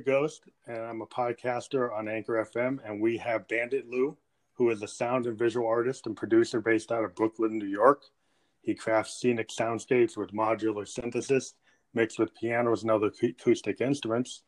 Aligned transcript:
Ghost, 0.00 0.44
and 0.66 0.78
I'm 0.78 1.02
a 1.02 1.06
podcaster 1.06 1.92
on 1.96 2.08
Anchor 2.08 2.46
FM. 2.52 2.78
And 2.84 3.00
we 3.00 3.16
have 3.18 3.48
Bandit 3.48 3.88
Lou, 3.88 4.16
who 4.54 4.70
is 4.70 4.82
a 4.82 4.88
sound 4.88 5.26
and 5.26 5.38
visual 5.38 5.66
artist 5.66 6.06
and 6.06 6.16
producer 6.16 6.60
based 6.60 6.92
out 6.92 7.04
of 7.04 7.14
Brooklyn, 7.14 7.58
New 7.58 7.66
York. 7.66 8.02
He 8.62 8.74
crafts 8.74 9.20
scenic 9.20 9.48
soundscapes 9.48 10.16
with 10.16 10.32
modular 10.32 10.86
synthesis 10.86 11.54
mixed 11.94 12.18
with 12.18 12.34
pianos 12.34 12.82
and 12.82 12.90
other 12.90 13.10
acoustic 13.22 13.80
instruments. 13.80 14.42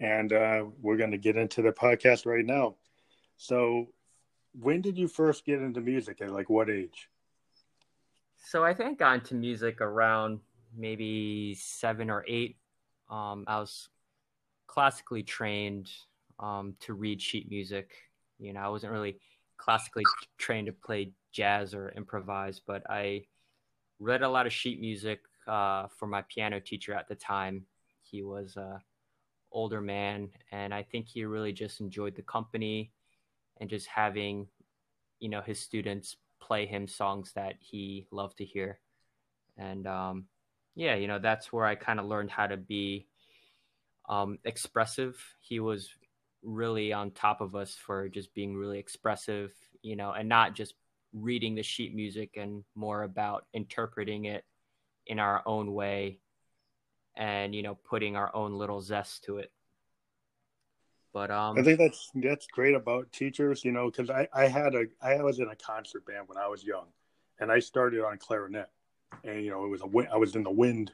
And 0.00 0.32
uh, 0.32 0.64
we're 0.80 0.96
going 0.96 1.10
to 1.10 1.18
get 1.18 1.36
into 1.36 1.62
the 1.62 1.72
podcast 1.72 2.24
right 2.24 2.46
now. 2.46 2.76
So, 3.36 3.88
when 4.58 4.80
did 4.80 4.96
you 4.96 5.08
first 5.08 5.44
get 5.44 5.60
into 5.60 5.80
music? 5.80 6.20
At 6.20 6.30
like 6.30 6.48
what 6.48 6.70
age? 6.70 7.08
So 8.44 8.64
I 8.64 8.72
think 8.72 8.90
I 8.90 8.94
got 8.94 9.14
into 9.14 9.34
music 9.34 9.80
around 9.80 10.40
maybe 10.76 11.54
seven 11.54 12.10
or 12.10 12.24
eight. 12.26 12.56
Um, 13.10 13.44
I 13.46 13.58
was 13.58 13.88
classically 14.68 15.24
trained 15.24 15.90
um, 16.38 16.74
to 16.78 16.94
read 16.94 17.20
sheet 17.20 17.50
music. 17.50 17.90
You 18.38 18.52
know, 18.52 18.60
I 18.60 18.68
wasn't 18.68 18.92
really 18.92 19.18
classically 19.56 20.04
trained 20.38 20.66
to 20.66 20.72
play 20.72 21.12
jazz 21.32 21.74
or 21.74 21.92
improvise, 21.96 22.60
but 22.64 22.88
I 22.88 23.24
read 23.98 24.22
a 24.22 24.28
lot 24.28 24.46
of 24.46 24.52
sheet 24.52 24.80
music 24.80 25.20
uh, 25.48 25.88
for 25.98 26.06
my 26.06 26.22
piano 26.28 26.60
teacher 26.60 26.94
at 26.94 27.08
the 27.08 27.16
time. 27.16 27.64
He 28.02 28.22
was 28.22 28.56
a 28.56 28.80
older 29.50 29.80
man, 29.80 30.28
and 30.52 30.72
I 30.72 30.82
think 30.84 31.08
he 31.08 31.24
really 31.24 31.52
just 31.52 31.80
enjoyed 31.80 32.14
the 32.14 32.22
company 32.22 32.92
and 33.60 33.68
just 33.68 33.86
having, 33.88 34.46
you 35.18 35.28
know, 35.28 35.40
his 35.40 35.58
students 35.58 36.16
play 36.40 36.66
him 36.66 36.86
songs 36.86 37.32
that 37.34 37.54
he 37.58 38.06
loved 38.12 38.38
to 38.38 38.44
hear. 38.44 38.78
And 39.56 39.86
um, 39.86 40.26
yeah, 40.76 40.94
you 40.94 41.08
know, 41.08 41.18
that's 41.18 41.52
where 41.52 41.66
I 41.66 41.74
kind 41.74 41.98
of 41.98 42.06
learned 42.06 42.30
how 42.30 42.46
to 42.46 42.56
be 42.56 43.08
um, 44.08 44.38
expressive. 44.44 45.22
He 45.40 45.60
was 45.60 45.90
really 46.42 46.92
on 46.92 47.10
top 47.10 47.40
of 47.40 47.54
us 47.54 47.74
for 47.74 48.08
just 48.08 48.32
being 48.34 48.56
really 48.56 48.78
expressive, 48.78 49.52
you 49.82 49.96
know, 49.96 50.12
and 50.12 50.28
not 50.28 50.54
just 50.54 50.74
reading 51.12 51.54
the 51.54 51.62
sheet 51.62 51.94
music 51.94 52.36
and 52.36 52.64
more 52.74 53.02
about 53.02 53.46
interpreting 53.52 54.26
it 54.26 54.44
in 55.06 55.18
our 55.18 55.42
own 55.46 55.72
way 55.72 56.20
and 57.16 57.54
you 57.54 57.62
know 57.62 57.74
putting 57.74 58.14
our 58.16 58.34
own 58.34 58.54
little 58.54 58.80
zest 58.80 59.24
to 59.24 59.38
it 59.38 59.50
but 61.12 61.30
um 61.30 61.58
i 61.58 61.62
think 61.62 61.78
that's 61.78 62.10
that's 62.16 62.46
great 62.46 62.74
about 62.74 63.10
teachers 63.10 63.64
you 63.64 63.72
know 63.72 63.90
because 63.90 64.10
i 64.10 64.28
i 64.34 64.46
had 64.46 64.74
a 64.74 64.84
i 65.02 65.20
was 65.22 65.40
in 65.40 65.48
a 65.48 65.56
concert 65.56 66.04
band 66.06 66.28
when 66.28 66.38
i 66.38 66.46
was 66.46 66.62
young 66.62 66.86
and 67.40 67.50
i 67.50 67.58
started 67.58 68.04
on 68.04 68.18
clarinet 68.18 68.68
and 69.24 69.42
you 69.42 69.50
know 69.50 69.64
it 69.64 69.68
was 69.68 69.80
a 69.80 70.12
i 70.12 70.16
was 70.16 70.36
in 70.36 70.42
the 70.42 70.50
wind 70.50 70.92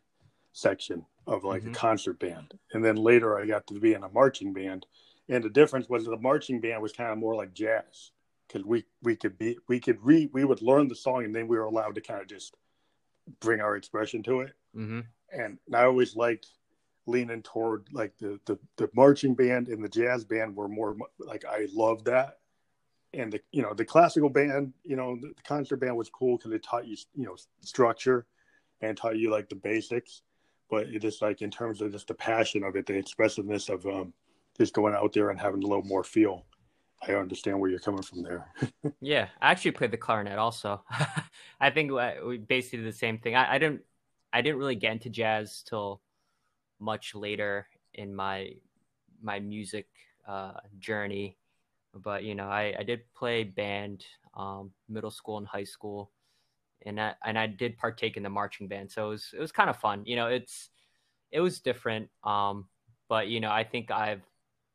section 0.54 1.04
of 1.26 1.44
like 1.44 1.62
mm-hmm. 1.62 1.72
a 1.72 1.74
concert 1.74 2.18
band. 2.18 2.54
And 2.72 2.82
then 2.82 2.96
later 2.96 3.38
i 3.38 3.44
got 3.44 3.66
to 3.66 3.78
be 3.78 3.92
in 3.92 4.04
a 4.04 4.08
marching 4.08 4.54
band. 4.54 4.86
And 5.28 5.44
the 5.44 5.50
difference 5.50 5.88
was 5.88 6.04
the 6.04 6.16
marching 6.16 6.60
band 6.60 6.80
was 6.80 6.92
kind 6.92 7.10
of 7.10 7.18
more 7.18 7.34
like 7.34 7.52
jazz 7.52 8.12
because 8.46 8.64
we 8.64 8.84
we 9.02 9.16
could 9.16 9.36
be 9.36 9.58
we 9.68 9.80
could 9.80 9.98
read 10.02 10.30
we 10.32 10.44
would 10.44 10.62
learn 10.62 10.88
the 10.88 10.94
song 10.94 11.24
and 11.24 11.34
then 11.34 11.48
we 11.48 11.56
were 11.56 11.64
allowed 11.64 11.94
to 11.96 12.00
kind 12.00 12.20
of 12.20 12.28
just 12.28 12.54
bring 13.40 13.60
our 13.60 13.76
expression 13.76 14.22
to 14.22 14.40
it. 14.40 14.52
Mm-hmm. 14.76 15.00
and 15.32 15.58
i 15.72 15.84
always 15.84 16.16
liked 16.16 16.48
leaning 17.06 17.42
toward 17.42 17.86
like 17.92 18.12
the, 18.18 18.40
the 18.46 18.58
the 18.76 18.90
marching 18.94 19.34
band 19.34 19.68
and 19.68 19.84
the 19.84 19.88
jazz 19.88 20.24
band 20.24 20.56
were 20.56 20.68
more 20.68 20.96
like 21.18 21.44
i 21.44 21.66
loved 21.72 22.06
that. 22.06 22.38
And 23.12 23.32
the 23.32 23.40
you 23.52 23.62
know 23.62 23.72
the 23.74 23.84
classical 23.84 24.28
band 24.28 24.72
you 24.82 24.96
know 24.96 25.16
the, 25.16 25.28
the 25.28 25.42
concert 25.42 25.76
band 25.76 25.96
was 25.96 26.10
cool 26.10 26.36
because 26.36 26.52
it 26.52 26.62
taught 26.62 26.86
you 26.86 26.96
you 27.14 27.24
know 27.24 27.36
structure 27.60 28.26
and 28.80 28.96
taught 28.96 29.16
you 29.16 29.30
like 29.30 29.48
the 29.48 29.56
basics 29.56 30.22
but 30.70 30.86
it 30.88 31.04
is 31.04 31.22
like 31.22 31.42
in 31.42 31.50
terms 31.50 31.80
of 31.80 31.92
just 31.92 32.08
the 32.08 32.14
passion 32.14 32.64
of 32.64 32.76
it 32.76 32.86
the 32.86 32.94
expressiveness 32.94 33.68
of 33.68 33.86
um 33.86 34.12
just 34.58 34.72
going 34.72 34.94
out 34.94 35.12
there 35.12 35.30
and 35.30 35.40
having 35.40 35.62
a 35.62 35.66
little 35.66 35.84
more 35.84 36.04
feel 36.04 36.44
I 37.06 37.14
understand 37.14 37.60
where 37.60 37.70
you're 37.70 37.80
coming 37.80 38.02
from 38.02 38.22
there. 38.22 38.52
yeah, 39.00 39.28
I 39.40 39.50
actually 39.50 39.72
played 39.72 39.90
the 39.90 39.96
clarinet 39.96 40.38
also. 40.38 40.82
I 41.60 41.70
think 41.70 41.92
we 42.24 42.38
basically 42.38 42.84
the 42.84 42.92
same 42.92 43.18
thing. 43.18 43.34
I, 43.34 43.54
I, 43.54 43.58
didn't 43.58 43.82
I 44.32 44.42
didn't 44.42 44.58
really 44.58 44.76
get 44.76 44.92
into 44.92 45.10
jazz 45.10 45.62
till 45.68 46.00
much 46.80 47.14
later 47.14 47.66
in 47.94 48.14
my 48.14 48.52
my 49.22 49.40
music 49.40 49.86
uh, 50.26 50.54
journey, 50.78 51.36
but 51.94 52.24
you 52.24 52.34
know 52.34 52.48
I, 52.48 52.74
I 52.78 52.82
did 52.82 53.00
play 53.14 53.44
band 53.44 54.04
um, 54.34 54.70
middle 54.88 55.10
school 55.10 55.38
and 55.38 55.46
high 55.46 55.64
school, 55.64 56.10
and 56.84 57.00
I, 57.00 57.14
and 57.24 57.38
I 57.38 57.46
did 57.46 57.78
partake 57.78 58.16
in 58.16 58.22
the 58.22 58.30
marching 58.30 58.68
band, 58.68 58.90
so 58.90 59.06
it 59.06 59.10
was 59.10 59.30
it 59.36 59.40
was 59.40 59.52
kind 59.52 59.70
of 59.70 59.76
fun. 59.76 60.02
You 60.04 60.16
know, 60.16 60.28
it's 60.28 60.70
it 61.30 61.40
was 61.40 61.60
different, 61.60 62.08
um, 62.24 62.66
but 63.08 63.28
you 63.28 63.40
know 63.40 63.50
I 63.50 63.64
think 63.64 63.90
I've 63.90 64.22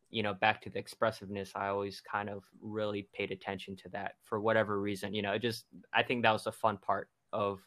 you 0.10 0.24
know, 0.24 0.34
back 0.34 0.62
to 0.62 0.70
the 0.70 0.80
expressiveness, 0.80 1.52
I 1.56 1.68
always 1.68 2.02
kind 2.02 2.30
of 2.30 2.44
really 2.62 3.08
paid 3.14 3.32
attention 3.32 3.76
to 3.78 3.90
that 3.90 4.14
for 4.24 4.40
whatever 4.40 4.80
reason. 4.80 5.14
You 5.14 5.22
know, 5.22 5.34
it 5.34 5.42
just, 5.42 5.66
I 5.94 6.04
think 6.04 6.24
that 6.24 6.32
was 6.32 6.46
the 6.46 6.52
fun 6.52 6.78
part 6.78 7.10
of 7.32 7.60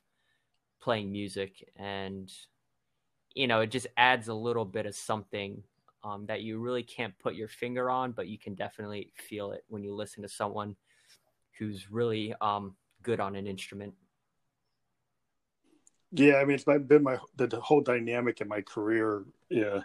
playing 0.81 1.12
music. 1.12 1.64
And, 1.76 2.31
you 3.34 3.47
know, 3.47 3.60
it 3.60 3.70
just 3.70 3.87
adds 3.97 4.28
a 4.28 4.34
little 4.34 4.64
bit 4.64 4.87
of 4.87 4.97
something 4.97 5.62
um, 6.03 6.26
that 6.26 6.43
you 6.43 6.59
really 6.59 6.82
can't 6.82 7.16
put 7.20 7.37
your 7.37 7.49
finger 7.49 7.88
on, 7.88 8.10
but 8.10 8.26
you 8.26 8.38
can 8.38 8.54
definitely 8.54 9.12
feel 9.16 9.53
it 9.53 9.64
when 9.69 9.84
you 9.84 9.94
listen 9.94 10.22
to 10.22 10.28
someone 10.28 10.75
who's 11.59 11.93
really 11.93 12.34
um, 12.41 12.75
good 13.03 13.20
on 13.20 13.37
an 13.37 13.47
instrument. 13.47 13.94
Yeah, 16.12 16.36
I 16.36 16.44
mean, 16.44 16.54
it's 16.54 16.64
been 16.64 17.02
my 17.02 17.18
the, 17.36 17.48
whole 17.60 17.80
dynamic 17.80 18.40
in 18.40 18.48
my 18.48 18.60
career 18.60 19.24
yeah, 19.48 19.80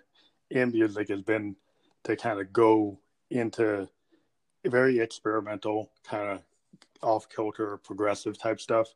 in 0.50 0.72
music 0.72 1.08
has 1.10 1.22
been 1.22 1.56
to 2.04 2.16
kind 2.18 2.40
of 2.40 2.52
go 2.52 3.00
into 3.30 3.88
very 4.66 5.00
experimental, 5.00 5.90
kind 6.04 6.30
of 6.30 6.42
off 7.02 7.30
kilter, 7.30 7.78
progressive 7.78 8.38
type 8.38 8.60
stuff 8.60 8.94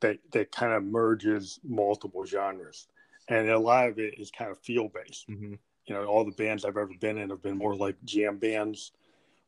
that 0.00 0.18
that 0.32 0.50
kind 0.50 0.72
of 0.72 0.82
merges 0.82 1.60
multiple 1.62 2.24
genres, 2.24 2.88
and 3.28 3.48
a 3.48 3.58
lot 3.58 3.88
of 3.88 4.00
it 4.00 4.18
is 4.18 4.32
kind 4.32 4.50
of 4.50 4.58
feel 4.58 4.88
based. 4.88 5.28
Mm-hmm. 5.28 5.54
You 5.86 5.94
know, 5.94 6.04
all 6.04 6.24
the 6.24 6.32
bands 6.32 6.64
I've 6.64 6.76
ever 6.76 6.90
been 7.00 7.18
in 7.18 7.30
have 7.30 7.42
been 7.42 7.58
more 7.58 7.76
like 7.76 7.96
jam 8.04 8.38
bands 8.38 8.92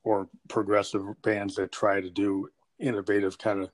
or 0.04 0.28
progressive 0.48 1.02
bands 1.22 1.56
that 1.56 1.72
try 1.72 2.00
to 2.00 2.10
do 2.10 2.48
innovative 2.78 3.38
kind 3.38 3.62
of 3.62 3.70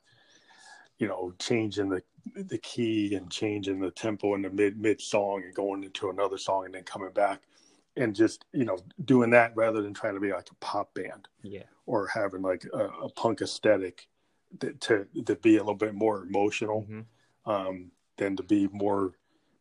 you 0.99 1.09
know 1.09 1.32
changing 1.38 1.88
the 1.88 2.03
the 2.34 2.58
key 2.58 3.14
and 3.14 3.31
changing 3.31 3.81
the 3.81 3.91
tempo 3.91 4.34
in 4.34 4.42
the 4.42 4.50
mid 4.50 4.78
mid 4.78 5.00
song 5.00 5.42
and 5.44 5.54
going 5.54 5.84
into 5.84 6.10
another 6.10 6.38
song 6.38 6.64
and 6.66 6.75
then 6.75 6.82
coming 6.84 7.10
back 7.12 7.42
and 7.97 8.14
just 8.14 8.44
you 8.53 8.64
know 8.64 8.78
doing 9.04 9.31
that 9.31 9.53
rather 9.56 9.82
than 9.82 9.94
trying 9.94 10.14
to 10.14 10.20
be 10.20 10.32
like 10.32 10.50
a 10.50 10.54
pop 10.56 10.92
band 10.94 11.28
yeah. 11.42 11.62
or 11.86 12.06
having 12.06 12.42
like 12.42 12.64
a, 12.72 12.84
a 13.03 13.08
punk 13.10 13.41
aesthetic 13.41 14.08
that, 14.58 14.81
to 14.81 15.06
to 15.26 15.34
be 15.36 15.56
a 15.56 15.60
little 15.60 15.75
bit 15.75 15.94
more 15.94 16.22
emotional 16.22 16.82
mm-hmm. 16.82 17.50
um 17.50 17.91
than 18.16 18.37
to 18.37 18.42
be 18.42 18.69
more 18.72 19.12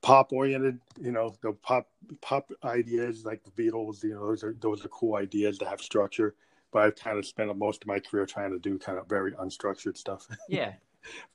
pop 0.02 0.32
oriented 0.32 0.80
you 1.02 1.12
know 1.12 1.36
the 1.42 1.52
pop 1.54 1.90
pop 2.22 2.52
ideas 2.64 3.26
like 3.26 3.44
the 3.44 3.52
beatles 3.52 4.04
you 4.04 4.14
know 4.14 4.28
those 4.28 4.44
are 4.44 4.56
those 4.62 4.86
are 4.86 4.90
cool 4.90 5.16
ideas 5.16 5.58
to 5.58 5.68
have 5.68 5.82
structure 5.82 6.36
but 6.72 6.84
i've 6.84 6.96
kind 6.96 7.18
of 7.18 7.26
spent 7.26 7.56
most 7.58 7.84
of 7.84 7.88
my 7.88 8.00
career 8.00 8.26
trying 8.26 8.52
to 8.52 8.60
do 8.60 8.78
kind 8.78 8.98
of 8.98 9.08
very 9.08 9.32
unstructured 9.34 9.98
stuff. 9.98 10.28
Yeah. 10.48 10.74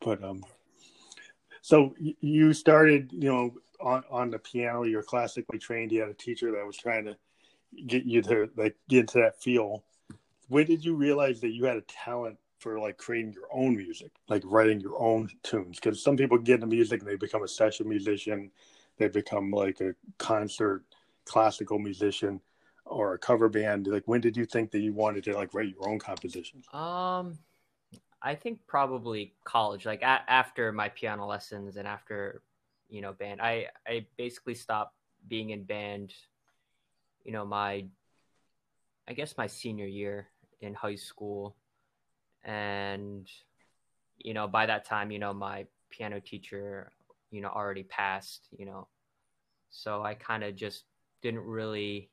But 0.04 0.22
um 0.22 0.44
so 1.64 1.94
you 2.20 2.52
started 2.52 3.10
you 3.10 3.32
know 3.32 3.54
on, 3.80 4.04
on 4.10 4.28
the 4.28 4.38
piano, 4.38 4.82
you're 4.82 5.02
classically 5.02 5.58
trained. 5.58 5.92
You 5.92 6.00
had 6.00 6.10
a 6.10 6.14
teacher 6.14 6.52
that 6.52 6.66
was 6.66 6.76
trying 6.76 7.06
to 7.06 7.16
get 7.86 8.04
you 8.04 8.20
to 8.20 8.50
like 8.54 8.76
get 8.91 9.00
into 9.00 9.19
that 9.20 9.41
feel. 9.42 9.82
When 10.48 10.66
did 10.66 10.84
you 10.84 10.94
realize 10.94 11.41
that 11.41 11.54
you 11.54 11.64
had 11.64 11.78
a 11.78 11.82
talent 11.82 12.36
for 12.58 12.78
like 12.78 12.98
creating 12.98 13.32
your 13.32 13.48
own 13.50 13.74
music, 13.76 14.12
like 14.28 14.42
writing 14.44 14.78
your 14.78 15.00
own 15.00 15.30
tunes? 15.42 15.80
Because 15.80 16.03
some 16.03 16.19
people 16.19 16.36
get 16.36 16.56
into 16.56 16.66
music 16.66 17.00
and 17.00 17.08
they 17.08 17.16
become 17.16 17.42
a 17.42 17.48
session 17.48 17.88
musician, 17.88 18.50
they 18.98 19.08
become 19.08 19.50
like 19.50 19.80
a 19.80 19.94
concert 20.19 20.84
classical 21.24 21.78
musician 21.78 22.42
or 22.84 23.14
a 23.14 23.19
cover 23.19 23.48
band. 23.48 23.86
Like, 23.86 24.03
when 24.04 24.21
did 24.21 24.36
you 24.36 24.44
think 24.44 24.71
that 24.72 24.80
you 24.80 24.92
wanted 24.92 25.24
to 25.24 25.34
like 25.34 25.54
write 25.54 25.71
your 25.71 25.89
own 25.89 25.98
compositions? 25.98 26.66
Um, 26.74 27.39
I 28.24 28.34
think 28.34 28.60
probably 28.66 29.34
college, 29.44 29.84
like 29.84 30.00
a- 30.03 30.24
after 30.28 30.72
my 30.72 30.88
piano 30.88 31.26
lessons 31.26 31.76
and 31.76 31.86
after 31.86 32.42
you 32.88 33.03
know 33.03 33.12
band. 33.12 33.41
I 33.42 33.68
I 33.86 34.06
basically 34.16 34.54
stopped 34.54 34.97
being 35.28 35.50
in 35.50 35.65
band. 35.65 36.15
You 37.24 37.32
know 37.32 37.44
my, 37.44 37.86
I 39.09 39.12
guess 39.12 39.36
my 39.36 39.47
senior 39.47 39.86
year 39.86 40.28
in 40.60 40.74
high 40.74 40.94
school, 40.97 41.56
and 42.44 43.28
you 44.18 44.34
know 44.34 44.48
by 44.48 44.66
that 44.66 44.84
time 44.86 45.10
you 45.10 45.18
know 45.18 45.34
my 45.34 45.66
piano 45.91 46.20
teacher 46.20 46.92
you 47.30 47.42
know 47.42 47.48
already 47.48 47.82
passed. 47.84 48.48
You 48.56 48.66
know, 48.66 48.88
so 49.70 50.03
I 50.03 50.15
kind 50.15 50.44
of 50.44 50.56
just 50.56 50.84
didn't 51.22 51.44
really. 51.44 52.10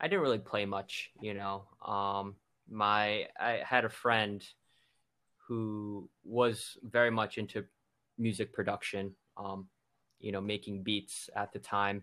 I 0.00 0.08
didn't 0.08 0.22
really 0.22 0.38
play 0.38 0.64
much, 0.64 1.10
you 1.20 1.34
know. 1.34 1.64
Um, 1.84 2.36
my 2.70 3.26
I 3.40 3.62
had 3.64 3.84
a 3.84 3.88
friend 3.88 4.44
who 5.48 6.08
was 6.24 6.76
very 6.82 7.10
much 7.10 7.38
into 7.38 7.64
music 8.18 8.52
production 8.52 9.12
um, 9.36 9.66
you 10.20 10.30
know 10.30 10.40
making 10.40 10.82
beats 10.82 11.30
at 11.34 11.52
the 11.52 11.58
time 11.58 12.02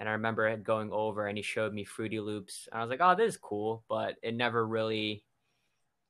and 0.00 0.08
I 0.08 0.12
remember 0.12 0.56
going 0.56 0.90
over 0.92 1.26
and 1.26 1.36
he 1.36 1.42
showed 1.42 1.74
me 1.74 1.84
Fruity 1.84 2.20
Loops. 2.20 2.68
And 2.72 2.80
I 2.80 2.82
was 2.82 2.88
like, 2.88 3.02
oh, 3.02 3.14
this 3.14 3.34
is 3.34 3.36
cool, 3.36 3.84
but 3.86 4.16
it 4.22 4.34
never 4.34 4.66
really 4.66 5.22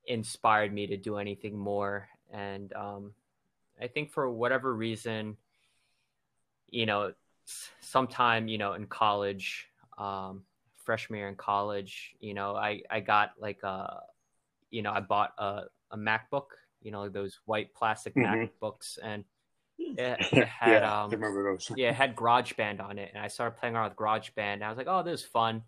inspired 0.07 0.73
me 0.73 0.87
to 0.87 0.97
do 0.97 1.17
anything 1.17 1.59
more. 1.59 2.09
And 2.33 2.73
um, 2.75 3.13
I 3.83 3.89
think 3.89 4.13
for 4.13 4.31
whatever 4.31 4.73
reason, 4.73 5.37
you 6.69 6.87
know, 6.87 7.13
sometime, 7.81 8.47
you 8.47 8.59
know, 8.59 8.75
in 8.75 8.87
college, 8.87 9.67
um, 9.99 10.45
freshman 10.77 11.19
year 11.19 11.29
in 11.29 11.35
college, 11.35 12.15
you 12.21 12.33
know, 12.33 12.55
I, 12.55 12.83
I 12.89 13.01
got 13.01 13.33
like 13.41 13.65
a, 13.65 14.03
you 14.71 14.83
know, 14.83 14.93
I 14.93 15.01
bought 15.01 15.33
a, 15.37 15.63
a 15.91 15.97
MacBook, 15.97 16.47
you 16.83 16.91
know, 16.91 17.09
those 17.09 17.41
white 17.45 17.75
plastic 17.75 18.15
mm-hmm. 18.15 18.45
MacBooks 18.45 18.99
and 19.03 19.25
it, 19.79 20.19
it 20.33 20.49
had 20.49 20.83
yeah, 20.83 21.03
um, 21.03 21.11
remember 21.11 21.43
those. 21.43 21.71
yeah, 21.77 21.91
it 21.91 21.95
had 21.95 22.17
GarageBand 22.17 22.83
on 22.83 22.99
it, 22.99 23.11
and 23.15 23.23
I 23.23 23.29
started 23.29 23.59
playing 23.59 23.75
around 23.75 23.91
with 23.91 23.99
GarageBand. 23.99 24.55
And 24.55 24.65
I 24.65 24.69
was 24.69 24.79
like, 24.79 24.89
oh, 24.89 25.03
this 25.03 25.21
is 25.21 25.27
fun, 25.27 25.63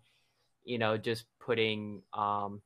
you 0.63 0.77
know, 0.77 0.97
just 0.97 1.25
putting 1.39 2.01
um, 2.13 2.61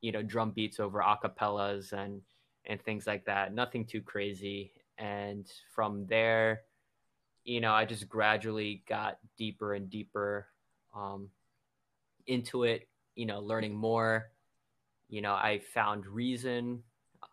you 0.00 0.12
know, 0.12 0.22
drum 0.22 0.50
beats 0.50 0.80
over 0.80 1.00
acapellas 1.00 1.92
and 1.92 2.20
and 2.66 2.82
things 2.82 3.06
like 3.06 3.24
that. 3.24 3.54
Nothing 3.54 3.86
too 3.86 4.02
crazy. 4.02 4.72
And 4.98 5.50
from 5.74 6.06
there, 6.06 6.62
you 7.44 7.60
know, 7.60 7.72
I 7.72 7.84
just 7.84 8.08
gradually 8.08 8.84
got 8.88 9.18
deeper 9.38 9.74
and 9.74 9.88
deeper 9.90 10.46
um, 10.94 11.30
into 12.26 12.64
it. 12.64 12.88
You 13.14 13.26
know, 13.26 13.40
learning 13.40 13.74
more. 13.74 14.30
You 15.08 15.22
know, 15.22 15.32
I 15.32 15.60
found 15.72 16.06
Reason. 16.06 16.82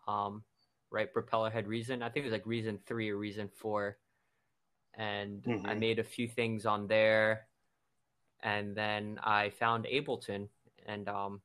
Um, 0.06 0.42
right? 0.90 1.12
Propeller 1.12 1.50
Propellerhead 1.50 1.66
Reason. 1.66 2.02
I 2.02 2.08
think 2.08 2.24
it 2.24 2.28
was 2.28 2.32
like 2.32 2.46
Reason 2.46 2.78
three 2.86 3.10
or 3.10 3.16
Reason 3.16 3.48
four, 3.56 3.98
and 4.94 5.42
mm-hmm. 5.42 5.66
I 5.66 5.74
made 5.74 5.98
a 5.98 6.04
few 6.04 6.28
things 6.28 6.66
on 6.66 6.86
there, 6.86 7.46
and 8.42 8.76
then 8.76 9.18
I 9.22 9.50
found 9.50 9.86
Ableton, 9.86 10.48
and 10.86 11.08
um, 11.08 11.40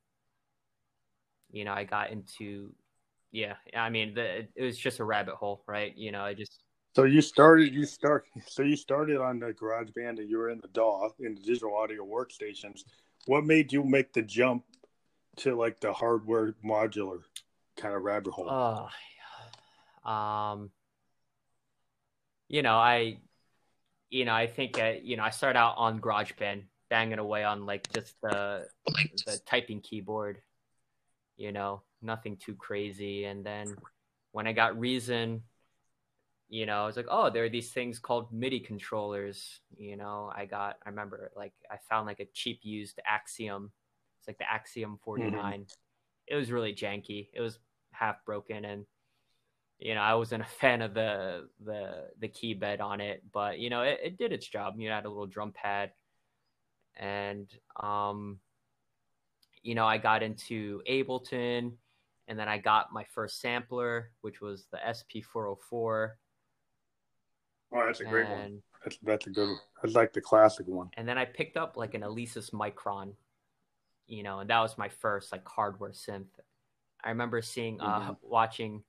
you 1.50 1.64
know, 1.64 1.72
I 1.72 1.84
got 1.84 2.10
into, 2.10 2.72
yeah, 3.32 3.54
I 3.74 3.90
mean, 3.90 4.14
the, 4.14 4.46
it 4.54 4.62
was 4.62 4.78
just 4.78 5.00
a 5.00 5.04
rabbit 5.04 5.34
hole, 5.34 5.62
right? 5.66 5.96
You 5.96 6.12
know, 6.12 6.22
I 6.22 6.34
just. 6.34 6.62
So 6.94 7.04
you 7.04 7.20
started, 7.20 7.72
you 7.72 7.84
start, 7.84 8.24
so 8.46 8.62
you 8.62 8.76
started 8.76 9.18
on 9.18 9.38
the 9.38 9.52
GarageBand, 9.52 10.18
and 10.18 10.28
you 10.28 10.38
were 10.38 10.50
in 10.50 10.60
the 10.60 10.68
DAW 10.68 11.10
in 11.20 11.34
the 11.34 11.40
digital 11.40 11.74
audio 11.76 12.04
workstations. 12.04 12.82
What 13.26 13.44
made 13.44 13.72
you 13.72 13.84
make 13.84 14.12
the 14.12 14.22
jump 14.22 14.64
to 15.36 15.54
like 15.54 15.80
the 15.80 15.92
hardware 15.92 16.54
modular 16.64 17.20
kind 17.78 17.94
of 17.94 18.02
rabbit 18.02 18.32
hole? 18.32 18.90
Uh, 20.04 20.08
um, 20.08 20.70
you 22.48 22.62
know, 22.62 22.76
I, 22.76 23.18
you 24.10 24.24
know, 24.24 24.34
I 24.34 24.46
think, 24.46 24.78
uh, 24.78 24.94
you 25.02 25.16
know, 25.16 25.22
I 25.22 25.30
started 25.30 25.58
out 25.58 25.74
on 25.76 26.00
GarageBand, 26.00 26.64
banging 26.90 27.18
away 27.18 27.44
on 27.44 27.66
like 27.66 27.90
just 27.92 28.14
the 28.22 28.66
the 29.26 29.38
typing 29.46 29.80
keyboard, 29.80 30.40
you 31.36 31.52
know, 31.52 31.82
nothing 32.00 32.36
too 32.36 32.54
crazy. 32.54 33.24
And 33.24 33.44
then 33.44 33.76
when 34.32 34.46
I 34.46 34.52
got 34.52 34.78
Reason, 34.78 35.42
you 36.48 36.64
know, 36.64 36.82
I 36.82 36.86
was 36.86 36.96
like, 36.96 37.08
oh, 37.10 37.28
there 37.28 37.44
are 37.44 37.50
these 37.50 37.72
things 37.72 37.98
called 37.98 38.32
MIDI 38.32 38.60
controllers. 38.60 39.60
You 39.76 39.96
know, 39.96 40.32
I 40.34 40.46
got, 40.46 40.78
I 40.84 40.88
remember 40.88 41.30
like 41.36 41.52
I 41.70 41.76
found 41.90 42.06
like 42.06 42.20
a 42.20 42.26
cheap 42.32 42.60
used 42.62 43.00
Axiom. 43.06 43.70
It's 44.18 44.28
like 44.28 44.38
the 44.38 44.50
Axiom 44.50 44.98
49. 45.04 45.32
Mm-hmm. 45.32 45.62
It 46.26 46.34
was 46.34 46.50
really 46.50 46.74
janky. 46.74 47.28
It 47.34 47.40
was 47.40 47.58
half 47.98 48.24
broken 48.24 48.64
and 48.64 48.86
you 49.78 49.94
know, 49.94 50.00
I 50.00 50.14
wasn't 50.14 50.42
a 50.46 50.46
fan 50.46 50.82
of 50.82 50.94
the 50.94 51.48
the 51.64 52.08
the 52.18 52.28
key 52.28 52.54
bed 52.54 52.80
on 52.80 53.00
it, 53.00 53.22
but 53.32 53.58
you 53.58 53.70
know, 53.70 53.82
it, 53.82 54.00
it 54.02 54.18
did 54.18 54.32
its 54.32 54.46
job. 54.46 54.74
You 54.78 54.88
know, 54.88 54.94
had 54.94 55.04
a 55.04 55.08
little 55.08 55.26
drum 55.26 55.52
pad, 55.52 55.92
and 56.96 57.48
um, 57.80 58.38
you 59.62 59.74
know, 59.74 59.86
I 59.86 59.98
got 59.98 60.22
into 60.22 60.82
Ableton, 60.88 61.72
and 62.26 62.38
then 62.38 62.48
I 62.48 62.58
got 62.58 62.92
my 62.92 63.04
first 63.14 63.40
sampler, 63.40 64.10
which 64.20 64.40
was 64.40 64.66
the 64.70 64.78
SP404. 64.78 66.10
Oh, 67.70 67.86
that's 67.86 68.00
a 68.00 68.04
great 68.04 68.26
and, 68.26 68.40
one. 68.40 68.62
That's 68.84 68.98
that's 69.02 69.26
a 69.26 69.30
good 69.30 69.48
one. 69.48 69.58
I 69.84 69.88
like 69.88 70.12
the 70.12 70.20
classic 70.20 70.66
one. 70.66 70.90
And 70.96 71.06
then 71.06 71.18
I 71.18 71.24
picked 71.24 71.56
up 71.56 71.76
like 71.76 71.94
an 71.94 72.02
Alesis 72.02 72.50
Micron, 72.50 73.12
you 74.06 74.22
know, 74.22 74.40
and 74.40 74.50
that 74.50 74.60
was 74.60 74.78
my 74.78 74.88
first 74.88 75.32
like 75.32 75.46
hardware 75.46 75.90
synth. 75.90 76.26
I 77.04 77.10
remember 77.10 77.42
seeing 77.42 77.80
uh 77.80 78.00
mm-hmm. 78.00 78.12
watching 78.22 78.82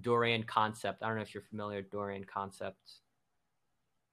Dorian 0.00 0.44
Concept. 0.44 1.02
I 1.02 1.08
don't 1.08 1.16
know 1.16 1.22
if 1.22 1.34
you're 1.34 1.42
familiar 1.42 1.78
with 1.78 1.90
Dorian 1.90 2.24
Concept. 2.24 2.78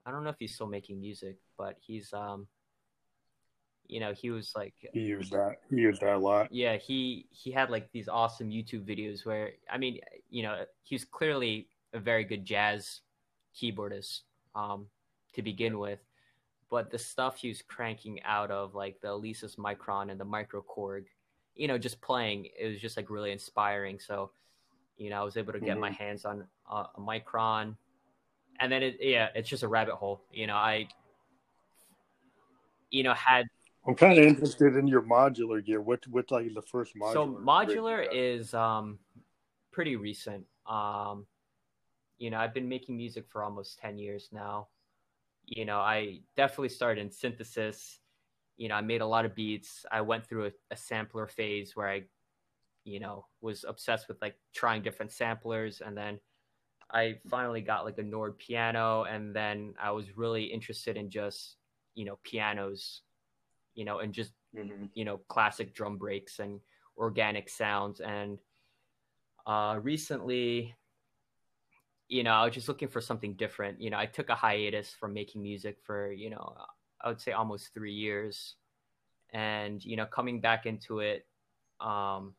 I 0.05 0.11
don't 0.11 0.23
know 0.23 0.29
if 0.29 0.39
he's 0.39 0.53
still 0.53 0.67
making 0.67 0.99
music, 0.99 1.37
but 1.57 1.77
he's 1.79 2.13
um 2.13 2.47
you 3.87 3.99
know, 3.99 4.13
he 4.13 4.31
was 4.31 4.51
like 4.55 4.73
he 4.93 5.01
used 5.01 5.31
that 5.31 5.57
he 5.69 5.77
used 5.77 6.01
that 6.01 6.15
a 6.15 6.17
lot. 6.17 6.51
Yeah, 6.51 6.77
he 6.77 7.27
he 7.29 7.51
had 7.51 7.69
like 7.69 7.91
these 7.91 8.07
awesome 8.07 8.49
YouTube 8.49 8.85
videos 8.85 9.25
where 9.25 9.51
I 9.69 9.77
mean, 9.77 9.99
you 10.29 10.43
know, 10.43 10.63
he's 10.83 11.05
clearly 11.05 11.67
a 11.93 11.99
very 11.99 12.23
good 12.23 12.45
jazz 12.45 13.01
keyboardist 13.55 14.21
um 14.55 14.87
to 15.33 15.41
begin 15.41 15.79
with. 15.79 15.99
But 16.71 16.89
the 16.89 16.97
stuff 16.97 17.37
he 17.37 17.49
was 17.49 17.61
cranking 17.61 18.23
out 18.23 18.49
of 18.49 18.73
like 18.73 18.99
the 19.01 19.09
Alesis 19.09 19.57
Micron 19.57 20.09
and 20.09 20.19
the 20.19 20.25
Micro 20.25 20.63
Korg, 20.63 21.05
you 21.55 21.67
know, 21.67 21.77
just 21.77 22.01
playing, 22.01 22.49
it 22.59 22.67
was 22.67 22.81
just 22.81 22.97
like 22.97 23.09
really 23.09 23.31
inspiring. 23.31 23.99
So 23.99 24.31
you 24.97 25.09
know, 25.09 25.19
I 25.19 25.23
was 25.23 25.37
able 25.37 25.53
to 25.53 25.59
get 25.59 25.71
mm-hmm. 25.71 25.81
my 25.81 25.91
hands 25.91 26.25
on 26.25 26.45
uh, 26.71 26.85
a 26.95 26.99
Micron, 26.99 27.75
and 28.59 28.71
then 28.71 28.83
it, 28.83 28.97
yeah, 29.01 29.29
it's 29.35 29.49
just 29.49 29.63
a 29.63 29.67
rabbit 29.67 29.95
hole. 29.95 30.21
You 30.31 30.47
know, 30.47 30.55
I, 30.55 30.87
you 32.91 33.03
know, 33.03 33.13
had. 33.13 33.45
I'm 33.87 33.95
kind 33.95 34.17
of 34.17 34.25
interested 34.25 34.75
in 34.75 34.87
your 34.87 35.03
modular 35.03 35.63
gear. 35.63 35.81
What 35.81 36.05
what's 36.07 36.31
like 36.31 36.53
the 36.53 36.61
first 36.61 36.95
modular? 36.95 37.13
So 37.13 37.27
modular 37.27 38.07
is 38.11 38.53
um, 38.53 38.99
pretty 39.71 39.95
recent. 39.95 40.45
Um, 40.65 41.25
you 42.17 42.29
know, 42.29 42.37
I've 42.37 42.53
been 42.53 42.69
making 42.69 42.97
music 42.97 43.25
for 43.29 43.43
almost 43.43 43.77
ten 43.79 43.97
years 43.97 44.29
now. 44.31 44.67
You 45.45 45.65
know, 45.65 45.79
I 45.79 46.21
definitely 46.35 46.69
started 46.69 47.01
in 47.01 47.11
synthesis. 47.11 47.99
You 48.57 48.69
know, 48.69 48.75
I 48.75 48.81
made 48.81 49.01
a 49.01 49.07
lot 49.07 49.25
of 49.25 49.35
beats. 49.35 49.85
I 49.91 50.01
went 50.01 50.25
through 50.25 50.47
a, 50.47 50.51
a 50.71 50.77
sampler 50.77 51.27
phase 51.27 51.75
where 51.75 51.89
I 51.89 52.03
you 52.85 52.99
know, 52.99 53.25
was 53.41 53.65
obsessed 53.67 54.07
with 54.07 54.21
like 54.21 54.35
trying 54.53 54.83
different 54.83 55.11
samplers. 55.11 55.81
And 55.85 55.97
then 55.97 56.19
I 56.91 57.17
finally 57.29 57.61
got 57.61 57.83
like 57.83 57.97
a 57.97 58.03
Nord 58.03 58.37
piano. 58.37 59.03
And 59.03 59.35
then 59.35 59.73
I 59.81 59.91
was 59.91 60.15
really 60.15 60.43
interested 60.43 60.95
in 60.95 61.09
just, 61.09 61.57
you 61.95 62.05
know, 62.05 62.19
pianos, 62.23 63.01
you 63.73 63.85
know, 63.85 63.99
and 63.99 64.13
just, 64.13 64.31
mm-hmm. 64.55 64.85
you 64.93 65.03
know, 65.03 65.19
classic 65.27 65.73
drum 65.73 65.97
breaks 65.97 66.39
and 66.39 66.61
organic 66.95 67.49
sounds. 67.49 67.99
And 67.99 68.37
uh, 69.47 69.79
recently, 69.81 70.75
you 72.07 72.23
know, 72.23 72.33
I 72.33 72.45
was 72.45 72.53
just 72.53 72.67
looking 72.67 72.87
for 72.87 73.01
something 73.01 73.33
different. 73.33 73.81
You 73.81 73.89
know, 73.89 73.97
I 73.97 74.05
took 74.05 74.29
a 74.29 74.35
hiatus 74.35 74.95
from 74.97 75.11
making 75.11 75.41
music 75.41 75.79
for, 75.83 76.11
you 76.11 76.29
know, 76.29 76.55
I 77.05 77.09
would 77.09 77.21
say 77.21 77.31
almost 77.31 77.73
three 77.73 77.93
years. 77.93 78.55
And, 79.31 79.83
you 79.83 79.95
know, 79.95 80.05
coming 80.05 80.41
back 80.41 80.65
into 80.65 80.99
it, 80.99 81.25
um, 81.79 82.33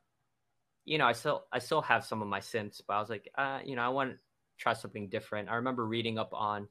you 0.85 0.99
know, 0.99 1.07
I 1.07 1.13
still 1.13 1.45
I 1.53 1.59
still 1.59 1.83
have 1.83 2.05
some 2.05 2.23
of 2.23 2.29
my 2.29 2.41
synths, 2.41 2.81
but 2.87 2.95
I 2.95 3.01
was 3.01 3.11
like, 3.11 3.29
uh, 3.37 3.61
you 3.65 3.77
know, 3.77 3.83
I 3.83 3.89
want 3.89 4.13
to 4.13 4.19
try 4.59 4.73
something 4.73 5.09
different. 5.09 5.49
I 5.49 5.57
remember 5.57 5.85
reading 5.85 6.19
up 6.19 6.31
on, 6.33 6.69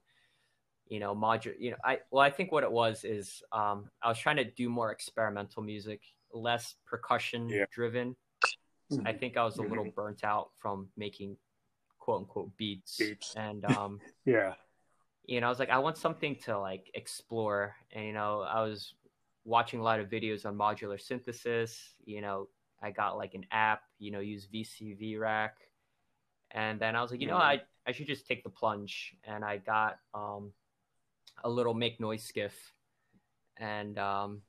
you 0.88 1.00
know, 1.00 1.14
modular. 1.14 1.56
You 1.60 1.72
know, 1.72 1.78
I 1.84 2.00
well, 2.12 2.24
I 2.24 2.30
think 2.30 2.52
what 2.52 2.64
it 2.64 2.72
was 2.72 3.04
is 3.04 3.44
um, 3.52 3.90
I 4.02 4.10
was 4.10 4.18
trying 4.18 4.38
to 4.38 4.46
do 4.46 4.70
more 4.70 4.92
experimental 4.92 5.64
music, 5.64 6.02
less 6.34 6.75
percussion 6.86 7.50
yeah. 7.50 7.66
driven. 7.72 8.16
I 9.04 9.14
think 9.14 9.36
I 9.36 9.44
was 9.44 9.58
a 9.58 9.64
little 9.64 9.84
mm-hmm. 9.84 9.96
burnt 9.96 10.24
out 10.24 10.52
from 10.56 10.90
making 10.96 11.38
quote 12.00 12.22
unquote 12.22 12.56
beats, 12.56 12.98
beats. 12.98 13.34
and 13.36 13.66
um, 13.66 14.00
yeah, 14.25 14.54
you 15.27 15.41
know, 15.41 15.48
I 15.48 15.50
was 15.50 15.60
like, 15.60 15.70
I 15.70 15.79
want 15.79 15.98
something 15.98 16.36
to 16.46 16.58
like 16.58 16.91
explore, 16.94 17.75
and 17.91 18.05
you 18.05 18.13
know, 18.13 18.41
I 18.41 18.62
was 18.62 18.94
watching 19.46 19.79
a 19.79 19.84
lot 19.84 20.00
of 20.00 20.10
videos 20.10 20.46
on 20.46 20.58
modular 20.58 21.00
synthesis, 21.00 21.94
you 22.03 22.20
know, 22.20 22.50
I 22.82 22.91
got 22.91 23.15
like 23.17 23.36
an 23.36 23.46
app, 23.51 23.82
you 24.00 24.12
know, 24.12 24.20
use 24.20 24.48
VCV 24.53 25.20
Rack. 25.20 25.55
And 26.51 26.79
then 26.79 26.96
I 26.96 27.01
was 27.01 27.12
like, 27.12 27.22
you 27.22 27.27
know, 27.27 27.38
I, 27.38 27.62
I 27.88 27.91
should 27.91 28.08
just 28.08 28.27
take 28.27 28.44
the 28.44 28.50
plunge. 28.50 29.15
And 29.24 29.44
I 29.46 29.58
got 29.58 29.98
um, 30.13 30.51
a 31.44 31.50
little 31.50 31.74
make 31.74 32.00
noise 32.00 32.24
skiff. 32.24 32.53
And 33.58 33.98
um, 33.98 34.41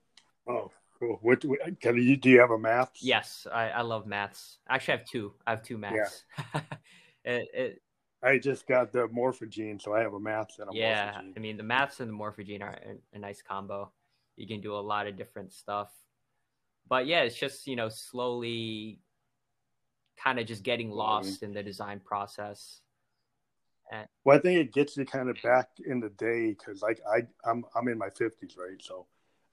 oh, 0.48 0.70
cool. 0.98 1.18
What 1.22 1.44
can 1.80 1.96
you 1.96 2.16
do? 2.16 2.30
You 2.30 2.40
have 2.40 2.50
a 2.50 2.58
math? 2.58 2.92
Yes, 3.00 3.46
I, 3.52 3.70
I 3.70 3.82
love 3.82 4.06
maths. 4.06 4.58
Actually, 4.68 4.94
I 4.94 4.96
have 4.98 5.06
two. 5.06 5.32
I 5.46 5.50
have 5.50 5.62
two 5.62 5.78
maths. 5.78 6.24
Yeah. 6.54 6.60
it, 7.24 7.48
it, 7.54 7.82
I 8.22 8.38
just 8.38 8.66
got 8.66 8.92
the 8.92 9.08
morphagene, 9.08 9.80
so 9.80 9.94
I 9.94 10.00
have 10.00 10.14
a 10.14 10.20
maths 10.20 10.58
and 10.58 10.68
a 10.70 10.74
yeah. 10.74 11.12
Morphagene. 11.12 11.32
I 11.36 11.40
mean, 11.40 11.56
the 11.56 11.62
maths 11.62 12.00
and 12.00 12.08
the 12.08 12.14
morphagene 12.14 12.62
are 12.62 12.78
a, 12.84 13.16
a 13.16 13.18
nice 13.18 13.42
combo. 13.42 13.92
You 14.36 14.46
can 14.46 14.60
do 14.60 14.74
a 14.74 14.80
lot 14.80 15.06
of 15.06 15.16
different 15.16 15.52
stuff 15.52 15.90
but 16.88 17.06
yeah, 17.06 17.22
it's 17.22 17.36
just 17.36 17.66
you 17.66 17.76
know 17.76 17.88
slowly 17.88 19.00
kind 20.22 20.38
of 20.38 20.46
just 20.46 20.62
getting 20.62 20.88
mm-hmm. 20.88 20.98
lost 20.98 21.36
mm-hmm. 21.36 21.46
in 21.46 21.54
the 21.54 21.62
design 21.62 22.00
process. 22.04 22.80
And, 23.92 24.08
well, 24.24 24.36
I 24.36 24.40
think 24.40 24.60
it 24.60 24.72
gets 24.72 24.96
you 24.96 25.04
kind 25.04 25.28
of 25.28 25.36
back 25.42 25.68
in 25.84 26.00
the 26.00 26.08
day 26.08 26.48
because, 26.50 26.82
like, 26.82 27.00
I 27.10 27.22
I'm 27.48 27.64
I'm 27.74 27.88
in 27.88 27.98
my 27.98 28.10
fifties, 28.10 28.56
right? 28.58 28.80
So, 28.82 29.06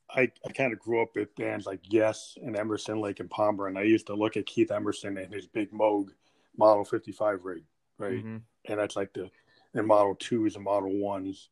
I 0.09 0.31
I 0.47 0.51
kind 0.51 0.73
of 0.73 0.79
grew 0.79 1.01
up 1.01 1.15
with 1.15 1.35
bands 1.35 1.65
like 1.65 1.81
Yes 1.83 2.37
and 2.41 2.57
Emerson, 2.57 2.99
Lake 2.99 3.19
and 3.19 3.29
Palmer, 3.29 3.67
and 3.67 3.77
I 3.77 3.83
used 3.83 4.07
to 4.07 4.15
look 4.15 4.37
at 4.37 4.45
Keith 4.45 4.71
Emerson 4.71 5.17
and 5.17 5.33
his 5.33 5.47
big 5.47 5.71
Moog 5.71 6.09
Model 6.57 6.85
55 6.85 7.43
rig, 7.43 7.63
right? 7.97 8.23
Mhm. 8.23 8.41
And 8.65 8.79
that's 8.79 8.95
like 8.95 9.13
the 9.13 9.29
and 9.73 9.87
Model 9.87 10.15
twos 10.15 10.55
and 10.55 10.63
Model 10.63 10.95
ones, 10.97 11.49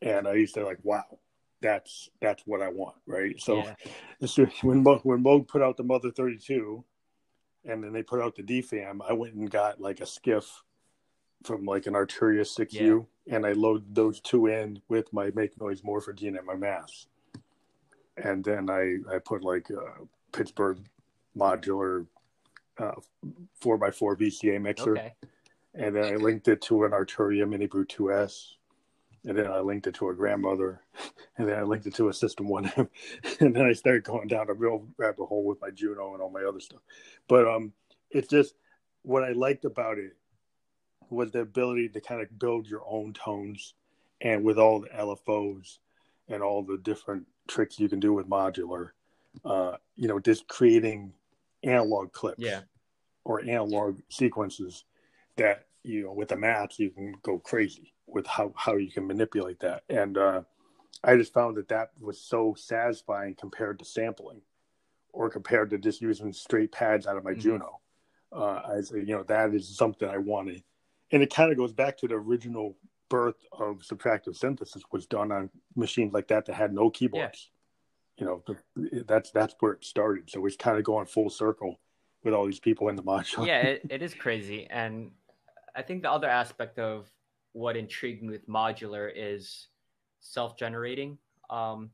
and 0.00 0.28
I 0.28 0.34
used 0.34 0.54
to 0.54 0.64
like, 0.64 0.78
wow, 0.82 1.18
that's 1.60 2.10
that's 2.20 2.42
what 2.46 2.62
I 2.62 2.68
want, 2.68 2.96
right? 3.06 3.40
So, 3.40 3.56
yeah. 3.56 3.74
when 4.62 4.82
Mo- 4.82 5.00
when 5.02 5.22
Moog 5.22 5.48
put 5.48 5.62
out 5.62 5.76
the 5.76 5.82
Mother 5.82 6.10
32, 6.10 6.84
and 7.64 7.82
then 7.82 7.92
they 7.92 8.02
put 8.02 8.22
out 8.22 8.36
the 8.36 8.42
DFAM, 8.42 9.00
I 9.08 9.12
went 9.12 9.34
and 9.34 9.50
got 9.50 9.80
like 9.80 10.00
a 10.00 10.06
skiff 10.06 10.62
from 11.44 11.64
like 11.64 11.86
an 11.86 11.94
Arturia 11.94 12.42
6U, 12.42 13.06
and 13.28 13.44
I 13.44 13.52
loaded 13.52 13.94
those 13.94 14.20
two 14.20 14.46
in 14.46 14.80
with 14.88 15.12
my 15.12 15.30
Make 15.34 15.60
Noise 15.60 15.82
Morphagene 15.82 16.38
and 16.38 16.46
my 16.46 16.54
Maths, 16.54 17.08
and 18.16 18.44
then 18.44 18.70
I 18.70 18.98
I 19.12 19.18
put 19.18 19.42
like 19.42 19.68
a 19.70 20.04
Pittsburgh 20.32 20.78
modular 21.36 22.06
uh, 22.78 22.92
four 23.60 23.82
x 23.84 23.98
four 23.98 24.16
VCA 24.16 24.60
mixer, 24.60 24.92
Okay. 24.92 25.14
And 25.76 25.94
then 25.94 26.04
I 26.04 26.16
linked 26.16 26.48
it 26.48 26.62
to 26.62 26.84
an 26.84 26.92
Arturia 26.92 27.44
MiniBrute 27.44 27.88
2S, 27.88 28.54
and 29.26 29.36
then 29.36 29.46
I 29.46 29.60
linked 29.60 29.86
it 29.86 29.94
to 29.96 30.08
a 30.08 30.14
grandmother, 30.14 30.80
and 31.38 31.46
then 31.48 31.58
I 31.58 31.62
linked 31.62 31.86
it 31.86 31.94
to 31.96 32.08
a 32.08 32.14
System 32.14 32.46
1M, 32.48 32.88
and 33.40 33.54
then 33.54 33.66
I 33.66 33.72
started 33.74 34.04
going 34.04 34.28
down 34.28 34.48
a 34.48 34.54
real 34.54 34.86
rabbit 34.96 35.26
hole 35.26 35.44
with 35.44 35.60
my 35.60 35.70
Juno 35.70 36.14
and 36.14 36.22
all 36.22 36.30
my 36.30 36.44
other 36.44 36.60
stuff. 36.60 36.80
But 37.28 37.46
um, 37.46 37.72
it's 38.10 38.28
just 38.28 38.54
what 39.02 39.22
I 39.22 39.32
liked 39.32 39.64
about 39.64 39.98
it 39.98 40.16
was 41.10 41.30
the 41.30 41.40
ability 41.40 41.90
to 41.90 42.00
kind 42.00 42.22
of 42.22 42.38
build 42.38 42.66
your 42.66 42.82
own 42.88 43.12
tones, 43.12 43.74
and 44.22 44.42
with 44.44 44.58
all 44.58 44.80
the 44.80 44.88
LFOs 44.88 45.78
and 46.28 46.42
all 46.42 46.62
the 46.62 46.78
different 46.78 47.26
tricks 47.46 47.78
you 47.78 47.88
can 47.88 48.00
do 48.00 48.12
with 48.14 48.28
modular, 48.28 48.90
uh, 49.44 49.76
you 49.94 50.08
know, 50.08 50.18
just 50.18 50.48
creating 50.48 51.12
analog 51.62 52.12
clips 52.12 52.38
Yeah. 52.42 52.62
or 53.24 53.42
analog 53.42 54.00
sequences 54.08 54.84
that 55.36 55.66
you 55.82 56.04
know 56.04 56.12
with 56.12 56.28
the 56.28 56.36
maths 56.36 56.78
you 56.78 56.90
can 56.90 57.14
go 57.22 57.38
crazy 57.38 57.92
with 58.06 58.26
how 58.26 58.52
how 58.56 58.76
you 58.76 58.90
can 58.90 59.06
manipulate 59.06 59.60
that. 59.60 59.82
And 59.88 60.18
uh 60.18 60.42
i 61.04 61.16
just 61.16 61.32
found 61.32 61.56
that 61.56 61.68
that 61.68 61.90
was 62.00 62.20
so 62.20 62.54
satisfying 62.56 63.34
compared 63.34 63.78
to 63.78 63.84
sampling 63.84 64.40
or 65.12 65.30
compared 65.30 65.70
to 65.70 65.78
just 65.78 66.00
using 66.00 66.32
straight 66.32 66.72
pads 66.72 67.06
out 67.06 67.16
of 67.16 67.24
my 67.24 67.32
Mhm. 67.32 67.40
juno. 67.40 67.80
Uh 68.32 68.62
i 68.66 68.80
say 68.80 68.98
you 68.98 69.14
know 69.14 69.22
that 69.24 69.54
is 69.54 69.76
something 69.76 70.08
i 70.08 70.18
wanted. 70.18 70.62
And 71.12 71.22
it 71.22 71.32
kind 71.32 71.52
of 71.52 71.56
goes 71.56 71.72
back 71.72 71.96
to 71.98 72.08
the 72.08 72.14
original 72.14 72.76
birth 73.08 73.36
of 73.52 73.78
subtractive 73.78 74.34
synthesis 74.36 74.82
was 74.90 75.06
done 75.06 75.30
on 75.30 75.48
machines 75.76 76.12
like 76.12 76.26
that 76.28 76.46
that 76.46 76.54
had 76.54 76.72
no 76.74 76.90
keyboards. 76.90 77.50
You 78.16 78.26
know 78.26 78.42
that's 79.06 79.30
that's 79.30 79.54
where 79.60 79.72
it 79.72 79.84
started. 79.84 80.28
So 80.30 80.44
it's 80.46 80.56
kind 80.56 80.78
of 80.78 80.84
going 80.84 81.06
full 81.06 81.30
circle 81.30 81.78
with 82.24 82.34
all 82.34 82.46
these 82.46 82.58
people 82.58 82.88
in 82.88 82.96
the 82.96 83.02
module. 83.04 83.46
Yeah, 83.46 83.60
it, 83.70 83.82
it 83.90 84.02
is 84.02 84.14
crazy. 84.14 84.66
And 84.68 85.12
I 85.76 85.82
think 85.82 86.02
the 86.02 86.10
other 86.10 86.28
aspect 86.28 86.78
of 86.78 87.10
what 87.52 87.76
intrigued 87.76 88.22
me 88.22 88.30
with 88.30 88.48
modular 88.48 89.12
is 89.14 89.68
self-generating, 90.20 91.18
um, 91.50 91.90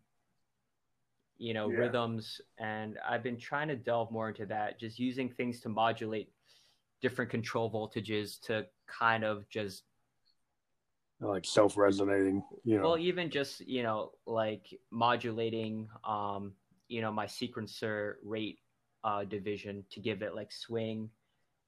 you 1.37 1.53
know, 1.53 1.69
Yeah. 1.69 1.79
rhythms. 1.79 2.41
And 2.59 2.99
I've 2.99 3.23
been 3.23 3.39
trying 3.39 3.69
to 3.69 3.77
delve 3.77 4.11
more 4.11 4.29
into 4.29 4.47
that, 4.47 4.79
just 4.79 4.99
using 4.99 5.29
things 5.29 5.61
to 5.61 5.69
modulate 5.69 6.33
different 7.01 7.31
control 7.31 7.71
voltages 7.71 8.41
to 8.43 8.67
kind 8.87 9.25
of 9.25 9.49
just 9.51 9.83
like 11.21 11.45
self-resonating 11.45 12.43
you 12.65 12.77
know 12.77 12.83
well 12.83 12.99
even 12.99 13.31
just 13.31 13.61
you 13.61 13.83
know 13.83 14.11
like 14.27 14.67
modulating 14.91 15.89
um 16.05 16.53
you 16.89 17.01
know 17.01 17.13
my 17.13 17.27
sequencer 17.27 18.15
rate 18.25 18.59
uh 19.05 19.25
division 19.25 19.85
to 19.91 20.01
give 20.01 20.23
it 20.23 20.35
like 20.35 20.51
swing 20.51 21.09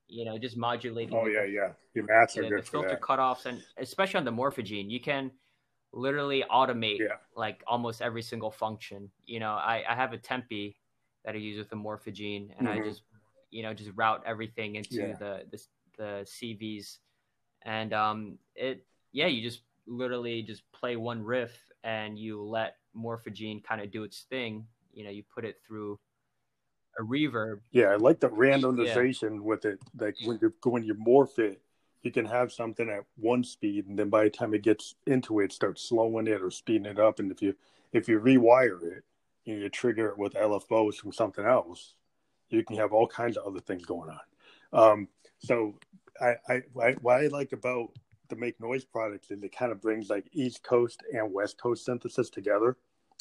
you 0.09 0.25
know 0.25 0.39
just 0.39 0.57
modulating 0.57 1.15
oh 1.15 1.27
yeah 1.27 1.45
yeah 1.45 1.73
your 1.95 2.05
maths 2.07 2.37
are 2.37 2.43
the 2.43 2.51
good 2.51 2.65
for 2.65 2.71
filter 2.83 2.97
cutoffs 2.97 3.47
and 3.47 3.61
especially 3.79 4.19
on 4.19 4.25
the 4.25 4.31
morphagene 4.33 4.91
you 4.91 5.01
can 5.01 5.31
literally 5.93 6.45
automate 6.51 6.99
Yeah. 7.01 7.17
like 7.37 7.63
almost 7.67 8.03
every 8.03 8.23
single 8.23 8.51
function 8.51 9.11
you 9.27 9.41
know 9.41 9.53
i 9.53 9.83
i 9.89 9.95
have 9.95 10.13
a 10.13 10.19
tempi 10.19 10.77
that 11.25 11.35
i 11.35 11.39
use 11.39 11.57
with 11.59 11.71
the 11.71 11.77
morphagene 11.77 12.51
and 12.59 12.69
i 12.69 12.79
Mhm. 12.79 12.85
just 12.85 13.03
you 13.51 13.63
know 13.63 13.73
just 13.73 13.91
route 13.95 14.23
everything 14.27 14.77
into 14.77 14.97
Yeah. 14.97 15.15
the, 15.19 15.47
the 15.51 15.67
the 15.97 16.27
cvs 16.27 16.99
and 17.63 17.93
um 17.93 18.39
it 18.55 18.85
yeah 19.13 19.27
you 19.27 19.43
just 19.43 19.63
literally 19.87 20.43
just 20.43 20.63
play 20.73 20.97
one 20.97 21.23
riff 21.23 21.57
and 21.85 22.19
you 22.19 22.43
let 22.43 22.77
morphagene 22.97 23.63
kind 23.63 23.81
of 23.81 23.91
do 23.91 24.03
its 24.03 24.23
thing 24.29 24.67
you 24.93 25.05
know 25.05 25.11
you 25.11 25.23
put 25.35 25.45
it 25.45 25.61
through 25.67 25.99
a 26.99 27.03
reverb. 27.03 27.61
Yeah 27.73 27.87
i 27.87 27.97
like 27.97 28.21
the 28.21 28.29
randomization 28.29 29.41
with 29.41 29.65
it. 29.65 29.79
Like 29.99 30.17
when 30.25 30.39
you 30.41 30.53
when 30.65 30.83
you 30.85 30.95
morph 30.95 31.39
it 31.39 31.61
you 32.03 32.13
can 32.13 32.27
have 32.27 32.53
something 32.53 32.91
at 32.91 33.05
one 33.17 33.43
speed 33.43 33.87
and 33.87 33.99
then 33.99 34.11
by 34.11 34.25
the 34.25 34.31
time 34.31 34.53
it 34.55 34.63
gets 34.63 34.95
into 35.07 35.41
it 35.41 35.53
start 35.53 35.79
slowing 35.79 36.27
it 36.27 36.43
or 36.43 36.51
speeding 36.51 36.87
it 36.87 36.99
up 36.99 37.19
and 37.19 37.31
if 37.33 37.41
you 37.43 37.55
if 37.93 38.09
you 38.09 38.21
rewire 38.21 38.83
it 38.83 39.05
you, 39.45 39.57
know, 39.57 39.63
you 39.63 39.69
trigger 39.71 40.09
it 40.09 40.19
with 40.19 40.35
lfos 40.35 40.97
from 40.97 41.13
something 41.13 41.45
else 41.45 41.95
you 42.51 42.63
can 42.63 42.77
have 42.77 42.93
all 42.93 43.07
kinds 43.07 43.37
of 43.37 43.47
other 43.47 43.61
things 43.61 43.85
going 43.85 44.11
on. 44.11 44.21
Um 44.91 45.09
so 45.39 45.75
i 46.21 46.35
i, 46.49 46.63
I 46.81 46.93
what 47.01 47.23
i 47.23 47.27
like 47.29 47.53
about 47.53 47.89
the 48.29 48.37
make 48.37 48.59
noise 48.61 48.85
products 48.85 49.31
is 49.31 49.43
it 49.43 49.57
kind 49.57 49.73
of 49.73 49.81
brings 49.81 50.09
like 50.11 50.27
east 50.33 50.63
coast 50.63 51.03
and 51.13 51.33
west 51.33 51.59
coast 51.59 51.85
synthesis 51.85 52.31
together 52.31 52.77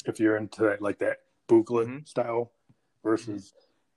if 0.06 0.18
you're 0.20 0.36
into 0.36 0.62
that 0.62 0.80
like 0.82 0.98
that 0.98 1.18
Buchla 1.48 1.86
Mhm. 1.86 2.08
style 2.08 2.52
versus 3.02 3.52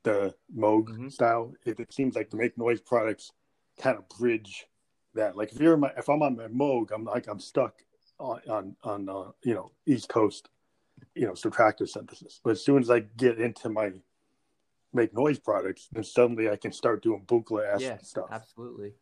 the 0.08 0.34
Moog 0.56 0.88
Mhm. 0.88 1.12
style. 1.12 1.54
It, 1.66 1.80
it 1.80 1.94
seems 1.94 2.16
like 2.16 2.30
the 2.30 2.38
make 2.38 2.58
noise 2.58 2.80
products 2.80 3.32
kind 3.78 3.98
of 3.98 4.08
bridge 4.10 4.68
that. 5.14 5.36
Like 5.36 5.52
if 5.52 5.60
you're 5.60 5.78
my, 5.78 5.92
if 5.98 6.08
I'm 6.10 6.22
on 6.22 6.38
my 6.38 6.48
Moog, 6.48 6.92
I'm 6.92 7.04
like 7.04 7.28
I'm 7.28 7.40
stuck 7.40 7.84
on 8.20 8.42
on, 8.50 8.76
on 8.84 9.10
uh, 9.10 9.32
you 9.44 9.54
know 9.54 9.72
East 9.86 10.10
Coast, 10.10 10.50
you 11.14 11.26
know 11.28 11.34
subtractive 11.34 11.90
synthesis. 11.90 12.40
But 12.44 12.52
as 12.52 12.64
soon 12.64 12.82
as 12.82 12.90
I 12.90 13.02
get 13.02 13.40
into 13.40 13.70
my 13.70 13.92
make 14.94 15.14
noise 15.14 15.40
products, 15.40 15.90
then 15.92 16.04
suddenly 16.04 16.50
I 16.50 16.56
can 16.56 16.72
start 16.72 17.04
doing 17.04 17.24
Buchla 17.26 17.74
esque 17.74 17.84
yeah 17.84 17.98
stuff. 18.02 18.30
absolutely 18.32 18.94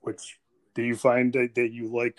Which 0.00 0.40
do 0.74 0.82
you 0.82 0.96
find 0.96 1.32
that, 1.34 1.54
that 1.54 1.72
you 1.72 1.88
like 1.88 2.18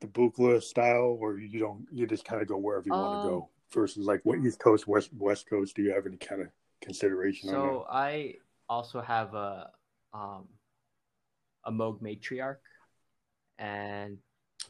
the 0.00 0.06
Buchla 0.06 0.62
style, 0.62 1.16
or 1.20 1.38
you 1.38 1.58
don't? 1.58 1.86
You 1.90 2.06
just 2.06 2.24
kind 2.24 2.42
of 2.42 2.48
go 2.48 2.58
wherever 2.58 2.88
you 2.88 2.94
want 2.94 3.20
to 3.20 3.26
Um, 3.28 3.34
go. 3.34 3.48
Versus 3.72 4.06
like 4.06 4.20
what 4.22 4.38
East 4.38 4.60
Coast, 4.60 4.86
West 4.86 5.10
West 5.18 5.50
Coast? 5.50 5.74
Do 5.74 5.82
you 5.82 5.92
have 5.92 6.06
any 6.06 6.16
kind 6.16 6.42
of 6.42 6.48
consideration 6.84 7.48
on? 7.48 7.54
So 7.54 7.86
I 7.90 8.34
also 8.68 9.00
have 9.00 9.34
a 9.34 9.70
um 10.12 10.48
a 11.64 11.72
Moog 11.72 12.02
matriarch, 12.02 12.56
and 13.58 14.18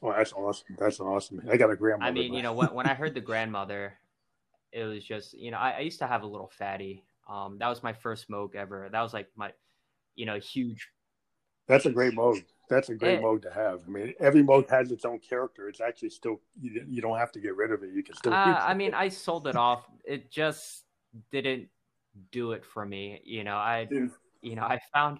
Oh, 0.02 0.12
that's 0.12 0.32
awesome. 0.32 0.76
That's 0.78 1.00
awesome. 1.00 1.42
I 1.50 1.56
got 1.56 1.70
a 1.70 1.76
grandmother. 1.76 2.10
I 2.10 2.12
mean, 2.12 2.34
you 2.34 2.42
know, 2.42 2.52
when 2.52 2.74
when 2.74 2.86
I 2.86 2.94
heard 2.94 3.14
the 3.14 3.20
grandmother, 3.20 3.94
it 4.72 4.84
was 4.84 5.04
just 5.04 5.34
you 5.34 5.50
know 5.50 5.58
I, 5.58 5.70
I 5.70 5.80
used 5.80 5.98
to 6.00 6.06
have 6.06 6.22
a 6.22 6.26
Little 6.26 6.50
Phatty. 6.58 7.04
Um, 7.28 7.56
that 7.58 7.68
was 7.68 7.82
my 7.82 7.92
first 7.92 8.28
Moog 8.28 8.54
ever. 8.54 8.88
That 8.90 9.00
was 9.00 9.14
like 9.14 9.28
my, 9.34 9.52
you 10.14 10.26
know, 10.26 10.38
huge. 10.38 10.88
that's 11.66 11.86
a 11.86 11.90
great 11.90 12.14
mode. 12.14 12.44
That's 12.68 12.88
a 12.88 12.94
great 12.94 13.20
mode 13.20 13.42
to 13.42 13.50
have. 13.50 13.82
I 13.86 13.90
mean, 13.90 14.14
every 14.20 14.42
mode 14.42 14.66
has 14.70 14.90
its 14.90 15.04
own 15.04 15.20
character. 15.20 15.68
It's 15.68 15.80
actually 15.80 16.10
still 16.10 16.40
you, 16.60 16.84
you 16.88 17.02
don't 17.02 17.18
have 17.18 17.32
to 17.32 17.40
get 17.40 17.56
rid 17.56 17.70
of 17.72 17.82
it. 17.82 17.90
You 17.94 18.02
can 18.02 18.14
still. 18.14 18.32
Uh, 18.32 18.36
I 18.36 18.74
mean, 18.74 18.94
I 18.94 19.08
sold 19.08 19.46
it 19.46 19.56
off. 19.56 19.84
It 20.04 20.30
just 20.30 20.84
didn't 21.30 21.68
do 22.32 22.52
it 22.52 22.64
for 22.64 22.84
me. 22.84 23.20
You 23.24 23.44
know, 23.44 23.56
I 23.56 23.88
you 24.42 24.56
know 24.56 24.62
I 24.62 24.80
found 24.92 25.18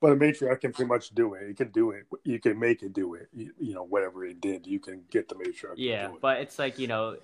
but 0.00 0.12
a 0.12 0.16
matriarch 0.16 0.60
can 0.60 0.72
pretty 0.72 0.88
much 0.88 1.10
do 1.10 1.34
it. 1.34 1.42
It 1.50 1.56
can 1.56 1.70
do 1.72 1.90
it. 1.90 2.04
You 2.22 2.38
can 2.38 2.56
make 2.56 2.84
it 2.84 2.92
do 2.92 3.14
it. 3.14 3.28
You, 3.34 3.52
you 3.58 3.74
know, 3.74 3.82
whatever 3.82 4.24
it 4.24 4.40
did, 4.40 4.64
you 4.64 4.78
can 4.78 5.02
get 5.10 5.28
the 5.28 5.34
matriarch. 5.34 5.74
yeah 5.76 6.06
it. 6.10 6.20
but 6.20 6.38
it's 6.40 6.58
like 6.58 6.78
you 6.78 6.86
know 6.86 7.16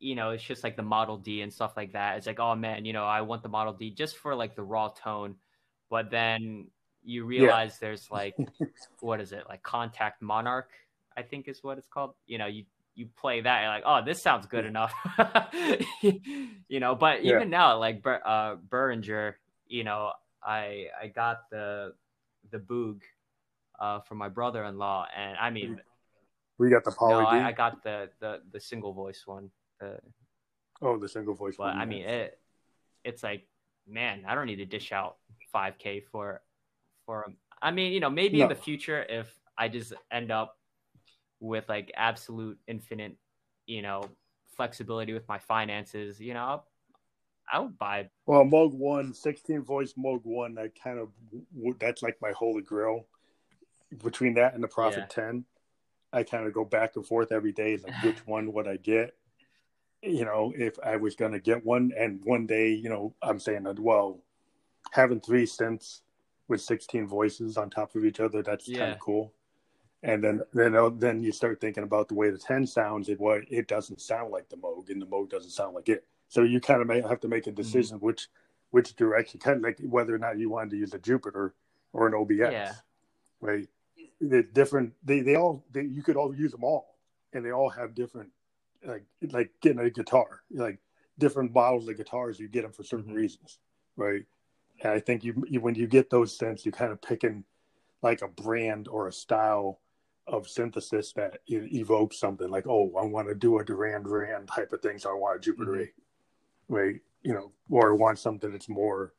you 0.00 0.14
know 0.14 0.30
it's 0.30 0.42
just 0.42 0.64
like 0.64 0.76
the 0.76 0.82
model 0.82 1.18
d 1.18 1.42
and 1.42 1.52
stuff 1.52 1.76
like 1.76 1.92
that 1.92 2.16
it's 2.16 2.26
like 2.26 2.40
oh 2.40 2.54
man 2.56 2.84
you 2.84 2.92
know 2.92 3.04
i 3.04 3.20
want 3.20 3.42
the 3.42 3.48
model 3.48 3.72
d 3.72 3.90
just 3.90 4.16
for 4.16 4.34
like 4.34 4.56
the 4.56 4.62
raw 4.62 4.88
tone 4.88 5.36
but 5.90 6.10
then 6.10 6.66
you 7.04 7.24
realize 7.24 7.78
there's 7.78 8.10
like 8.10 8.34
what 9.00 9.20
is 9.20 9.32
it 9.32 9.44
like 9.48 9.62
contact 9.62 10.22
monarch 10.22 10.70
i 11.16 11.22
think 11.22 11.48
is 11.48 11.62
what 11.62 11.78
it's 11.78 11.86
called 11.86 12.14
you 12.26 12.38
know 12.38 12.46
you 12.46 12.64
you 12.94 13.06
play 13.16 13.40
that 13.40 13.60
you're 13.62 13.70
like 13.70 13.82
oh 13.86 14.04
this 14.04 14.22
sounds 14.22 14.46
good 14.46 14.64
Yeah. 14.64 14.68
enough 14.68 14.94
you 16.68 16.80
know 16.80 16.94
but 16.94 17.24
Yeah. 17.24 17.36
even 17.36 17.50
now 17.50 17.78
like 17.78 18.04
uh 18.06 18.56
Behringer, 18.68 19.34
you 19.66 19.84
know 19.84 20.12
i 20.42 20.86
i 21.00 21.06
got 21.06 21.48
the 21.50 21.94
the 22.50 22.58
boog 22.58 23.00
uh 23.78 24.00
for 24.00 24.14
my 24.14 24.28
brother-in-law 24.28 25.06
and 25.16 25.36
i 25.38 25.50
mean 25.50 25.80
we 26.60 26.68
got 26.68 26.84
the 26.84 26.92
poly. 26.92 27.14
no. 27.22 27.26
I, 27.26 27.48
I 27.48 27.52
got 27.52 27.82
the, 27.82 28.10
the 28.20 28.42
the 28.52 28.60
single 28.60 28.92
voice 28.92 29.22
one. 29.24 29.50
Uh, 29.82 29.96
oh, 30.82 30.98
the 30.98 31.08
single 31.08 31.34
voice. 31.34 31.56
but 31.56 31.68
one, 31.68 31.76
I 31.76 31.80
yeah. 31.80 31.84
mean, 31.86 32.02
it 32.04 32.38
it's 33.02 33.22
like, 33.22 33.48
man, 33.88 34.24
I 34.28 34.34
don't 34.34 34.44
need 34.44 34.56
to 34.56 34.66
dish 34.66 34.92
out 34.92 35.16
5K 35.54 36.04
for 36.12 36.42
for. 37.06 37.24
I 37.62 37.70
mean, 37.70 37.94
you 37.94 38.00
know, 38.00 38.10
maybe 38.10 38.42
in 38.42 38.48
the 38.48 38.54
future 38.54 39.02
if 39.08 39.26
I 39.56 39.68
just 39.68 39.94
end 40.12 40.30
up 40.30 40.58
with 41.40 41.68
like 41.68 41.90
absolute 41.96 42.58
infinite, 42.68 43.16
you 43.66 43.82
know, 43.82 44.04
flexibility 44.56 45.12
with 45.12 45.26
my 45.28 45.38
finances, 45.38 46.20
you 46.20 46.34
know, 46.34 46.62
I 47.52 47.58
would 47.58 47.78
buy. 47.78 48.10
Well, 48.26 48.44
Moog 48.44 48.74
One, 48.74 49.12
16 49.12 49.62
voice 49.62 49.94
Moog 49.94 50.20
One, 50.24 50.58
I 50.58 50.68
kind 50.82 50.98
of 50.98 51.08
that's 51.78 52.02
like 52.02 52.16
my 52.20 52.32
holy 52.32 52.62
grail. 52.62 53.06
Between 54.04 54.34
that 54.34 54.54
and 54.54 54.62
the 54.62 54.68
Prophet 54.68 55.06
yeah. 55.10 55.24
10, 55.24 55.44
I 56.12 56.22
kind 56.22 56.46
of 56.46 56.52
go 56.52 56.64
back 56.64 56.94
and 56.94 57.04
forth 57.04 57.32
every 57.32 57.52
day, 57.52 57.76
like 57.76 57.94
which 58.04 58.26
one 58.26 58.52
would 58.52 58.68
I 58.68 58.76
get? 58.76 59.16
You 60.02 60.24
know, 60.24 60.52
if 60.56 60.78
I 60.84 60.96
was 60.96 61.16
going 61.16 61.32
to 61.32 61.40
get 61.40 61.64
one, 61.64 61.92
and 61.98 62.20
one 62.24 62.46
day, 62.46 62.70
you 62.70 62.88
know, 62.88 63.14
I'm 63.20 63.40
saying 63.40 63.64
that 63.64 63.78
well, 63.78 64.20
having 64.92 65.20
three 65.20 65.44
synths 65.44 66.00
with 66.48 66.60
16 66.60 67.06
voices 67.06 67.56
on 67.56 67.68
top 67.68 67.94
of 67.94 68.04
each 68.04 68.20
other, 68.20 68.42
that's 68.42 68.68
yeah. 68.68 68.78
kind 68.78 68.92
of 68.92 68.98
cool. 69.00 69.32
And 70.02 70.24
then 70.24 70.42
then 70.52 70.74
uh, 70.74 70.90
then 70.90 71.22
you 71.22 71.30
start 71.30 71.60
thinking 71.60 71.82
about 71.84 72.08
the 72.08 72.14
way 72.14 72.30
the 72.30 72.38
10 72.38 72.66
sounds. 72.66 73.08
It 73.08 73.20
what 73.20 73.42
it 73.50 73.68
doesn't 73.68 74.00
sound 74.00 74.30
like 74.30 74.48
the 74.48 74.56
Moog, 74.56 74.88
and 74.88 75.00
the 75.00 75.06
Moog 75.06 75.28
doesn't 75.28 75.50
sound 75.50 75.74
like 75.74 75.88
it. 75.88 76.06
So 76.28 76.42
you 76.42 76.60
kind 76.60 76.80
of 76.80 76.86
may 76.86 77.02
have 77.02 77.20
to 77.20 77.28
make 77.28 77.46
a 77.46 77.50
mm-hmm. 77.50 77.60
decision 77.60 77.96
mm-hmm. 77.96 78.06
which 78.06 78.28
which 78.70 78.96
direction, 78.96 79.40
kind 79.40 79.56
of 79.56 79.62
like 79.62 79.78
whether 79.82 80.14
or 80.14 80.18
not 80.18 80.38
you 80.38 80.48
wanted 80.48 80.70
to 80.70 80.76
use 80.76 80.94
a 80.94 80.98
Jupiter 80.98 81.54
or 81.92 82.06
an 82.06 82.14
OBS, 82.14 82.52
yeah. 82.52 82.72
right? 83.40 83.68
The 84.20 84.42
different 84.42 84.94
they 85.04 85.20
they 85.20 85.36
all 85.36 85.64
they, 85.70 85.82
you 85.82 86.02
could 86.02 86.16
all 86.16 86.34
use 86.34 86.52
them 86.52 86.64
all, 86.64 86.96
and 87.32 87.44
they 87.44 87.52
all 87.52 87.68
have 87.68 87.94
different 87.94 88.30
like 88.84 89.04
like 89.30 89.50
getting 89.60 89.80
a 89.80 89.90
guitar 89.90 90.40
like 90.50 90.78
different 91.18 91.52
models 91.52 91.86
of 91.86 91.96
guitars 91.96 92.40
you 92.40 92.48
get 92.48 92.62
them 92.62 92.72
for 92.72 92.82
certain 92.82 93.06
mm-hmm. 93.06 93.16
reasons, 93.16 93.58
right? 93.96 94.24
And 94.82 94.92
I 94.92 94.98
think 94.98 95.22
you, 95.22 95.44
you 95.48 95.60
when 95.60 95.74
you 95.74 95.86
get 95.86 96.10
those 96.10 96.36
synths, 96.36 96.64
you 96.64 96.72
kind 96.72 96.90
of 96.90 97.00
picking 97.00 97.44
like 98.02 98.22
a 98.22 98.28
brand 98.28 98.88
or 98.88 99.06
a 99.06 99.12
style 99.12 99.78
of 100.26 100.48
synthesis 100.48 101.12
that 101.14 101.38
evokes 101.48 102.18
something 102.18 102.50
like, 102.50 102.66
oh, 102.66 102.92
I 103.00 103.04
want 103.04 103.28
to 103.28 103.34
do 103.34 103.58
a 103.58 103.64
Duran 103.64 104.02
Duran 104.02 104.46
type 104.46 104.72
of 104.72 104.80
thing, 104.80 104.98
so 104.98 105.10
I 105.10 105.14
want 105.14 105.38
a 105.38 105.40
Jupiter 105.40 105.72
mm-hmm 105.72 106.00
right? 106.70 107.00
You 107.22 107.34
know, 107.34 107.52
or 107.68 107.92
I 107.92 107.96
want 107.96 108.18
something 108.18 108.50
that's 108.50 108.68
more, 108.68 109.12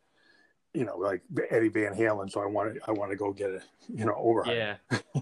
you 0.73 0.85
know, 0.85 0.97
like 0.97 1.21
Eddie 1.51 1.69
Van 1.69 1.93
Halen. 1.93 2.31
So 2.31 2.41
I 2.41 2.47
want 2.47 2.73
to, 2.73 2.81
I 2.87 2.91
want 2.91 3.11
to 3.11 3.17
go 3.17 3.31
get 3.31 3.51
a, 3.51 3.61
you 3.93 4.05
know, 4.05 4.15
over. 4.15 4.43
Yeah. 4.47 4.77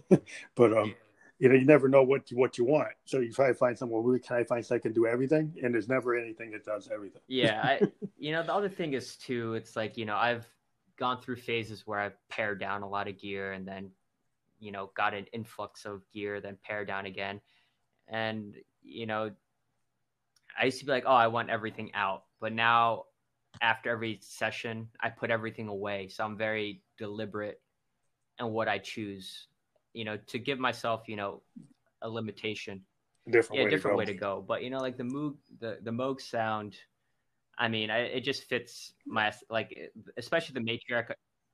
but 0.55 0.77
um, 0.77 0.95
you 1.39 1.49
know, 1.49 1.55
you 1.55 1.65
never 1.65 1.89
know 1.89 2.03
what 2.03 2.31
you, 2.31 2.37
what 2.37 2.57
you 2.57 2.63
want. 2.63 2.93
So 3.03 3.19
you 3.19 3.33
try 3.33 3.47
to 3.47 3.53
find 3.53 3.77
someone. 3.77 4.03
Well, 4.03 4.17
can 4.19 4.37
I 4.37 4.43
find 4.43 4.65
something 4.65 4.77
that 4.77 4.83
can 4.83 4.93
do 4.93 5.07
everything? 5.07 5.53
And 5.61 5.73
there's 5.73 5.89
never 5.89 6.15
anything 6.15 6.51
that 6.51 6.63
does 6.63 6.87
everything. 6.93 7.21
yeah, 7.27 7.61
I, 7.63 7.81
you 8.17 8.31
know, 8.31 8.43
the 8.43 8.53
other 8.53 8.69
thing 8.69 8.93
is 8.93 9.17
too. 9.17 9.55
It's 9.55 9.75
like 9.75 9.97
you 9.97 10.05
know, 10.05 10.15
I've 10.15 10.47
gone 10.97 11.19
through 11.19 11.37
phases 11.37 11.85
where 11.85 11.99
I've 11.99 12.29
pared 12.29 12.59
down 12.59 12.83
a 12.83 12.87
lot 12.87 13.07
of 13.07 13.17
gear 13.17 13.53
and 13.53 13.67
then, 13.67 13.89
you 14.59 14.71
know, 14.71 14.91
got 14.95 15.13
an 15.13 15.25
influx 15.33 15.85
of 15.85 16.01
gear, 16.13 16.41
then 16.41 16.57
pare 16.63 16.85
down 16.85 17.05
again, 17.05 17.41
and 18.07 18.55
you 18.83 19.05
know, 19.05 19.31
I 20.59 20.65
used 20.65 20.79
to 20.79 20.85
be 20.85 20.91
like, 20.91 21.05
oh, 21.05 21.13
I 21.13 21.27
want 21.27 21.49
everything 21.49 21.91
out, 21.93 22.23
but 22.39 22.53
now 22.53 23.05
after 23.61 23.89
every 23.89 24.19
session, 24.21 24.87
I 25.01 25.09
put 25.09 25.31
everything 25.31 25.67
away. 25.67 26.07
So 26.07 26.23
I'm 26.23 26.37
very 26.37 26.81
deliberate 26.97 27.61
in 28.39 28.47
what 28.47 28.67
I 28.67 28.77
choose, 28.77 29.47
you 29.93 30.05
know, 30.05 30.17
to 30.27 30.39
give 30.39 30.59
myself, 30.59 31.03
you 31.07 31.15
know, 31.15 31.41
a 32.01 32.09
limitation. 32.09 32.81
Different 33.29 33.59
yeah, 33.59 33.65
way 33.65 33.69
different 33.69 33.95
to 33.95 33.97
way 33.97 34.05
to 34.05 34.13
go. 34.13 34.43
But 34.47 34.63
you 34.63 34.69
know, 34.69 34.79
like 34.79 34.97
the 34.97 35.03
Moog, 35.03 35.35
the 35.59 35.77
the 35.83 35.91
Moog 35.91 36.21
sound. 36.21 36.75
I 37.57 37.67
mean, 37.67 37.89
I, 37.89 37.99
it 37.99 38.21
just 38.21 38.43
fits 38.45 38.93
my 39.05 39.33
like, 39.49 39.91
especially 40.17 40.53
the 40.53 40.61
matriarch. 40.61 41.11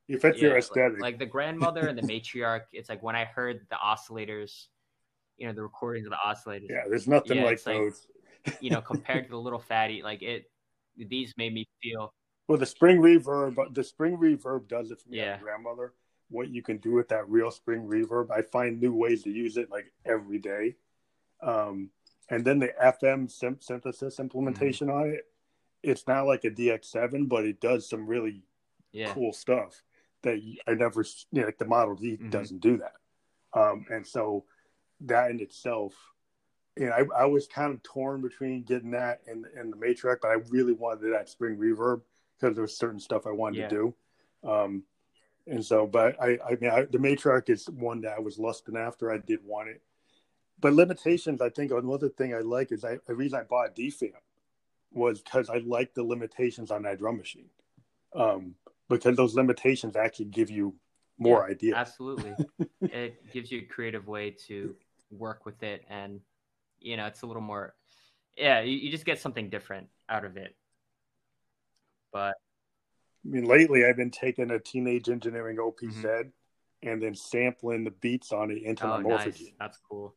It 0.08 0.22
fits 0.22 0.40
yeah, 0.40 0.50
your 0.50 0.58
aesthetic. 0.58 0.94
Like, 0.94 1.14
like 1.14 1.20
the 1.20 1.26
grandmother 1.26 1.88
and 1.88 1.98
the 1.98 2.04
matriarch. 2.04 2.62
It's 2.74 2.90
like 2.90 3.02
when 3.02 3.16
I 3.16 3.26
heard 3.26 3.62
the 3.70 3.76
oscillators, 3.76 4.68
you 5.38 5.48
know, 5.48 5.54
the 5.54 5.64
recordings 5.64 6.06
of 6.06 6.12
the 6.12 6.18
oscillators. 6.18 6.70
Yeah, 6.70 6.84
there's 6.88 7.08
nothing 7.08 7.38
yeah, 7.38 7.46
like 7.46 7.64
those 7.64 8.08
you 8.60 8.70
know, 8.70 8.82
compared 8.82 9.26
to 9.26 9.30
the 9.32 9.40
Little 9.40 9.60
Phatty, 9.60 10.02
like 10.04 10.22
it, 10.22 10.50
these 10.98 11.34
made 11.38 11.54
me 11.54 11.68
feel. 11.82 12.14
Well, 12.48 12.58
the 12.58 12.66
spring 12.66 12.98
reverb, 12.98 13.74
the 13.74 13.84
spring 13.84 14.18
reverb 14.18 14.68
does 14.68 14.92
it 14.92 15.02
for 15.02 15.10
me. 15.10 15.18
Yeah. 15.18 15.40
grandmother, 15.40 15.94
what 16.30 16.50
you 16.50 16.62
can 16.62 16.78
do 16.78 16.94
with 16.94 17.10
that 17.10 17.28
real 17.28 17.52
spring 17.52 17.88
reverb, 17.88 18.30
I 18.32 18.42
find 18.42 18.80
new 18.80 18.94
ways 18.94 19.24
to 19.24 19.32
use 19.32 19.58
it 19.58 19.72
like 19.72 19.92
every 20.06 20.38
day. 20.38 20.76
Um, 21.42 21.90
and 22.30 22.46
then 22.46 22.60
the 22.60 22.72
FM 22.82 23.30
synthesis 23.62 24.20
implementation 24.20 24.88
mm-hmm. 24.88 24.98
on 24.98 25.10
it, 25.10 25.26
it's 25.84 26.08
not 26.08 26.26
like 26.26 26.44
a 26.44 26.50
DX7, 26.50 27.28
but 27.28 27.46
it 27.46 27.60
does 27.62 27.88
some 27.88 28.08
really 28.08 28.44
yeah. 28.92 29.14
cool 29.14 29.34
stuff 29.34 29.84
that 30.26 30.42
I 30.68 30.74
never, 30.74 31.06
you 31.32 31.42
know, 31.42 31.48
like 31.48 31.58
the 31.58 31.66
Model 31.66 31.96
D 31.96 32.12
mm-hmm. 32.14 32.30
doesn't 32.30 32.60
do 32.60 32.78
that. 32.78 32.94
Um, 33.60 33.86
and 33.90 34.06
so 34.06 34.44
that 35.02 35.32
in 35.32 35.40
itself 35.40 35.94
and 36.78 36.92
I, 36.92 37.04
I 37.18 37.26
was 37.26 37.48
kind 37.48 37.74
of 37.74 37.82
torn 37.84 38.22
between 38.22 38.64
getting 38.64 38.92
that 38.92 39.22
and 39.28 39.46
and 39.58 39.72
the 39.72 39.78
Matriarch, 39.78 40.18
but 40.22 40.30
I 40.30 40.38
really 40.50 40.74
wanted 40.74 41.14
that 41.14 41.30
spring 41.30 41.58
reverb 41.58 42.02
because 42.38 42.56
there 42.56 42.64
was 42.64 42.78
certain 42.78 43.00
stuff 43.00 43.26
I 43.26 43.32
wanted 43.32 43.60
yeah. 43.60 43.68
to 43.70 43.76
do. 43.76 44.50
Um, 44.50 44.84
and 45.48 45.64
so, 45.64 45.86
but 45.88 46.22
I, 46.22 46.38
I 46.46 46.58
mean, 46.60 46.72
I, 46.72 46.82
the 46.84 46.98
Matriarch 46.98 47.50
is 47.50 47.70
one 47.70 48.02
that 48.02 48.16
I 48.18 48.20
was 48.20 48.40
lusting 48.40 48.76
after. 48.76 49.12
I 49.12 49.20
did 49.20 49.40
want 49.46 49.70
it, 49.70 49.82
but 50.60 50.74
limitations. 50.74 51.42
I 51.42 51.50
think 51.50 51.72
another 51.72 52.10
thing 52.10 52.34
I 52.34 52.40
like 52.40 52.72
is 52.72 52.84
I, 52.84 52.98
the 53.08 53.16
reason 53.16 53.40
I 53.40 53.44
bought 53.44 53.70
a 53.70 53.72
DFAM 53.72 54.12
was 54.92 55.22
because 55.22 55.50
I 55.50 55.58
like 55.60 55.94
the 55.94 56.04
limitations 56.04 56.72
on 56.72 56.84
that 56.84 57.00
drum 57.00 57.18
machine. 57.18 57.50
Um, 58.16 58.56
because 58.90 59.16
those 59.16 59.36
limitations 59.36 59.96
actually 59.96 60.26
give 60.26 60.50
you 60.50 60.76
more 61.18 61.46
yeah, 61.48 61.54
ideas. 61.54 61.74
Absolutely, 61.76 62.34
it 62.82 63.32
gives 63.32 63.52
you 63.52 63.60
a 63.60 63.66
creative 63.66 64.08
way 64.08 64.36
to 64.48 64.76
work 65.12 65.46
with 65.46 65.64
it 65.64 65.86
and 65.90 66.20
you 66.86 66.98
know, 66.98 67.08
it's 67.08 67.24
a 67.24 67.26
little 67.26 67.42
more, 67.42 67.74
yeah, 68.38 68.62
you, 68.62 68.78
you 68.78 68.92
just 68.92 69.06
get 69.06 69.20
something 69.20 69.50
different 69.50 69.88
out 70.08 70.24
of 70.24 70.38
it. 70.38 70.56
But 72.14 72.36
I 73.26 73.30
mean, 73.30 73.46
lately 73.46 73.86
I've 73.86 73.98
been 73.98 74.12
taking 74.12 74.52
a 74.52 74.60
teenage 74.60 75.10
engineering 75.10 75.58
OPZ 75.58 76.04
mm-hmm. 76.04 76.88
and 76.88 77.02
then 77.02 77.16
sampling 77.16 77.84
the 77.84 77.92
beats 77.92 78.32
on 78.32 78.52
it 78.52 78.62
into 78.62 78.86
oh, 78.86 79.00
nice. 79.00 79.44
That's 79.60 79.80
cool. 79.90 80.16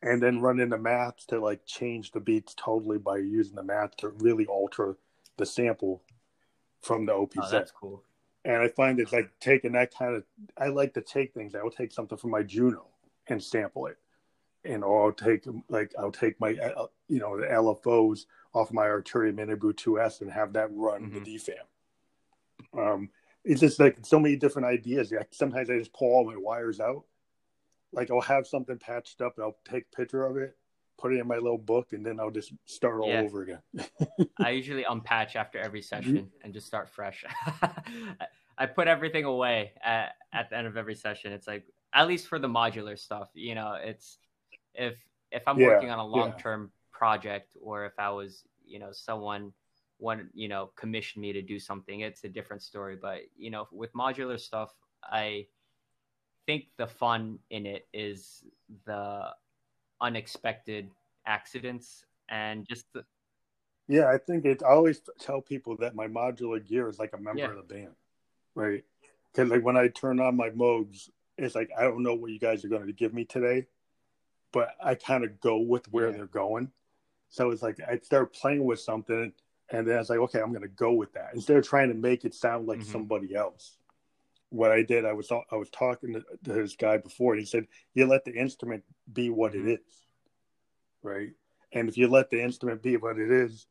And 0.00 0.20
then 0.20 0.40
running 0.40 0.70
the 0.70 0.78
math 0.78 1.26
to 1.28 1.38
like 1.38 1.64
change 1.64 2.10
the 2.10 2.20
beats 2.20 2.54
totally 2.56 2.98
by 2.98 3.18
using 3.18 3.54
the 3.54 3.62
math 3.62 3.96
to 3.98 4.08
really 4.08 4.46
alter 4.46 4.96
the 5.36 5.46
sample 5.46 6.02
from 6.82 7.06
the 7.06 7.12
OPZ. 7.12 7.38
Oh, 7.42 7.50
that's 7.50 7.72
cool. 7.72 8.02
And 8.44 8.56
I 8.56 8.68
find 8.68 8.98
it's 9.00 9.12
like 9.12 9.30
taking 9.40 9.72
that 9.72 9.94
kind 9.94 10.16
of. 10.16 10.24
I 10.58 10.68
like 10.68 10.94
to 10.94 11.00
take 11.00 11.32
things. 11.32 11.54
I 11.54 11.62
will 11.62 11.70
take 11.70 11.92
something 11.92 12.18
from 12.18 12.30
my 12.30 12.42
Juno 12.42 12.86
and 13.28 13.42
sample 13.42 13.86
it 13.86 13.96
and 14.64 14.84
or 14.84 15.06
I'll 15.06 15.12
take 15.12 15.44
like 15.68 15.92
I'll 15.98 16.12
take 16.12 16.40
my 16.40 16.54
uh, 16.54 16.86
you 17.08 17.18
know 17.18 17.38
the 17.38 17.46
LFOs 17.46 18.26
off 18.54 18.72
my 18.72 18.84
Arturia 18.86 19.32
MiniBrute 19.32 19.76
2S 19.76 20.20
and 20.20 20.30
have 20.30 20.52
that 20.54 20.68
run 20.72 21.10
mm-hmm. 21.10 21.22
the 21.24 21.36
DFAM. 21.36 22.92
Um, 22.92 23.10
it's 23.44 23.60
just 23.60 23.80
like 23.80 23.98
so 24.02 24.20
many 24.20 24.36
different 24.36 24.68
ideas. 24.68 25.10
Like 25.10 25.28
sometimes 25.32 25.70
I 25.70 25.78
just 25.78 25.92
pull 25.92 26.12
all 26.12 26.24
my 26.24 26.36
wires 26.36 26.80
out. 26.80 27.04
Like 27.92 28.10
I'll 28.10 28.20
have 28.20 28.46
something 28.46 28.78
patched 28.78 29.20
up 29.20 29.36
and 29.36 29.44
I'll 29.44 29.58
take 29.68 29.86
a 29.92 29.96
picture 29.96 30.24
of 30.24 30.36
it, 30.36 30.56
put 31.02 31.12
it 31.12 31.20
in 31.20 31.26
my 31.26 31.36
little 31.36 31.58
book, 31.58 31.92
and 31.92 32.06
then 32.06 32.20
I'll 32.20 32.30
just 32.30 32.52
start 32.64 33.00
all 33.00 33.08
yeah. 33.08 33.20
over 33.20 33.42
again. 33.42 33.60
I 34.38 34.50
usually 34.60 34.84
unpatch 34.84 35.36
after 35.36 35.58
every 35.58 35.80
mm-hmm. 35.80 35.96
session 35.96 36.16
mm-hmm. 36.16 36.44
and 36.44 36.54
just 36.54 36.66
start 36.66 36.88
fresh. 36.88 37.24
I 38.58 38.66
put 38.66 38.86
everything 38.86 39.24
away 39.24 39.72
at, 39.82 40.12
at 40.32 40.50
the 40.50 40.56
end 40.56 40.66
of 40.66 40.76
every 40.76 40.94
session. 40.94 41.32
It's 41.32 41.48
like 41.48 41.64
at 41.92 42.06
least 42.06 42.28
for 42.28 42.38
the 42.38 42.48
modular 42.48 42.98
stuff, 42.98 43.28
you 43.34 43.54
know, 43.54 43.76
it's 43.82 44.18
if 44.74 44.94
if 45.30 45.42
I'm 45.46 45.58
yeah, 45.58 45.68
working 45.68 45.90
on 45.90 45.98
a 45.98 46.06
long 46.06 46.34
term 46.38 46.70
yeah. 46.72 46.98
project 46.98 47.56
or 47.60 47.84
if 47.86 47.98
I 47.98 48.10
was, 48.10 48.44
you 48.64 48.78
know, 48.78 48.90
someone 48.92 49.52
one, 49.98 50.28
you 50.34 50.48
know, 50.48 50.70
commissioned 50.76 51.22
me 51.22 51.32
to 51.32 51.42
do 51.42 51.58
something, 51.58 52.00
it's 52.00 52.24
a 52.24 52.28
different 52.28 52.62
story. 52.62 52.96
But, 53.00 53.20
you 53.36 53.50
know, 53.50 53.68
with 53.70 53.92
modular 53.92 54.38
stuff, 54.38 54.70
I 55.04 55.46
think 56.46 56.64
the 56.76 56.86
fun 56.86 57.38
in 57.50 57.66
it 57.66 57.86
is 57.92 58.44
the 58.84 59.30
unexpected 60.02 60.90
accidents 61.26 62.04
and 62.28 62.66
just 62.68 62.84
the 62.92 63.04
yeah 63.88 64.08
i 64.08 64.18
think 64.18 64.44
it 64.44 64.62
i 64.62 64.70
always 64.70 65.00
tell 65.18 65.40
people 65.40 65.76
that 65.76 65.94
my 65.94 66.06
modular 66.06 66.64
gear 66.66 66.88
is 66.88 66.98
like 66.98 67.12
a 67.14 67.18
member 67.18 67.40
yeah. 67.40 67.50
of 67.50 67.56
the 67.56 67.74
band 67.74 67.94
right 68.54 68.84
because 69.32 69.50
like 69.50 69.64
when 69.64 69.76
i 69.76 69.88
turn 69.88 70.20
on 70.20 70.36
my 70.36 70.50
moogs 70.50 71.08
it's 71.38 71.54
like 71.54 71.70
i 71.78 71.82
don't 71.82 72.02
know 72.02 72.14
what 72.14 72.30
you 72.30 72.38
guys 72.38 72.64
are 72.64 72.68
going 72.68 72.86
to 72.86 72.92
give 72.92 73.14
me 73.14 73.24
today 73.24 73.66
but 74.52 74.76
I 74.82 74.94
kind 74.94 75.24
of 75.24 75.40
go 75.40 75.58
with 75.58 75.90
where 75.90 76.10
yeah. 76.10 76.18
they're 76.18 76.26
going. 76.26 76.70
So 77.30 77.50
it's 77.50 77.62
like 77.62 77.78
I 77.80 77.98
start 77.98 78.34
playing 78.34 78.64
with 78.64 78.78
something, 78.78 79.32
and 79.70 79.88
then 79.88 79.96
I 79.96 79.98
was 79.98 80.10
like, 80.10 80.18
okay, 80.18 80.40
I'm 80.40 80.50
going 80.50 80.62
to 80.62 80.68
go 80.68 80.92
with 80.92 81.14
that 81.14 81.30
instead 81.34 81.56
of 81.56 81.66
trying 81.66 81.88
to 81.88 81.94
make 81.94 82.24
it 82.24 82.34
sound 82.34 82.66
like 82.66 82.80
mm-hmm. 82.80 82.92
somebody 82.92 83.34
else. 83.34 83.78
What 84.52 84.70
I 84.70 84.82
did, 84.82 85.06
I 85.06 85.12
was 85.14 85.32
I 85.32 85.56
was 85.56 85.70
talking 85.70 86.12
to, 86.12 86.20
to, 86.44 86.52
this 86.52 86.76
guy 86.76 86.98
before, 86.98 87.32
and 87.32 87.40
he 87.40 87.46
said, 87.46 87.66
"You 87.94 88.06
let 88.06 88.24
the 88.24 88.34
instrument 88.34 88.84
be 89.10 89.30
what 89.30 89.52
mm-hmm. 89.52 89.68
it 89.68 89.80
is, 89.80 90.06
right? 91.02 91.30
And 91.72 91.88
if 91.88 91.96
you 91.96 92.06
let 92.06 92.28
the 92.28 92.42
instrument 92.42 92.82
be 92.82 92.98
what 92.98 93.18
it 93.18 93.30
is, 93.30 93.66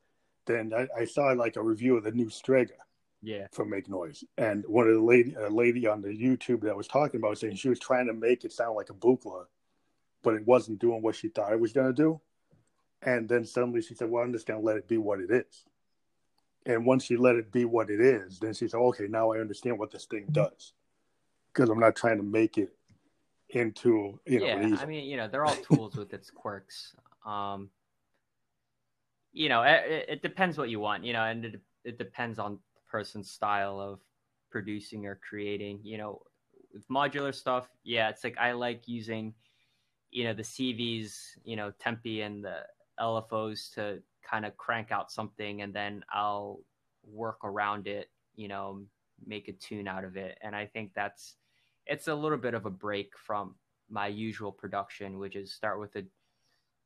then 0.47 0.73
I, 0.75 0.87
I 1.01 1.05
saw 1.05 1.27
like 1.33 1.55
a 1.55 1.61
review 1.61 1.97
of 1.97 2.03
the 2.03 2.11
new 2.11 2.29
Strega, 2.29 2.73
Yeah. 3.21 3.45
From 3.51 3.69
make 3.69 3.89
noise. 3.89 4.23
And 4.39 4.63
one 4.67 4.87
of 4.87 4.95
the 4.95 5.01
lady 5.01 5.35
a 5.35 5.49
lady 5.49 5.85
on 5.85 6.01
the 6.01 6.09
YouTube 6.09 6.61
that 6.61 6.75
was 6.75 6.87
talking 6.87 7.19
about 7.19 7.37
saying 7.37 7.55
she 7.55 7.69
was 7.69 7.79
trying 7.79 8.07
to 8.07 8.13
make 8.13 8.43
it 8.43 8.51
sound 8.51 8.75
like 8.75 8.89
a 8.89 8.93
buchla, 8.93 9.45
but 10.23 10.33
it 10.33 10.47
wasn't 10.47 10.79
doing 10.79 11.03
what 11.03 11.15
she 11.15 11.29
thought 11.29 11.53
it 11.53 11.59
was 11.59 11.73
gonna 11.73 11.93
do. 11.93 12.19
And 13.03 13.29
then 13.29 13.45
suddenly 13.45 13.81
she 13.81 13.93
said, 13.93 14.09
Well, 14.09 14.23
I'm 14.23 14.33
just 14.33 14.47
gonna 14.47 14.61
let 14.61 14.77
it 14.77 14.87
be 14.87 14.97
what 14.97 15.19
it 15.19 15.29
is. 15.29 15.65
And 16.65 16.85
once 16.85 17.05
she 17.05 17.17
let 17.17 17.35
it 17.35 17.51
be 17.51 17.65
what 17.65 17.89
it 17.89 17.99
is, 17.99 18.39
then 18.39 18.53
she 18.53 18.67
said, 18.67 18.77
Okay, 18.77 19.07
now 19.07 19.31
I 19.31 19.39
understand 19.39 19.79
what 19.79 19.91
this 19.91 20.05
thing 20.05 20.27
does. 20.31 20.73
Because 21.53 21.69
I'm 21.69 21.79
not 21.79 21.95
trying 21.95 22.17
to 22.17 22.23
make 22.23 22.57
it 22.57 22.73
into 23.53 24.17
you 24.25 24.39
know 24.39 24.45
yeah 24.45 24.77
i 24.79 24.85
mean 24.85 25.03
you 25.03 25.17
know 25.17 25.27
they're 25.27 25.43
all 25.43 25.55
tools 25.55 25.95
with 25.95 26.13
its 26.13 26.29
quirks. 26.29 26.95
Um 27.25 27.69
you 29.33 29.49
know 29.49 29.61
it, 29.61 30.05
it, 30.07 30.21
depends 30.21 30.57
what 30.57 30.69
you 30.69 30.79
want 30.79 31.03
you 31.03 31.13
know 31.13 31.23
and 31.23 31.45
it, 31.45 31.61
it 31.83 31.97
depends 31.97 32.39
on 32.39 32.53
the 32.53 32.81
person's 32.89 33.29
style 33.29 33.79
of 33.79 33.99
producing 34.49 35.05
or 35.05 35.19
creating. 35.27 35.79
You 35.83 35.97
know 35.97 36.21
with 36.73 36.87
modular 36.87 37.33
stuff 37.33 37.69
yeah 37.83 38.09
it's 38.09 38.23
like 38.23 38.37
i 38.37 38.51
like 38.51 38.87
using 38.87 39.33
you 40.09 40.23
know 40.23 40.33
the 40.33 40.43
cvs 40.43 41.13
you 41.43 41.55
know 41.55 41.71
tempi 41.79 42.21
and 42.21 42.43
the 42.43 42.57
lfos 42.99 43.73
to 43.73 44.01
kind 44.29 44.45
of 44.45 44.55
crank 44.57 44.91
out 44.91 45.11
something 45.11 45.61
and 45.61 45.73
then 45.73 46.03
i'll 46.11 46.59
work 47.11 47.39
around 47.43 47.87
it 47.87 48.09
you 48.35 48.47
know 48.47 48.81
make 49.25 49.47
a 49.47 49.53
tune 49.53 49.87
out 49.87 50.03
of 50.03 50.17
it 50.17 50.37
and 50.41 50.55
i 50.55 50.65
think 50.65 50.91
that's 50.95 51.35
it's 51.85 52.07
a 52.07 52.15
little 52.15 52.37
bit 52.37 52.53
of 52.53 52.65
a 52.65 52.69
break 52.69 53.17
from 53.17 53.55
my 53.91 54.07
usual 54.07 54.51
production, 54.51 55.19
which 55.19 55.35
is 55.35 55.53
start 55.53 55.79
with 55.79 55.95
a 55.95 56.03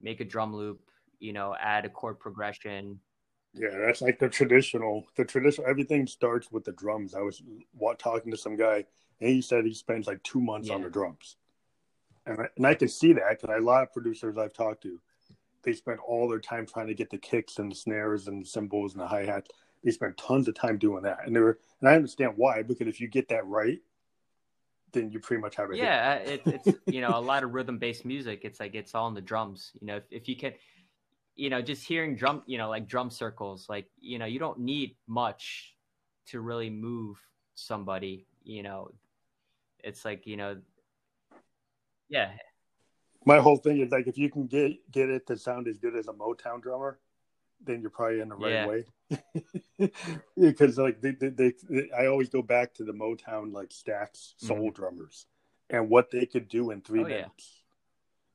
make 0.01 0.19
a 0.19 0.25
drum 0.25 0.55
loop, 0.55 0.81
you 1.19 1.31
know, 1.31 1.55
add 1.59 1.85
a 1.85 1.89
chord 1.89 2.19
progression. 2.19 2.99
Yeah, 3.53 3.69
that's 3.85 4.01
like 4.01 4.19
the 4.19 4.27
traditional. 4.27 5.05
The 5.15 5.23
traditional 5.23 5.69
everything 5.69 6.07
starts 6.07 6.51
with 6.51 6.65
the 6.65 6.73
drums. 6.73 7.13
I 7.15 7.21
was 7.21 7.41
talking 7.97 8.31
to 8.31 8.37
some 8.37 8.57
guy, 8.57 8.83
and 9.21 9.29
he 9.29 9.41
said 9.41 9.65
he 9.65 9.73
spends 9.73 10.07
like 10.07 10.21
two 10.23 10.41
months 10.41 10.67
yeah. 10.67 10.75
on 10.75 10.81
the 10.81 10.89
drums, 10.89 11.37
and 12.25 12.41
I, 12.41 12.45
and 12.57 12.67
I 12.67 12.73
can 12.73 12.89
see 12.89 13.13
that 13.13 13.39
because 13.39 13.55
a 13.55 13.63
lot 13.63 13.83
of 13.83 13.93
producers 13.93 14.37
I've 14.37 14.53
talked 14.53 14.83
to, 14.83 14.99
they 15.65 15.73
spend 15.73 15.99
all 15.99 16.29
their 16.29 16.39
time 16.39 16.65
trying 16.65 16.87
to 16.87 16.93
get 16.93 17.09
the 17.09 17.17
kicks 17.17 17.59
and 17.59 17.71
the 17.71 17.75
snares 17.75 18.27
and 18.27 18.43
the 18.43 18.47
cymbals 18.47 18.93
and 18.93 19.01
the 19.01 19.07
hi 19.07 19.25
hats. 19.25 19.49
They 19.83 19.91
spend 19.91 20.17
tons 20.17 20.47
of 20.47 20.55
time 20.55 20.77
doing 20.77 21.03
that, 21.03 21.19
and 21.25 21.35
they're 21.35 21.57
and 21.81 21.89
I 21.89 21.95
understand 21.95 22.33
why 22.35 22.63
because 22.63 22.87
if 22.87 22.99
you 22.99 23.07
get 23.07 23.27
that 23.29 23.45
right, 23.45 23.79
then 24.93 25.11
you 25.11 25.19
pretty 25.19 25.41
much 25.41 25.55
have 25.55 25.69
it. 25.71 25.77
Yeah, 25.77 26.15
it, 26.15 26.41
it's 26.45 26.79
you 26.87 27.01
know 27.01 27.11
a 27.13 27.21
lot 27.21 27.43
of 27.43 27.53
rhythm 27.53 27.77
based 27.77 28.05
music. 28.05 28.41
It's 28.43 28.59
like 28.59 28.73
it's 28.73 28.95
all 28.95 29.07
in 29.07 29.13
the 29.13 29.21
drums. 29.21 29.71
You 29.79 29.87
know, 29.87 29.97
if, 29.97 30.03
if 30.09 30.27
you 30.27 30.35
can, 30.35 30.53
you 31.35 31.49
know, 31.49 31.61
just 31.61 31.85
hearing 31.85 32.15
drum, 32.15 32.41
you 32.47 32.57
know, 32.57 32.69
like 32.69 32.87
drum 32.87 33.11
circles, 33.11 33.67
like 33.69 33.87
you 33.99 34.17
know, 34.17 34.25
you 34.25 34.39
don't 34.39 34.59
need 34.59 34.95
much 35.07 35.75
to 36.27 36.39
really 36.39 36.69
move 36.69 37.17
somebody. 37.53 38.25
You 38.43 38.63
know, 38.63 38.91
it's 39.83 40.03
like 40.03 40.25
you 40.25 40.37
know, 40.37 40.57
yeah. 42.09 42.31
My 43.25 43.39
whole 43.39 43.57
thing 43.57 43.79
is 43.79 43.91
like 43.91 44.07
if 44.07 44.17
you 44.17 44.29
can 44.29 44.47
get 44.47 44.91
get 44.91 45.09
it 45.09 45.27
to 45.27 45.37
sound 45.37 45.67
as 45.67 45.77
good 45.77 45.95
as 45.95 46.07
a 46.07 46.13
Motown 46.13 46.61
drummer, 46.61 46.99
then 47.63 47.81
you're 47.81 47.89
probably 47.89 48.19
in 48.19 48.29
the 48.29 48.35
right 48.35 48.51
yeah. 48.51 48.67
way. 48.67 49.91
because 50.39 50.77
like 50.77 51.01
they, 51.01 51.11
they, 51.11 51.29
they, 51.29 51.53
they, 51.69 51.89
I 51.91 52.07
always 52.07 52.29
go 52.29 52.41
back 52.41 52.73
to 52.75 52.83
the 52.83 52.93
Motown 52.93 53.51
like 53.53 53.69
Stax 53.69 54.33
soul 54.37 54.57
mm-hmm. 54.57 54.75
drummers 54.75 55.25
and 55.69 55.89
what 55.89 56.11
they 56.11 56.25
could 56.25 56.47
do 56.47 56.71
in 56.71 56.81
three 56.81 57.01
oh, 57.01 57.07
minutes. 57.07 57.61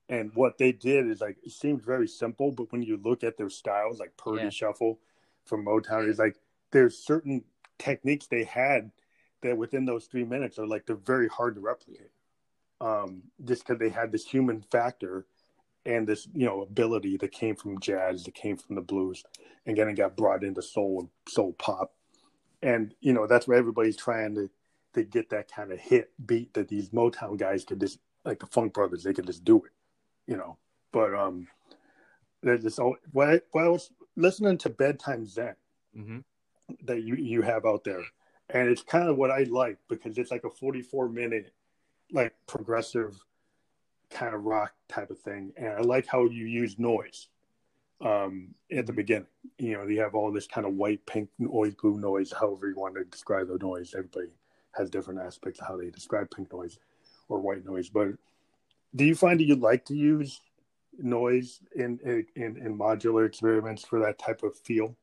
Yeah. 0.09 0.17
And 0.17 0.33
what 0.35 0.59
they 0.59 0.73
did 0.73 1.07
is 1.07 1.21
like 1.21 1.37
it 1.45 1.53
seems 1.53 1.85
very 1.85 2.09
simple, 2.09 2.51
but 2.51 2.73
when 2.73 2.83
you 2.83 2.97
look 3.03 3.23
at 3.23 3.37
their 3.37 3.51
styles, 3.51 4.01
like 4.01 4.17
Purdie 4.17 4.45
yeah. 4.45 4.51
Shuffle 4.51 4.99
from 5.45 5.65
Motown, 5.65 6.09
is 6.09 6.19
like 6.19 6.37
there's 6.73 6.99
certain 6.99 7.45
techniques 7.79 8.27
they 8.27 8.45
had 8.45 8.91
that 9.43 9.57
within 9.57 9.85
those 9.85 10.07
three 10.07 10.25
minutes 10.25 10.59
are 10.59 10.67
like 10.67 10.87
they're 10.87 10.97
very 10.97 11.29
hard 11.29 11.55
to 11.55 11.61
replicate. 11.61 12.11
Um, 12.81 13.25
just 13.45 13.67
because 13.67 13.79
they 13.79 13.91
had 13.91 14.11
this 14.11 14.25
human 14.25 14.63
factor 14.63 15.27
and 15.87 16.07
this 16.07 16.29
you 16.35 16.47
know 16.47 16.63
ability 16.63 17.17
that 17.19 17.33
came 17.33 17.57
from 17.57 17.81
jazz 17.81 18.25
that 18.25 18.35
came 18.35 18.57
from 18.57 18.75
the 18.75 18.83
blues 18.83 19.23
and 19.67 19.77
then 19.77 19.89
it 19.89 19.95
got 19.95 20.17
brought 20.17 20.45
into 20.45 20.63
soul 20.63 21.01
and 21.01 21.09
soul 21.29 21.53
pop. 21.55 21.95
And 22.63 22.95
you 23.01 23.13
know 23.13 23.27
that's 23.27 23.47
where 23.47 23.59
everybody's 23.59 23.97
trying 23.97 24.35
to 24.35 24.51
to 24.95 25.05
get 25.05 25.31
that 25.31 25.51
kind 25.51 25.73
of 25.73 25.79
hit 25.79 26.11
beat 26.27 26.53
that 26.55 26.69
these 26.69 26.91
motown 26.91 27.39
guys 27.39 27.65
could 27.65 27.81
just 27.81 27.99
like 28.25 28.41
the 28.41 28.47
funk 28.47 28.75
brothers 28.75 29.05
they 29.05 29.15
could 29.15 29.27
just 29.27 29.45
do 29.45 29.57
it 29.59 29.73
you 30.27 30.37
know. 30.37 30.57
But 30.93 31.15
um 31.15 31.49
there's 32.43 32.63
this 32.63 32.79
well 33.13 33.31
I, 33.31 33.41
well 33.53 33.65
I 33.65 33.69
was 33.69 33.91
listening 34.17 34.59
to 34.59 34.71
bedtime 34.71 35.27
zen 35.27 35.57
mm-hmm. 35.97 36.19
that 36.85 37.03
you 37.03 37.17
you 37.17 37.43
have 37.43 37.67
out 37.67 37.85
there. 37.85 38.03
And 38.49 38.69
it's 38.69 38.83
kind 38.83 39.09
of 39.09 39.17
what 39.17 39.31
i 39.31 39.45
like 39.45 39.79
because 39.89 40.19
it's 40.19 40.33
like 40.33 40.45
a 40.45 40.51
44 40.51 41.09
minute 41.09 41.53
like 42.13 42.35
progressive 42.47 43.19
kind 44.11 44.35
of 44.35 44.45
rock 44.45 44.75
type 44.89 45.11
of 45.11 45.19
thing. 45.21 45.53
And 45.57 45.69
I 45.69 45.81
like 45.81 46.07
how 46.07 46.25
you 46.25 46.47
use 46.47 46.79
noise 46.79 47.29
um, 48.01 48.55
at 48.73 48.87
the 48.87 48.93
beginning. 48.93 49.29
You 49.59 49.75
know, 49.75 49.87
you 49.87 50.01
have 50.01 50.15
all 50.15 50.33
this 50.33 50.47
kind 50.47 50.67
of 50.67 50.75
white, 50.75 51.05
pink, 51.07 51.29
noise, 51.39 51.75
blue 51.75 51.99
noise, 51.99 52.33
however 52.33 52.69
you 52.69 52.77
want 52.77 52.97
to 52.97 53.05
describe 53.05 53.49
the 53.49 53.59
noise. 53.59 53.95
Everybody 53.97 54.29
has 54.73 54.91
different 54.91 55.21
aspects 55.21 55.61
of 55.61 55.67
how 55.67 55.77
they 55.77 55.91
describe 55.91 56.31
pink 56.31 56.53
noise 56.53 56.79
or 57.29 57.41
white 57.41 57.65
noise. 57.65 57.89
But 57.89 58.09
do 58.95 59.05
you 59.05 59.15
find 59.15 59.39
that 59.41 59.45
you 59.45 59.57
like 59.57 59.85
to 59.87 59.95
use 59.95 60.41
noise 60.99 61.61
in, 61.77 61.99
in, 62.05 62.57
in 62.57 62.79
modular 62.79 63.27
experiments 63.27 63.85
for 63.85 64.01
that 64.01 64.19
type 64.19 64.43
of 64.43 64.57
feel? 64.57 64.97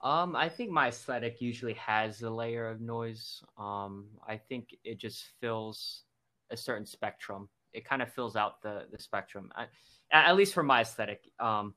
Um, 0.00 0.34
I 0.34 0.48
think 0.48 0.70
my 0.70 0.88
aesthetic 0.88 1.40
usually 1.40 1.74
has 1.74 2.22
a 2.22 2.30
layer 2.30 2.68
of 2.68 2.80
noise. 2.80 3.42
Um, 3.56 4.06
I 4.26 4.36
think 4.36 4.76
it 4.84 4.98
just 4.98 5.24
fills 5.40 6.02
a 6.52 6.56
certain 6.56 6.86
spectrum 6.86 7.48
it 7.72 7.84
kind 7.84 8.02
of 8.02 8.12
fills 8.12 8.36
out 8.36 8.62
the 8.62 8.86
the 8.90 8.98
spectrum, 8.98 9.50
I, 9.54 9.66
at 10.10 10.36
least 10.36 10.54
for 10.54 10.62
my 10.62 10.82
aesthetic. 10.82 11.22
Um, 11.40 11.74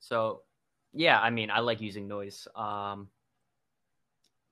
so 0.00 0.42
yeah, 0.92 1.20
I 1.20 1.30
mean, 1.30 1.50
I 1.50 1.60
like 1.60 1.80
using 1.80 2.08
noise. 2.08 2.46
Um, 2.54 3.08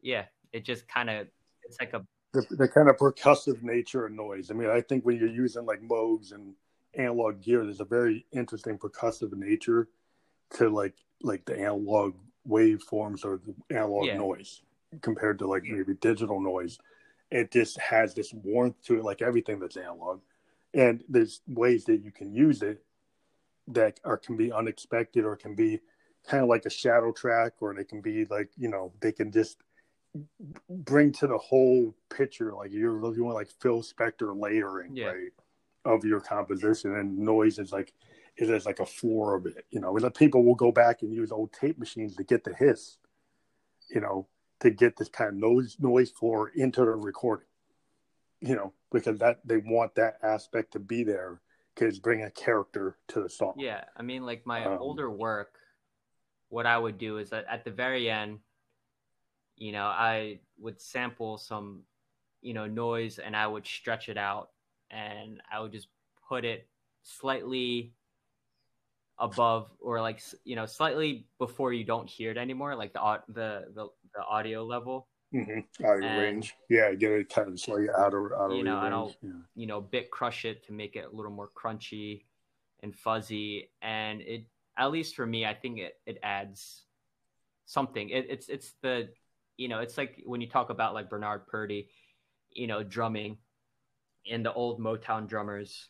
yeah, 0.01 0.25
it 0.53 0.65
just 0.65 0.89
kind 0.89 1.11
of 1.11 1.27
it's 1.65 1.79
like 1.81 1.93
a 1.93 2.05
the, 2.33 2.47
the, 2.51 2.69
kind 2.69 2.89
of 2.89 2.97
percussive 2.97 3.63
nature 3.63 4.07
of 4.07 4.13
noise. 4.13 4.51
I 4.51 4.55
mean, 4.55 4.69
I 4.69 4.81
think 4.81 5.05
when 5.05 5.17
you're 5.17 5.29
using 5.29 5.67
like 5.67 5.81
Moogs 5.83 6.33
and 6.33 6.55
analog 6.95 7.41
gear, 7.41 7.65
there's 7.65 7.81
a 7.81 7.85
very 7.85 8.27
interesting 8.33 8.79
percussive 8.79 9.33
nature 9.35 9.89
to 10.55 10.69
like 10.69 10.95
like 11.23 11.45
the 11.45 11.59
analog 11.59 12.15
waveforms 12.49 13.25
or 13.25 13.41
the 13.47 13.77
analog 13.77 14.07
yeah. 14.07 14.17
noise 14.17 14.63
compared 15.01 15.39
to 15.39 15.47
like 15.47 15.65
maybe 15.65 15.95
digital 15.95 16.41
noise 16.41 16.79
it 17.35 17.51
just 17.51 17.81
has 17.81 18.15
this 18.15 18.33
warmth 18.33 18.81
to 18.85 18.97
it, 18.97 19.05
like 19.05 19.21
everything 19.21 19.59
that's 19.59 19.77
analog. 19.77 20.21
And 20.73 21.03
there's 21.09 21.41
ways 21.49 21.85
that 21.87 22.01
you 22.05 22.13
can 22.13 22.33
use 22.33 22.63
it 22.63 22.81
that 23.69 23.99
are 24.05 24.17
can 24.17 24.37
be 24.37 24.53
unexpected 24.53 25.25
or 25.25 25.35
can 25.35 25.57
be 25.57 25.81
kind 26.29 26.45
of 26.45 26.49
like 26.49 26.65
a 26.65 26.71
shadow 26.71 27.11
track, 27.11 27.55
or 27.61 27.75
they 27.75 27.83
can 27.85 28.01
be 28.01 28.25
like 28.27 28.51
you 28.57 28.69
know 28.69 28.93
they 29.01 29.11
can 29.11 29.33
just 29.33 29.59
bring 30.71 31.11
to 31.11 31.27
the 31.27 31.37
whole 31.37 31.93
picture 32.09 32.53
like 32.53 32.71
you're 32.71 33.15
you 33.15 33.25
want 33.25 33.35
like 33.35 33.51
Phil 33.61 33.83
Spector 33.83 34.41
layering 34.41 34.95
yeah. 34.97 35.07
right 35.07 35.33
of 35.85 36.05
your 36.05 36.21
composition, 36.21 36.95
and 36.95 37.19
noise 37.19 37.59
is 37.59 37.73
like 37.73 37.93
it 38.37 38.49
is 38.49 38.65
like 38.65 38.79
a 38.79 38.87
floor 38.87 39.35
of 39.35 39.47
it. 39.47 39.67
You 39.71 39.81
know, 39.81 39.97
and 39.97 40.15
people 40.15 40.45
will 40.45 40.55
go 40.55 40.71
back 40.71 41.03
and 41.03 41.13
use 41.13 41.33
old 41.33 41.53
tape 41.53 41.79
machines 41.79 42.15
to 42.15 42.23
get 42.23 42.45
the 42.45 42.55
hiss. 42.55 42.97
You 43.91 44.01
know, 44.03 44.29
to 44.65 44.71
get 44.71 44.97
this 44.97 45.09
kind 45.09 45.29
of 45.29 45.37
noise 45.37 45.77
noise 45.79 46.11
floor 46.11 46.51
into 46.55 46.81
the 46.81 46.91
recording. 46.91 47.47
You 48.41 48.57
know, 48.57 48.73
because 48.91 49.19
that 49.19 49.41
they 49.45 49.59
want 49.59 49.95
that 49.95 50.19
aspect 50.23 50.73
to 50.73 50.79
be 50.79 51.05
there 51.05 51.41
because 51.75 51.99
bring 51.99 52.23
a 52.23 52.31
character 52.31 52.97
to 53.09 53.23
the 53.23 53.29
song. 53.29 53.55
Yeah, 53.57 53.85
I 53.97 54.03
mean, 54.03 54.25
like 54.25 54.47
my 54.47 54.65
um, 54.65 54.79
older 54.81 55.11
work, 55.11 55.55
what 56.49 56.67
I 56.67 56.79
would 56.79 56.99
do 56.99 57.19
is 57.19 57.31
that 57.31 57.47
at 57.49 57.65
the 57.65 57.71
very 57.71 58.11
end, 58.11 58.41
you 59.57 59.73
know, 59.73 59.85
I 59.85 60.41
would 60.59 60.81
sample 60.81 61.39
some, 61.39 61.83
you 62.43 62.55
know, 62.55 62.67
noise 62.67 63.19
and 63.19 63.37
I 63.37 63.47
would 63.47 63.67
stretch 63.67 64.09
it 64.09 64.19
out 64.19 64.51
and 64.91 65.41
I 65.51 65.61
would 65.61 65.73
just 65.73 65.89
put 66.29 66.45
it 66.45 66.69
slightly 67.03 67.93
above 69.19 69.71
or 69.81 70.01
like 70.01 70.21
you 70.45 70.57
know 70.57 70.67
slightly 70.67 71.27
before 71.39 71.73
you 71.73 71.85
don't 71.85 72.09
hear 72.09 72.33
it 72.33 72.37
anymore 72.37 72.75
like 72.75 72.93
the 72.93 73.21
the 73.29 73.65
the, 73.75 73.87
the 74.15 74.23
audio 74.23 74.65
level 74.65 75.09
mm-hmm. 75.35 75.85
out 75.85 75.99
of 75.99 76.05
and, 76.05 76.21
range 76.21 76.55
yeah 76.69 76.93
get 76.95 77.13
it 77.13 77.33
kind 77.33 77.49
of 77.49 77.59
slightly 77.59 77.89
out 77.91 78.15
of 78.15 78.33
out 78.33 78.51
of 78.51 78.57
you 78.57 78.65
know 78.65 78.75
range. 78.75 78.85
and 78.85 78.95
I'll 78.95 79.15
yeah. 79.23 79.31
you 79.55 79.67
know 79.67 79.81
bit 79.81 80.11
crush 80.11 80.45
it 80.45 80.65
to 80.67 80.73
make 80.73 80.97
it 80.97 81.07
a 81.11 81.15
little 81.15 81.33
more 81.33 81.51
crunchy 81.55 82.25
and 82.81 82.95
fuzzy 82.95 83.71
and 83.83 84.21
it 84.21 84.45
at 84.77 84.91
least 84.91 85.15
for 85.17 85.27
me 85.27 85.45
I 85.45 85.55
think 85.55 85.79
it 85.79 85.95
it 86.07 86.19
adds 86.23 86.83
something 87.67 88.11
it, 88.11 88.27
it's 88.29 88.49
it's 88.49 88.75
the 88.83 89.09
you 89.57 89.69
know 89.69 89.81
it's 89.81 89.97
like 89.97 90.23
when 90.27 90.41
you 90.41 90.49
talk 90.49 90.71
about 90.71 90.95
like 90.95 91.11
Bernard 91.11 91.47
Purdie 91.47 91.89
you 92.51 92.67
know 92.67 92.83
drumming 92.83 93.39
and 94.31 94.45
the 94.45 94.53
old 94.53 94.81
Motown 94.81 95.27
drummers 95.27 95.89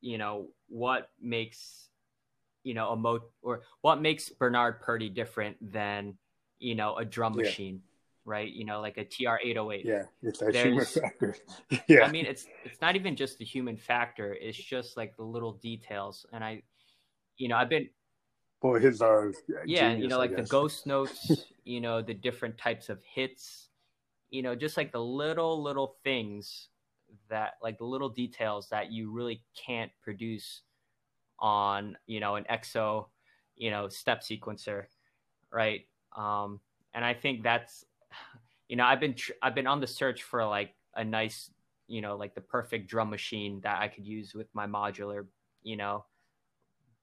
you 0.00 0.18
know 0.18 0.48
what 0.68 1.10
makes 1.20 1.88
you 2.62 2.74
know 2.74 2.90
a 2.90 2.96
mo 2.96 3.20
or 3.42 3.62
what 3.80 4.00
makes 4.00 4.28
Bernard 4.28 4.80
Purdie 4.80 5.08
different 5.08 5.56
than 5.72 6.14
you 6.60 6.74
know 6.74 6.96
a 6.96 7.04
drum 7.04 7.34
machine. 7.34 7.82
right? 8.24 8.52
You 8.52 8.64
know, 8.64 8.80
like 8.80 8.98
a 8.98 9.04
TR 9.04 9.36
eight 9.42 9.56
oh 9.56 9.72
eight. 9.72 9.84
Yeah, 9.84 10.04
it's 10.22 10.38
that 10.38 10.54
human 10.54 10.84
factor. 10.84 11.34
yeah, 11.88 12.02
I 12.02 12.10
mean, 12.12 12.26
it's 12.26 12.46
it's 12.64 12.80
not 12.80 12.94
even 12.94 13.16
just 13.16 13.38
the 13.38 13.44
human 13.44 13.76
factor; 13.76 14.36
it's 14.40 14.58
just 14.58 14.96
like 14.96 15.16
the 15.16 15.24
little 15.24 15.54
details. 15.54 16.26
And 16.32 16.44
I, 16.44 16.62
you 17.36 17.48
know, 17.48 17.56
I've 17.56 17.68
been. 17.68 17.88
Boy, 18.60 18.78
his 18.78 19.00
are 19.00 19.32
yeah, 19.64 19.88
genius, 19.88 20.02
you 20.02 20.08
know, 20.08 20.18
like 20.18 20.36
the 20.36 20.42
ghost 20.42 20.86
notes, 20.86 21.46
you 21.64 21.80
know, 21.80 22.02
the 22.02 22.12
different 22.12 22.58
types 22.58 22.90
of 22.90 23.02
hits, 23.02 23.70
you 24.28 24.42
know, 24.42 24.54
just 24.54 24.76
like 24.76 24.92
the 24.92 25.02
little 25.02 25.62
little 25.62 25.96
things 26.04 26.68
that, 27.30 27.54
like 27.62 27.78
the 27.78 27.86
little 27.86 28.10
details 28.10 28.68
that 28.68 28.92
you 28.92 29.10
really 29.10 29.42
can't 29.56 29.90
produce 30.02 30.60
on, 31.38 31.96
you 32.06 32.20
know, 32.20 32.36
an 32.36 32.44
EXO, 32.50 33.06
you 33.56 33.70
know, 33.70 33.88
step 33.88 34.22
sequencer, 34.22 34.84
right? 35.50 35.86
Um, 36.16 36.60
and 36.94 37.04
I 37.04 37.14
think 37.14 37.42
that's 37.42 37.84
you 38.68 38.76
know 38.76 38.84
I've 38.84 39.00
been 39.00 39.14
tr- 39.14 39.32
I've 39.42 39.54
been 39.54 39.66
on 39.66 39.80
the 39.80 39.86
search 39.86 40.22
for 40.22 40.44
like 40.46 40.74
a 40.94 41.04
nice 41.04 41.50
you 41.86 42.00
know 42.00 42.16
like 42.16 42.34
the 42.34 42.40
perfect 42.40 42.88
drum 42.88 43.10
machine 43.10 43.60
that 43.62 43.80
I 43.80 43.88
could 43.88 44.06
use 44.06 44.34
with 44.34 44.48
my 44.54 44.66
modular 44.66 45.26
you 45.62 45.76
know. 45.76 46.04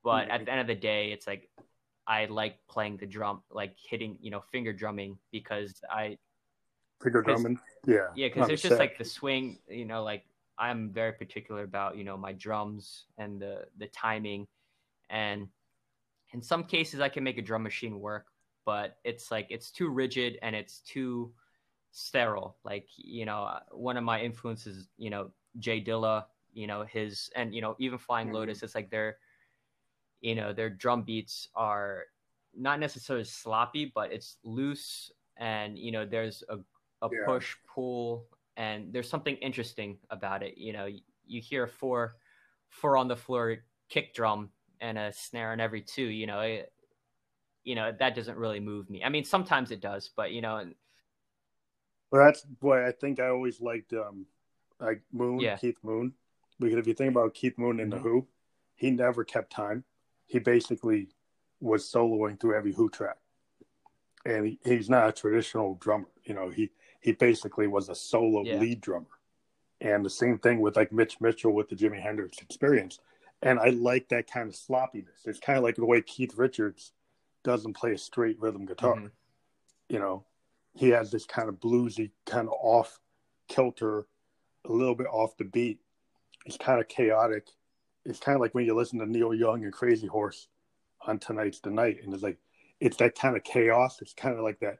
But 0.03 0.23
mm-hmm. 0.23 0.31
at 0.31 0.45
the 0.45 0.51
end 0.51 0.61
of 0.61 0.67
the 0.67 0.75
day 0.75 1.11
it's 1.11 1.27
like 1.27 1.49
I 2.05 2.25
like 2.25 2.55
playing 2.69 2.97
the 2.97 3.05
drum 3.05 3.41
like 3.51 3.75
hitting 3.77 4.17
you 4.21 4.31
know 4.31 4.41
finger 4.51 4.73
drumming 4.73 5.17
because 5.31 5.73
I 5.89 6.17
finger 7.01 7.21
drumming? 7.21 7.59
Yeah. 7.85 8.07
Yeah 8.15 8.27
because 8.27 8.49
it's 8.49 8.61
just 8.61 8.79
like 8.79 8.97
the 8.97 9.05
swing 9.05 9.59
you 9.69 9.85
know 9.85 10.03
like 10.03 10.23
I'm 10.59 10.91
very 10.91 11.13
particular 11.13 11.63
about 11.63 11.97
you 11.97 12.03
know 12.03 12.17
my 12.17 12.33
drums 12.33 13.05
and 13.17 13.39
the 13.39 13.65
the 13.77 13.87
timing. 13.87 14.47
And 15.09 15.47
in 16.33 16.41
some 16.41 16.63
cases 16.63 16.99
I 16.99 17.09
can 17.09 17.23
make 17.23 17.37
a 17.37 17.41
drum 17.41 17.63
machine 17.63 17.99
work 17.99 18.25
but 18.67 18.97
it's 19.05 19.31
like 19.31 19.47
it's 19.49 19.71
too 19.71 19.87
rigid 19.87 20.37
and 20.41 20.53
it's 20.53 20.81
too 20.81 21.31
sterile. 21.91 22.57
Like 22.65 22.85
you 22.97 23.25
know, 23.25 23.59
one 23.71 23.95
of 23.95 24.03
my 24.03 24.19
influences, 24.21 24.89
you 24.97 25.09
know, 25.09 25.31
J 25.57 25.81
Dilla, 25.81 26.25
you 26.53 26.67
know, 26.67 26.83
his 26.83 27.29
and 27.33 27.55
you 27.55 27.61
know 27.61 27.77
even 27.79 27.97
Flying 27.97 28.27
mm-hmm. 28.27 28.35
Lotus. 28.35 28.63
It's 28.63 28.75
like 28.75 28.91
their, 28.91 29.19
you 30.19 30.35
know, 30.35 30.51
their 30.51 30.69
drum 30.69 31.03
beats 31.03 31.47
are 31.55 32.03
not 32.53 32.81
necessarily 32.81 33.23
sloppy, 33.23 33.89
but 33.95 34.11
it's 34.11 34.35
loose 34.43 35.13
and 35.37 35.79
you 35.79 35.93
know 35.93 36.05
there's 36.05 36.43
a 36.49 36.57
a 37.05 37.09
yeah. 37.09 37.25
push 37.25 37.55
pull 37.73 38.25
and 38.57 38.91
there's 38.91 39.09
something 39.09 39.37
interesting 39.37 39.97
about 40.09 40.43
it. 40.43 40.57
You 40.57 40.73
know, 40.73 40.89
you 41.25 41.39
hear 41.39 41.67
four 41.67 42.17
four 42.67 42.97
on 42.97 43.07
the 43.07 43.15
floor 43.15 43.59
kick 43.87 44.13
drum 44.13 44.49
and 44.81 44.97
a 44.97 45.13
snare 45.13 45.53
in 45.53 45.61
every 45.61 45.81
two. 45.81 46.03
You 46.03 46.27
know, 46.27 46.41
it, 46.41 46.73
you 47.67 47.75
know 47.75 47.91
that 47.99 48.15
doesn't 48.15 48.37
really 48.37 48.61
move 48.61 48.89
me. 48.89 49.03
I 49.03 49.09
mean, 49.09 49.25
sometimes 49.25 49.71
it 49.71 49.81
does, 49.81 50.09
but 50.15 50.31
you 50.31 50.41
know. 50.41 50.63
Well, 52.09 52.25
that's 52.25 52.47
why 52.61 52.87
I 52.87 52.93
think 52.93 53.19
I 53.19 53.27
always 53.27 53.59
liked 53.59 53.91
um, 53.91 54.25
like 54.79 55.01
Moon, 55.11 55.41
yeah. 55.41 55.57
Keith 55.57 55.77
Moon, 55.83 56.13
because 56.61 56.77
if 56.77 56.87
you 56.87 56.93
think 56.93 57.11
about 57.11 57.33
Keith 57.33 57.57
Moon 57.57 57.81
in 57.81 57.89
mm-hmm. 57.89 57.97
the 57.97 58.09
Who, 58.09 58.27
he 58.75 58.89
never 58.89 59.25
kept 59.25 59.51
time. 59.51 59.83
He 60.27 60.39
basically 60.39 61.09
was 61.59 61.91
soloing 61.91 62.39
through 62.39 62.55
every 62.55 62.73
Who 62.73 62.89
track, 62.89 63.17
and 64.25 64.45
he, 64.45 64.59
he's 64.63 64.89
not 64.89 65.09
a 65.09 65.11
traditional 65.11 65.75
drummer. 65.75 66.07
You 66.23 66.35
know, 66.35 66.49
he 66.49 66.71
he 67.01 67.11
basically 67.11 67.67
was 67.67 67.89
a 67.89 67.95
solo 67.95 68.43
yeah. 68.43 68.59
lead 68.59 68.79
drummer, 68.79 69.19
and 69.81 70.05
the 70.05 70.09
same 70.09 70.37
thing 70.37 70.61
with 70.61 70.77
like 70.77 70.93
Mitch 70.93 71.19
Mitchell 71.19 71.51
with 71.51 71.67
the 71.67 71.75
Jimi 71.75 72.01
Hendrix 72.01 72.37
Experience. 72.37 72.99
And 73.41 73.59
I 73.59 73.69
like 73.69 74.09
that 74.09 74.31
kind 74.31 74.49
of 74.49 74.55
sloppiness. 74.55 75.25
It's 75.25 75.39
kind 75.39 75.57
of 75.57 75.63
like 75.63 75.75
the 75.75 75.85
way 75.85 76.01
Keith 76.01 76.33
Richards 76.37 76.93
doesn't 77.47 77.77
play 77.77 77.93
a 77.93 77.97
straight 77.97 78.37
rhythm 78.41 78.65
guitar. 78.65 78.95
Mm-hmm. 78.95 79.07
You 79.87 79.99
know, 79.99 80.25
he 80.75 80.89
has 80.89 81.11
this 81.11 81.25
kind 81.25 81.47
of 81.47 81.55
bluesy, 81.55 82.11
kind 82.25 82.49
of 82.49 82.53
off 82.61 82.99
kilter, 83.47 84.05
a 84.65 84.71
little 84.71 84.95
bit 84.95 85.07
off 85.07 85.37
the 85.37 85.45
beat. 85.45 85.79
It's 86.45 86.57
kind 86.57 86.81
of 86.81 86.89
chaotic. 86.89 87.47
It's 88.03 88.19
kind 88.19 88.35
of 88.35 88.41
like 88.41 88.53
when 88.53 88.65
you 88.65 88.75
listen 88.75 88.99
to 88.99 89.05
Neil 89.05 89.33
Young 89.33 89.63
and 89.63 89.71
Crazy 89.71 90.07
Horse 90.07 90.49
on 91.05 91.19
Tonight's 91.19 91.61
the 91.61 91.69
Night, 91.69 91.99
and 92.03 92.13
it's 92.13 92.21
like 92.21 92.37
it's 92.81 92.97
that 92.97 93.17
kind 93.17 93.37
of 93.37 93.45
chaos. 93.45 94.01
It's 94.01 94.13
kind 94.13 94.35
of 94.35 94.43
like 94.43 94.59
that 94.59 94.79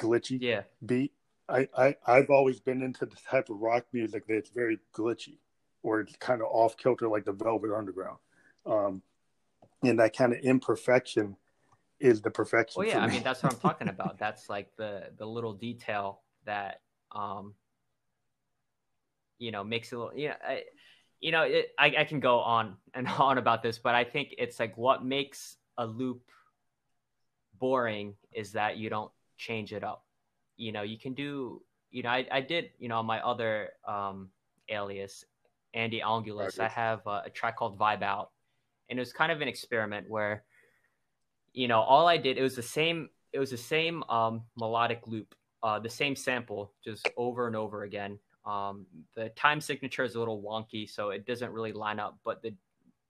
glitchy 0.00 0.38
yeah. 0.40 0.62
beat. 0.84 1.12
I, 1.48 1.68
I 1.78 1.96
I've 2.04 2.30
always 2.30 2.58
been 2.58 2.82
into 2.82 3.06
the 3.06 3.16
type 3.30 3.50
of 3.50 3.60
rock 3.60 3.86
music 3.92 4.24
that's 4.28 4.50
very 4.50 4.80
glitchy, 4.92 5.38
or 5.84 6.00
it's 6.00 6.16
kind 6.16 6.40
of 6.40 6.48
off 6.50 6.76
kilter, 6.76 7.06
like 7.06 7.24
the 7.24 7.32
Velvet 7.32 7.72
Underground. 7.72 8.18
Um, 8.66 9.02
and 9.84 10.00
that 10.00 10.16
kind 10.16 10.32
of 10.32 10.40
imperfection 10.40 11.36
is 12.00 12.22
the 12.22 12.30
perfection. 12.30 12.80
Well, 12.80 12.88
yeah, 12.88 13.00
I 13.00 13.06
mean 13.06 13.22
that's 13.22 13.42
what 13.42 13.52
I'm 13.52 13.58
talking 13.68 13.88
about. 13.88 14.18
That's 14.18 14.48
like 14.48 14.70
the 14.76 15.10
the 15.16 15.26
little 15.26 15.52
detail 15.52 16.22
that 16.46 16.80
um 17.12 17.54
you 19.38 19.50
know 19.50 19.64
makes 19.64 19.92
it 19.92 19.96
a 19.96 19.98
little 19.98 20.18
you 20.18 20.28
know 20.28 20.34
I, 20.46 20.62
you 21.20 21.32
know 21.32 21.42
it, 21.42 21.70
I, 21.78 21.94
I 21.98 22.04
can 22.04 22.20
go 22.20 22.40
on 22.40 22.76
and 22.94 23.08
on 23.18 23.38
about 23.38 23.62
this, 23.62 23.78
but 23.78 23.94
I 23.94 24.04
think 24.04 24.34
it's 24.38 24.58
like 24.58 24.76
what 24.76 25.04
makes 25.04 25.56
a 25.78 25.86
loop 25.86 26.22
boring 27.58 28.14
is 28.32 28.52
that 28.52 28.76
you 28.76 28.90
don't 28.90 29.10
change 29.36 29.72
it 29.72 29.84
up. 29.84 30.04
You 30.56 30.72
know, 30.72 30.82
you 30.82 30.98
can 30.98 31.14
do 31.14 31.62
you 31.90 32.02
know 32.02 32.10
I, 32.10 32.26
I 32.30 32.40
did 32.40 32.70
you 32.78 32.88
know 32.88 32.98
on 32.98 33.06
my 33.06 33.20
other 33.20 33.70
um 33.86 34.30
alias 34.68 35.24
Andy 35.74 36.00
Angulus, 36.00 36.60
I 36.60 36.68
have 36.68 37.04
a, 37.06 37.24
a 37.26 37.30
track 37.30 37.56
called 37.56 37.78
Vibe 37.78 38.02
Out, 38.02 38.30
and 38.88 38.98
it 38.98 39.02
was 39.02 39.12
kind 39.12 39.32
of 39.32 39.40
an 39.40 39.48
experiment 39.48 40.08
where 40.08 40.44
you 41.54 41.68
know, 41.68 41.80
all 41.80 42.06
I 42.06 42.18
did 42.18 42.36
it 42.36 42.42
was 42.42 42.56
the 42.56 42.62
same. 42.62 43.08
It 43.32 43.38
was 43.38 43.50
the 43.50 43.56
same 43.56 44.02
um, 44.04 44.42
melodic 44.56 45.06
loop, 45.06 45.34
uh, 45.62 45.78
the 45.78 45.88
same 45.88 46.14
sample, 46.14 46.72
just 46.84 47.08
over 47.16 47.46
and 47.46 47.56
over 47.56 47.84
again. 47.84 48.18
Um, 48.44 48.86
the 49.16 49.30
time 49.30 49.60
signature 49.60 50.04
is 50.04 50.16
a 50.16 50.18
little 50.18 50.42
wonky, 50.42 50.88
so 50.88 51.10
it 51.10 51.26
doesn't 51.26 51.50
really 51.50 51.72
line 51.72 51.98
up. 51.98 52.18
But 52.24 52.42
the, 52.42 52.54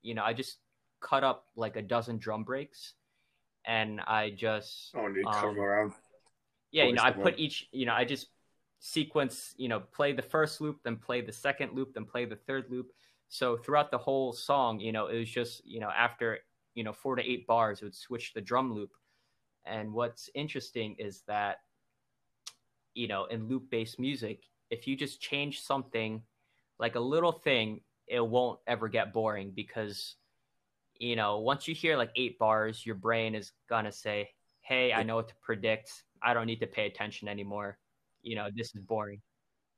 you 0.03 0.15
know, 0.15 0.23
I 0.23 0.33
just 0.33 0.59
cut 1.01 1.25
up 1.25 1.47
like 1.57 1.77
a 1.77 1.83
dozen 1.83 2.19
drum 2.19 2.45
breaks, 2.45 2.93
and 3.67 4.01
I 4.01 4.31
just 4.31 4.93
oh, 4.95 5.07
and 5.07 5.17
you 5.17 5.27
um, 5.27 5.35
come 5.35 5.59
around. 5.59 5.93
Yeah, 6.71 6.85
you 6.85 6.93
know, 6.93 7.03
I 7.03 7.13
put 7.13 7.39
each, 7.39 7.69
you 7.73 7.87
know, 7.87 7.95
I 7.95 8.05
just 8.05 8.27
sequence, 8.81 9.55
you 9.57 9.69
know, 9.69 9.81
play 9.81 10.13
the 10.13 10.23
first 10.23 10.61
loop, 10.61 10.81
then 10.85 10.97
play 10.97 11.21
the 11.21 11.33
second 11.33 11.73
loop, 11.73 11.95
then 11.95 12.05
play 12.05 12.25
the 12.25 12.37
third 12.37 12.67
loop. 12.69 12.89
So 13.29 13.57
throughout 13.57 13.91
the 13.91 13.99
whole 13.99 14.33
song, 14.33 14.81
you 14.81 14.93
know, 14.93 15.07
it 15.07 15.19
was 15.19 15.31
just, 15.31 15.65
you 15.65 15.81
know, 15.81 15.89
after 15.89 16.41
you 16.75 16.85
know 16.85 16.93
four 16.93 17.17
to 17.17 17.23
eight 17.23 17.47
bars 17.47 17.81
it 17.81 17.85
would 17.85 17.95
switch 17.95 18.33
the 18.35 18.41
drum 18.41 18.73
loop. 18.73 18.91
And 19.67 19.93
what's 19.93 20.29
interesting 20.35 20.97
is 20.99 21.23
that 21.27 21.59
you 22.95 23.09
know 23.09 23.25
in 23.27 23.49
loop 23.49 23.71
based 23.71 23.99
music 23.99 24.45
if 24.71 24.87
you 24.87 24.97
just 24.97 25.21
change 25.21 25.61
something 25.63 26.23
like 26.79 26.95
a 26.95 27.01
little 27.01 27.33
thing 27.33 27.81
it 28.07 28.25
won't 28.25 28.61
ever 28.67 28.89
get 28.89 29.13
boring 29.13 29.53
because 29.55 30.17
you 30.99 31.17
know 31.17 31.41
once 31.41 31.67
you 31.67 31.75
hear 31.75 31.97
like 31.97 32.11
eight 32.17 32.39
bars 32.39 32.85
your 32.87 32.95
brain 32.95 33.35
is 33.35 33.53
gonna 33.69 33.91
say 33.91 34.31
hey 34.61 34.93
i 34.93 35.03
know 35.03 35.17
what 35.17 35.29
to 35.29 35.35
predict. 35.43 36.05
I 36.25 36.35
don't 36.35 36.47
need 36.47 36.61
to 36.61 36.67
pay 36.67 36.87
attention 36.87 37.29
anymore. 37.29 37.79
You 38.23 38.37
know 38.37 38.49
this 38.55 38.75
is 38.75 38.83
boring. 38.83 39.21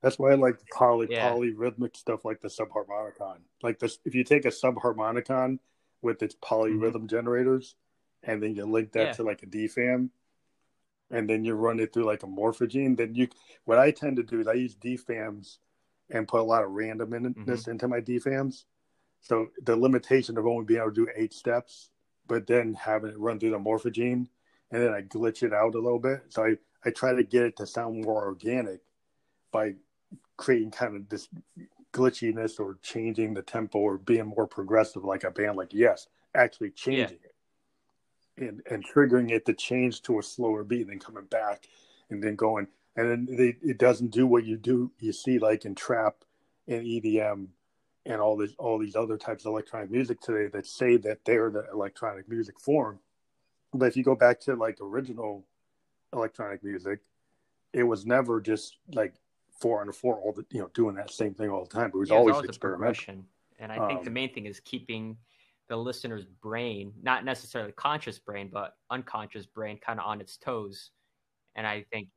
That's 0.01 0.17
why 0.17 0.31
I 0.31 0.35
like 0.35 0.59
the 0.59 0.65
poly 0.73 1.07
yeah. 1.09 1.29
polyrhythmic 1.29 1.95
stuff 1.97 2.23
like 2.23 2.39
the 2.39 2.47
subharmonicon. 2.47 3.39
Like 3.61 3.79
this, 3.79 3.97
if 4.05 4.15
you 4.15 4.23
take 4.23 4.45
a 4.45 4.49
subharmonicon 4.49 5.59
with 6.01 6.21
its 6.21 6.35
polyrhythm 6.35 6.93
mm-hmm. 6.93 7.07
generators, 7.07 7.75
and 8.23 8.41
then 8.41 8.55
you 8.55 8.65
link 8.65 8.91
that 8.93 9.07
yeah. 9.07 9.13
to 9.13 9.23
like 9.23 9.43
a 9.43 9.47
DFAM, 9.47 10.09
and 11.11 11.29
then 11.29 11.43
you 11.43 11.53
run 11.55 11.79
it 11.79 11.93
through 11.93 12.05
like 12.05 12.23
a 12.23 12.27
morphagene. 12.27 12.97
Then 12.97 13.15
you, 13.15 13.27
what 13.65 13.79
I 13.79 13.91
tend 13.91 14.17
to 14.17 14.23
do 14.23 14.39
is 14.39 14.47
I 14.47 14.53
use 14.53 14.75
DFAMs 14.75 15.57
and 16.09 16.27
put 16.27 16.41
a 16.41 16.43
lot 16.43 16.63
of 16.63 16.71
randomness 16.71 17.33
mm-hmm. 17.35 17.71
into 17.71 17.87
my 17.87 17.99
DFAMs. 17.99 18.63
So 19.21 19.47
the 19.63 19.75
limitation 19.75 20.37
of 20.37 20.45
only 20.45 20.65
being 20.65 20.79
able 20.79 20.91
to 20.91 21.05
do 21.05 21.11
eight 21.15 21.33
steps, 21.33 21.89
but 22.27 22.47
then 22.47 22.73
having 22.73 23.11
it 23.11 23.19
run 23.19 23.39
through 23.39 23.51
the 23.51 23.59
morphagene, 23.59 24.27
and 24.71 24.81
then 24.81 24.93
I 24.93 25.01
glitch 25.01 25.43
it 25.43 25.53
out 25.53 25.75
a 25.75 25.79
little 25.79 25.99
bit. 25.99 26.23
So 26.29 26.43
I, 26.45 26.57
I 26.85 26.91
try 26.91 27.13
to 27.13 27.23
get 27.23 27.43
it 27.43 27.57
to 27.57 27.67
sound 27.67 28.03
more 28.03 28.25
organic 28.25 28.81
by 29.51 29.75
creating 30.37 30.71
kind 30.71 30.95
of 30.95 31.09
this 31.09 31.27
glitchiness 31.97 32.59
or 32.59 32.77
changing 32.81 33.33
the 33.33 33.41
tempo 33.41 33.79
or 33.79 33.97
being 33.97 34.25
more 34.25 34.47
progressive 34.47 35.03
like 35.03 35.23
a 35.23 35.31
band 35.31 35.57
like 35.57 35.73
Yes, 35.73 36.07
actually 36.35 36.71
changing 36.71 37.19
yeah. 37.21 37.29
it 37.29 37.35
and 38.37 38.61
and 38.69 38.85
triggering 38.87 39.31
it 39.31 39.45
to 39.45 39.53
change 39.53 40.01
to 40.03 40.19
a 40.19 40.23
slower 40.23 40.63
beat 40.63 40.81
and 40.81 40.91
then 40.91 40.99
coming 40.99 41.25
back 41.25 41.67
and 42.09 42.23
then 42.23 42.35
going 42.35 42.67
and 42.95 43.09
then 43.09 43.35
they, 43.35 43.55
it 43.61 43.77
doesn't 43.77 44.11
do 44.11 44.27
what 44.27 44.45
you 44.45 44.57
do 44.57 44.91
you 44.99 45.11
see 45.11 45.39
like 45.39 45.65
in 45.65 45.73
trap 45.73 46.23
and 46.67 46.85
EDM 46.85 47.47
and 48.07 48.21
all 48.21 48.37
these 48.37 48.55
all 48.57 48.79
these 48.79 48.95
other 48.95 49.17
types 49.17 49.45
of 49.45 49.51
electronic 49.51 49.91
music 49.91 50.19
today 50.21 50.47
that 50.47 50.65
say 50.65 50.97
that 50.97 51.19
they're 51.25 51.51
the 51.51 51.65
electronic 51.71 52.27
music 52.29 52.59
form. 52.59 52.99
But 53.73 53.87
if 53.87 53.97
you 53.97 54.03
go 54.03 54.15
back 54.15 54.39
to 54.41 54.55
like 54.55 54.77
original 54.81 55.45
electronic 56.13 56.63
music, 56.63 57.01
it 57.73 57.83
was 57.83 58.05
never 58.05 58.39
just 58.39 58.77
like 58.93 59.13
four 59.59 59.81
on 59.81 59.87
the 59.87 59.93
floor 59.93 60.19
all 60.19 60.33
the 60.33 60.45
you 60.51 60.59
know 60.59 60.69
doing 60.73 60.95
that 60.95 61.11
same 61.11 61.33
thing 61.33 61.49
all 61.49 61.63
the 61.63 61.69
time. 61.69 61.91
But 61.91 61.97
it 61.97 61.99
was 61.99 62.09
yeah, 62.09 62.17
always, 62.17 62.35
always 62.35 62.49
experimental. 62.49 63.23
And 63.59 63.71
I 63.71 63.87
think 63.87 63.99
um, 63.99 64.05
the 64.05 64.11
main 64.11 64.33
thing 64.33 64.45
is 64.45 64.59
keeping 64.59 65.17
the 65.67 65.75
listener's 65.75 66.25
brain, 66.25 66.93
not 67.01 67.25
necessarily 67.25 67.71
conscious 67.71 68.19
brain, 68.19 68.49
but 68.51 68.75
unconscious 68.89 69.45
brain, 69.45 69.77
kind 69.77 69.99
of 69.99 70.05
on 70.05 70.21
its 70.21 70.37
toes. 70.37 70.91
And 71.55 71.65
I 71.65 71.85
think, 71.91 72.09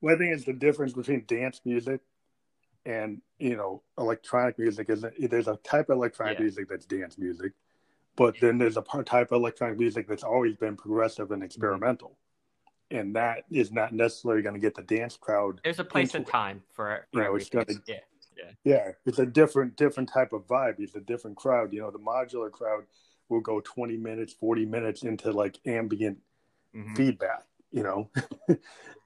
Well, 0.00 0.14
I 0.14 0.18
think 0.18 0.34
it's 0.34 0.44
the 0.44 0.52
difference 0.52 0.92
between 0.92 1.24
dance 1.26 1.60
music 1.64 2.00
and 2.84 3.22
you 3.38 3.56
know 3.56 3.82
electronic 3.96 4.58
music 4.58 4.90
is 4.90 5.04
there's 5.18 5.48
a 5.48 5.56
type 5.56 5.88
of 5.88 5.96
electronic 5.96 6.38
yeah. 6.38 6.44
music 6.44 6.68
that's 6.68 6.84
dance 6.84 7.16
music, 7.18 7.52
but 8.16 8.34
then 8.40 8.58
there's 8.58 8.76
a 8.76 8.82
type 9.04 9.32
of 9.32 9.40
electronic 9.40 9.78
music 9.78 10.08
that's 10.08 10.24
always 10.24 10.56
been 10.56 10.76
progressive 10.76 11.30
and 11.30 11.42
experimental, 11.42 12.18
and 12.92 13.16
that 13.16 13.44
is 13.50 13.72
not 13.72 13.92
necessarily 13.92 14.42
going 14.42 14.54
to 14.54 14.60
get 14.60 14.74
the 14.74 14.82
dance 14.82 15.16
crowd. 15.16 15.60
There's 15.64 15.80
a 15.80 15.84
place 15.84 16.14
and 16.14 16.26
time 16.26 16.62
for, 16.72 17.06
you 17.12 17.20
know, 17.20 17.38
gonna, 17.50 17.66
yeah. 17.86 17.96
Yeah. 18.36 18.50
yeah, 18.64 18.90
it's 19.06 19.18
a 19.18 19.26
different 19.26 19.76
different 19.76 20.08
type 20.08 20.32
of 20.32 20.46
vibe. 20.46 20.76
It's 20.78 20.94
a 20.94 21.00
different 21.00 21.36
crowd. 21.36 21.72
You 21.72 21.80
know, 21.80 21.90
the 21.90 21.98
modular 21.98 22.50
crowd 22.50 22.84
will 23.28 23.40
go 23.40 23.60
20 23.60 23.96
minutes, 23.96 24.32
40 24.32 24.66
minutes 24.66 25.02
into 25.02 25.32
like 25.32 25.58
ambient 25.66 26.18
mm-hmm. 26.74 26.94
feedback 26.94 27.44
you 27.72 27.82
know, 27.82 28.10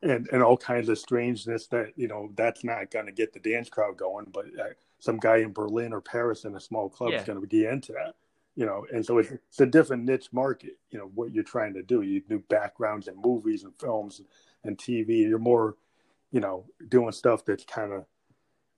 and 0.03 0.29
and 0.31 0.43
all 0.43 0.57
kinds 0.57 0.89
of 0.89 0.99
strangeness 0.99 1.69
that 1.69 1.93
you 1.97 2.09
know 2.09 2.31
that's 2.35 2.65
not 2.65 2.91
going 2.91 3.07
to 3.07 3.13
get 3.13 3.33
the 3.33 3.41
dance 3.41 3.69
crowd 3.69 3.97
going, 3.97 4.27
but 4.33 4.47
uh, 4.61 4.71
some 4.99 5.19
guy 5.19 5.39
in 5.39 5.53
Berlin 5.53 5.93
or 5.93 6.01
Paris 6.01 6.45
in 6.45 6.55
a 6.55 6.61
small 6.61 6.89
club 6.89 7.13
yeah. 7.13 7.21
is 7.21 7.25
going 7.25 7.41
to 7.41 7.47
be 7.47 7.65
into 7.65 7.93
that, 7.93 8.17
you 8.57 8.67
know, 8.67 8.85
and 8.93 9.05
so 9.05 9.19
it's, 9.19 9.31
it's 9.31 9.61
a 9.61 9.67
different 9.67 10.05
niche 10.05 10.29
market, 10.33 10.79
you 10.91 10.99
know, 10.99 11.11
what 11.15 11.33
you're 11.33 11.45
trying 11.45 11.75
to 11.75 11.83
do. 11.83 12.03
You 12.03 12.23
do 12.29 12.43
backgrounds 12.49 13.07
and 13.07 13.17
movies 13.23 13.65
and 13.65 13.73
films 13.79 14.21
and 14.65 14.77
TV. 14.77 15.29
You're 15.29 15.39
more, 15.39 15.77
you 16.33 16.41
know, 16.41 16.65
doing 16.89 17.13
stuff 17.13 17.45
that's 17.45 17.65
kind 17.65 17.93
of 17.93 18.07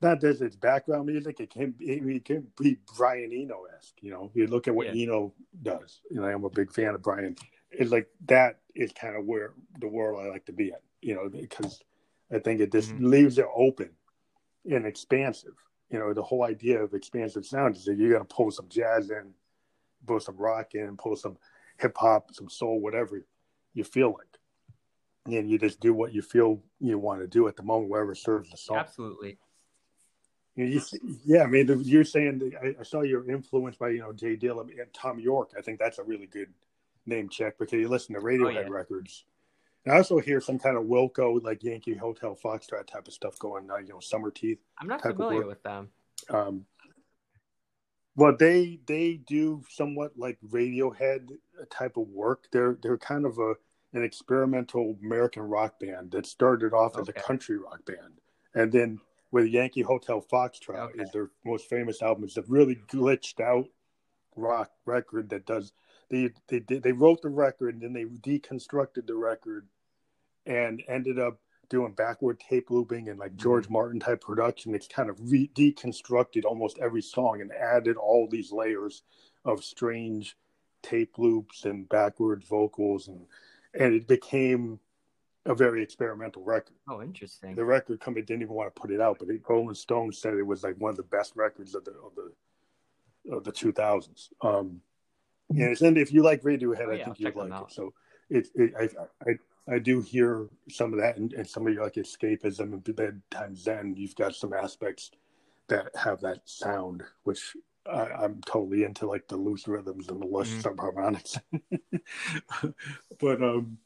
not 0.01 0.21
that 0.21 0.41
it's 0.41 0.57
background 0.57 1.07
music. 1.07 1.41
It 1.41 1.51
can 1.51 1.75
it 1.81 2.25
can 2.25 2.47
be 2.61 2.79
Brian 2.97 3.33
Eno 3.33 3.62
esque. 3.77 3.97
You 4.01 4.11
know, 4.11 4.31
you 4.35 4.47
look 4.47 4.69
at 4.69 4.75
what 4.75 4.95
yeah. 4.95 5.05
Eno 5.05 5.33
does. 5.62 6.01
You 6.11 6.21
know, 6.21 6.27
I'm 6.27 6.45
a 6.45 6.51
big 6.51 6.73
fan 6.73 6.95
of 6.95 7.03
Brian 7.03 7.37
it's 7.71 7.91
like 7.91 8.09
that 8.27 8.61
is 8.75 8.93
kind 8.93 9.17
of 9.17 9.25
where 9.25 9.53
the 9.81 9.88
world 9.88 10.21
I 10.25 10.29
like 10.29 10.47
to 10.47 10.53
be 10.53 10.69
in, 10.69 10.77
you 11.03 11.14
know, 11.14 11.29
because 11.29 11.83
I 12.33 12.38
think 12.38 12.61
it 12.61 12.73
just 12.73 12.91
mm-hmm. 12.91 13.07
leaves 13.07 13.38
it 13.38 13.47
open 13.55 13.91
and 14.71 14.87
expansive. 14.87 15.55
You 15.91 15.99
know, 15.99 16.12
the 16.12 16.23
whole 16.23 16.45
idea 16.45 16.83
of 16.83 16.95
expansive 16.95 17.47
sound 17.47 17.77
is 17.77 17.85
that 17.85 17.97
you're 17.97 18.12
gonna 18.12 18.25
pull 18.25 18.51
some 18.51 18.69
jazz 18.69 19.11
in, 19.11 19.33
pull 20.07 20.21
some 20.21 20.37
rock 20.37 20.75
in, 20.75 20.97
pull 20.97 21.17
some 21.17 21.37
hip 21.79 21.97
hop, 21.97 22.35
some 22.35 22.49
soul, 22.49 22.81
whatever 22.81 23.25
you 23.75 23.85
feel 23.85 24.09
like. 24.11 24.27
And 25.27 25.51
you 25.51 25.59
just 25.59 25.81
do 25.81 25.93
what 25.93 26.13
you 26.13 26.23
feel 26.23 26.63
you 26.81 26.99
want 26.99 27.21
to 27.21 27.27
do 27.27 27.49
at 27.49 27.57
the 27.57 27.63
moment, 27.63 27.91
wherever 27.91 28.15
serves 28.15 28.51
the 28.51 28.57
song. 28.57 28.79
Absolutely. 28.79 29.39
You, 30.57 30.81
yeah, 31.25 31.43
I 31.43 31.47
mean, 31.47 31.83
you're 31.85 32.03
saying 32.03 32.53
I, 32.61 32.75
I, 32.81 32.83
saw 32.83 33.03
you're 33.03 33.31
influenced 33.31 33.79
by 33.79 33.91
you 33.91 34.01
know 34.01 34.13
J 34.13 34.37
Dilla 34.37 34.63
and 34.63 34.93
Thom 34.93 35.21
Yorke. 35.21 35.53
I 35.57 35.61
think 35.61 35.79
that's 35.79 36.01
a 36.01 36.03
really 36.03 36.27
good 36.27 36.53
name 37.07 37.29
check 37.29 37.59
because 37.59 37.79
you 37.79 37.89
listen 37.89 38.17
to 38.17 38.21
Radiohead 38.21 38.57
oh, 38.57 38.61
yeah. 38.63 38.69
records. 38.69 39.25
And 39.85 39.95
I 39.95 39.99
also 39.99 40.19
hear 40.19 40.41
some 40.41 40.59
kind 40.59 40.77
of 40.77 40.85
Wilco, 40.85 41.43
like 41.43 41.63
Yankee 41.63 41.95
Hotel 41.95 42.37
Foxtrot 42.43 42.87
type 42.87 43.07
of 43.07 43.15
stuff 43.15 43.39
going 43.39 43.71
on, 43.71 43.87
you 43.87 43.93
know, 43.93 44.01
Summerteeth. 44.01 44.59
I'm 44.79 44.89
not 44.89 45.01
familiar 45.01 45.47
with 45.47 45.63
them. 45.63 45.91
Um, 46.29 46.67
well, 48.19 48.35
they 48.37 48.81
they 48.87 49.21
do 49.29 49.63
somewhat 49.71 50.19
like 50.19 50.39
Radiohead 50.51 51.31
type 51.71 51.97
of 51.97 52.09
work. 52.09 52.49
They're 52.51 52.77
they're 52.83 52.99
kind 52.99 53.25
of 53.25 53.39
a 53.39 53.55
an 53.93 54.03
experimental 54.03 54.97
American 55.01 55.43
rock 55.45 55.79
band 55.79 56.11
that 56.11 56.27
started 56.27 56.73
off 56.73 56.97
okay. 56.97 57.03
as 57.03 57.09
a 57.09 57.13
country 57.13 57.59
rock 57.59 57.87
band, 57.87 58.21
and 58.57 58.73
then 58.73 58.99
with 59.31 59.47
Yankee 59.47 59.83
Hotel 59.83 60.21
Foxtrot 60.21 60.91
okay. 60.91 61.03
is 61.03 61.13
their 61.13 61.31
most 61.45 61.69
famous 61.69 62.03
album. 62.03 62.25
It's 62.25 62.37
a 62.37 62.43
really 62.49 62.81
glitched 62.91 63.39
out 63.39 63.67
rock 64.35 64.73
record 64.85 65.31
that 65.31 65.47
does 65.47 65.73
they 66.11 66.31
they 66.49 66.59
they 66.59 66.93
wrote 66.93 67.23
the 67.23 67.29
record 67.29 67.75
and 67.75 67.83
then 67.83 67.93
they 67.93 68.05
deconstructed 68.05 69.07
the 69.07 69.15
record 69.15 69.69
and 70.45 70.83
ended 70.89 71.21
up 71.21 71.39
doing 71.69 71.93
backward 71.93 72.41
tape 72.41 72.71
looping 72.71 73.09
and 73.09 73.19
like 73.19 73.37
George 73.37 73.65
mm-hmm. 73.65 73.75
Martin 73.75 74.01
type 74.01 74.21
production. 74.21 74.75
It's 74.75 74.89
kind 74.89 75.11
of 75.11 75.17
re- 75.31 75.51
deconstructed 75.55 76.45
almost 76.45 76.79
every 76.79 77.03
song 77.03 77.41
and 77.41 77.53
added 77.53 77.97
all 77.97 78.29
these 78.29 78.53
layers 78.53 79.03
of 79.45 79.65
strange 79.65 80.37
tape 80.83 81.19
loops 81.19 81.65
and 81.65 81.89
backward 81.89 82.45
vocals 82.45 83.09
and 83.09 83.27
and 83.75 83.95
it 83.95 84.09
became 84.09 84.79
a 85.45 85.55
very 85.55 85.83
experimental 85.83 86.43
record. 86.43 86.77
Oh, 86.89 87.03
interesting. 87.03 87.55
The 87.55 87.65
record 87.65 88.01
company 88.01 88.25
didn't 88.25 88.43
even 88.43 88.55
want 88.55 88.75
to 88.75 88.81
put 88.81 88.91
it 88.91 89.01
out, 89.01 89.19
but 89.19 89.29
it, 89.29 89.43
Rolling 89.49 89.75
Stone 89.75 90.13
said 90.13 90.35
it 90.35 90.43
was 90.43 90.63
like 90.63 90.77
one 90.79 90.91
of 90.91 90.97
the 90.97 91.03
best 91.03 91.35
records 91.37 91.75
of 91.75 91.85
the 91.85 91.93
of 91.93 92.15
the 92.15 93.35
of 93.35 93.45
the 93.45 93.53
2000s. 93.53 94.31
Um, 94.43 94.81
Yes, 95.51 95.81
and 95.81 95.97
if 95.97 96.13
you 96.13 96.23
like 96.23 96.43
Radiohead, 96.43 96.89
oh, 96.89 96.93
yeah, 96.93 97.03
I 97.03 97.05
think 97.05 97.21
you'd 97.21 97.37
like 97.37 97.63
it. 97.63 97.73
So 97.73 97.95
it, 98.29 98.49
it 98.55 98.73
I, 98.79 98.89
I, 99.29 99.35
I 99.71 99.79
do 99.79 100.01
hear 100.01 100.49
some 100.71 100.93
of 100.93 101.01
that, 101.01 101.19
and, 101.19 101.33
and 101.33 101.49
some 101.49 101.67
of 101.67 101.75
your 101.75 101.85
like 101.85 101.95
escapism 101.95 102.73
and 102.73 102.97
bedtime 102.97 103.55
zen. 103.55 103.95
You've 103.97 104.17
got 104.17 104.35
some 104.35 104.53
aspects 104.53 105.11
that 105.69 105.95
have 105.95 106.21
that 106.23 106.41
sound, 106.47 107.03
which 107.25 107.55
I, 107.87 108.25
am 108.25 108.41
totally 108.47 108.85
into, 108.85 109.07
like 109.07 109.29
the 109.29 109.37
loose 109.37 109.69
rhythms 109.69 110.09
and 110.09 110.21
the 110.21 110.27
lush 110.27 110.51
mm-hmm. 110.51 110.69
subharmonics. 110.69 111.41
but 113.21 113.43
um, 113.43 113.79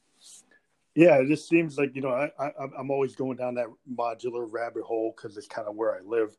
yeah, 0.95 1.17
it 1.17 1.27
just 1.27 1.47
seems 1.49 1.77
like 1.77 1.95
you 1.95 2.01
know 2.01 2.09
I, 2.11 2.31
I 2.39 2.51
I'm 2.77 2.91
always 2.91 3.15
going 3.15 3.37
down 3.37 3.55
that 3.55 3.67
modular 3.91 4.47
rabbit 4.49 4.83
hole 4.83 5.13
because 5.15 5.35
it's 5.37 5.47
kind 5.47 5.67
of 5.67 5.75
where 5.75 5.95
I 5.95 5.99
live. 6.01 6.35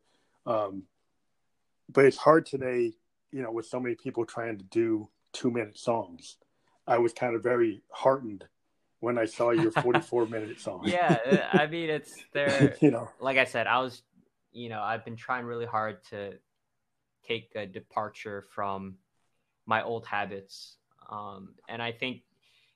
Um, 0.47 0.85
but 1.93 2.07
it's 2.07 2.17
hard 2.17 2.47
today, 2.47 2.95
you 3.31 3.43
know, 3.43 3.51
with 3.51 3.67
so 3.67 3.79
many 3.79 3.95
people 3.95 4.25
trying 4.25 4.59
to 4.59 4.65
do 4.65 5.09
two 5.33 5.51
minute 5.51 5.79
songs. 5.79 6.37
I 6.87 6.99
was 6.99 7.13
kind 7.13 7.35
of 7.35 7.43
very 7.43 7.83
heartened 7.91 8.45
when 9.05 9.19
I 9.19 9.27
saw 9.27 9.51
your 9.51 9.71
44 9.71 10.27
minute 10.27 10.61
song. 10.61 10.83
yeah, 10.85 11.19
uh, 11.53 11.59
I 11.59 11.67
mean 11.67 11.91
it's 11.91 12.25
there. 12.33 12.75
you 12.81 12.91
know, 12.91 13.09
like 13.21 13.37
I 13.37 13.45
said, 13.45 13.67
I 13.67 13.79
was, 13.81 14.03
you 14.53 14.71
know, 14.71 14.81
I've 14.81 15.05
been 15.05 15.17
trying 15.17 15.45
really 15.45 15.67
hard 15.67 16.03
to 16.11 16.33
take 17.29 17.53
a 17.55 17.67
departure 17.67 18.45
from 18.55 18.97
my 19.67 19.83
old 19.83 20.07
habits, 20.07 20.79
um, 21.11 21.55
and 21.69 21.83
I 21.83 21.93
think 21.93 22.23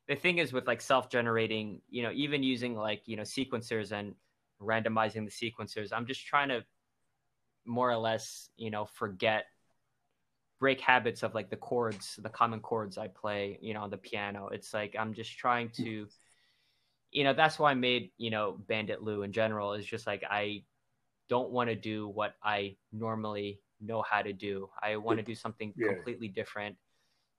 the 0.07 0.17
thing 0.17 0.39
is 0.39 0.53
with 0.53 0.67
like 0.67 0.83
self 0.83 1.11
generating, 1.11 1.81
you 1.89 2.03
know, 2.03 2.13
even 2.15 2.43
using 2.43 2.77
like 2.77 3.03
you 3.07 3.17
know 3.17 3.23
sequencers 3.23 3.91
and 3.93 4.15
randomizing 4.61 5.25
the 5.25 5.31
sequencers, 5.31 5.93
I'm 5.93 6.07
just 6.07 6.27
trying 6.27 6.51
to 6.51 6.65
more 7.65 7.91
or 7.91 7.97
less, 7.97 8.51
you 8.57 8.71
know, 8.71 8.85
forget 8.85 9.47
break 10.59 10.81
habits 10.81 11.23
of 11.23 11.35
like 11.35 11.51
the 11.51 11.57
chords, 11.57 12.19
the 12.23 12.29
common 12.29 12.61
chords 12.61 12.99
I 12.99 13.09
play, 13.09 13.59
you 13.61 13.75
know, 13.75 13.83
on 13.83 13.91
the 13.91 13.97
piano. 13.97 14.49
It's 14.53 14.75
like 14.75 14.97
I'm 14.99 15.15
just 15.15 15.37
trying 15.39 15.71
to, 15.77 16.07
you 17.11 17.25
know, 17.25 17.33
that's 17.33 17.59
why 17.59 17.71
I 17.71 17.75
made, 17.75 18.11
you 18.19 18.31
know, 18.31 18.59
Bandit 18.67 19.03
Lou 19.03 19.23
in 19.23 19.33
general 19.33 19.75
is 19.75 19.87
just 19.87 20.07
like 20.07 20.25
I 20.29 20.65
don't 21.29 21.51
want 21.51 21.69
to 21.69 21.77
do 21.77 22.09
what 22.09 22.35
I 22.43 22.77
normally 22.93 23.61
know 23.81 24.03
how 24.03 24.23
to 24.23 24.33
do. 24.33 24.69
I 24.83 24.97
want 24.97 25.19
to 25.19 25.25
do 25.25 25.35
something 25.35 25.73
yeah. 25.77 25.95
completely 25.95 26.29
different. 26.29 26.77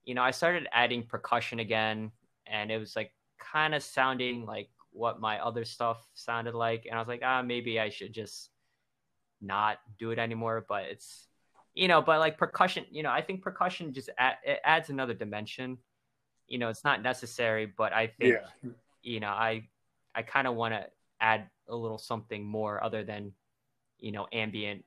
You 0.04 0.14
know, 0.14 0.22
I 0.22 0.30
started 0.30 0.66
adding 0.72 1.02
percussion 1.02 1.60
again 1.60 2.12
and 2.46 2.70
it 2.70 2.78
was 2.78 2.96
like 2.96 3.12
kind 3.38 3.74
of 3.74 3.82
sounding 3.82 4.46
like 4.46 4.70
what 4.92 5.20
my 5.20 5.38
other 5.40 5.64
stuff 5.64 6.06
sounded 6.14 6.54
like 6.54 6.86
and 6.86 6.94
I 6.94 6.98
was 6.98 7.08
like, 7.08 7.22
ah, 7.22 7.42
maybe 7.42 7.78
I 7.78 7.90
should 7.90 8.12
just 8.12 8.50
not 9.42 9.78
do 9.98 10.10
it 10.10 10.18
anymore, 10.18 10.64
but 10.66 10.84
it's 10.84 11.26
you 11.80 11.88
know, 11.88 12.02
but 12.02 12.20
like 12.20 12.36
percussion, 12.36 12.84
you 12.90 13.02
know, 13.02 13.08
I 13.10 13.22
think 13.22 13.40
percussion 13.40 13.94
just 13.94 14.10
add, 14.18 14.34
it 14.44 14.60
adds 14.64 14.90
another 14.90 15.14
dimension. 15.14 15.78
You 16.46 16.58
know, 16.58 16.68
it's 16.68 16.84
not 16.84 17.02
necessary, 17.02 17.64
but 17.64 17.94
I 17.94 18.06
think, 18.06 18.34
yeah. 18.34 18.70
you 19.02 19.18
know, 19.18 19.30
I 19.30 19.66
I 20.14 20.20
kind 20.20 20.46
of 20.46 20.56
want 20.56 20.74
to 20.74 20.84
add 21.22 21.48
a 21.68 21.74
little 21.74 21.96
something 21.96 22.44
more 22.44 22.84
other 22.84 23.02
than, 23.02 23.32
you 23.98 24.12
know, 24.12 24.26
ambient, 24.30 24.84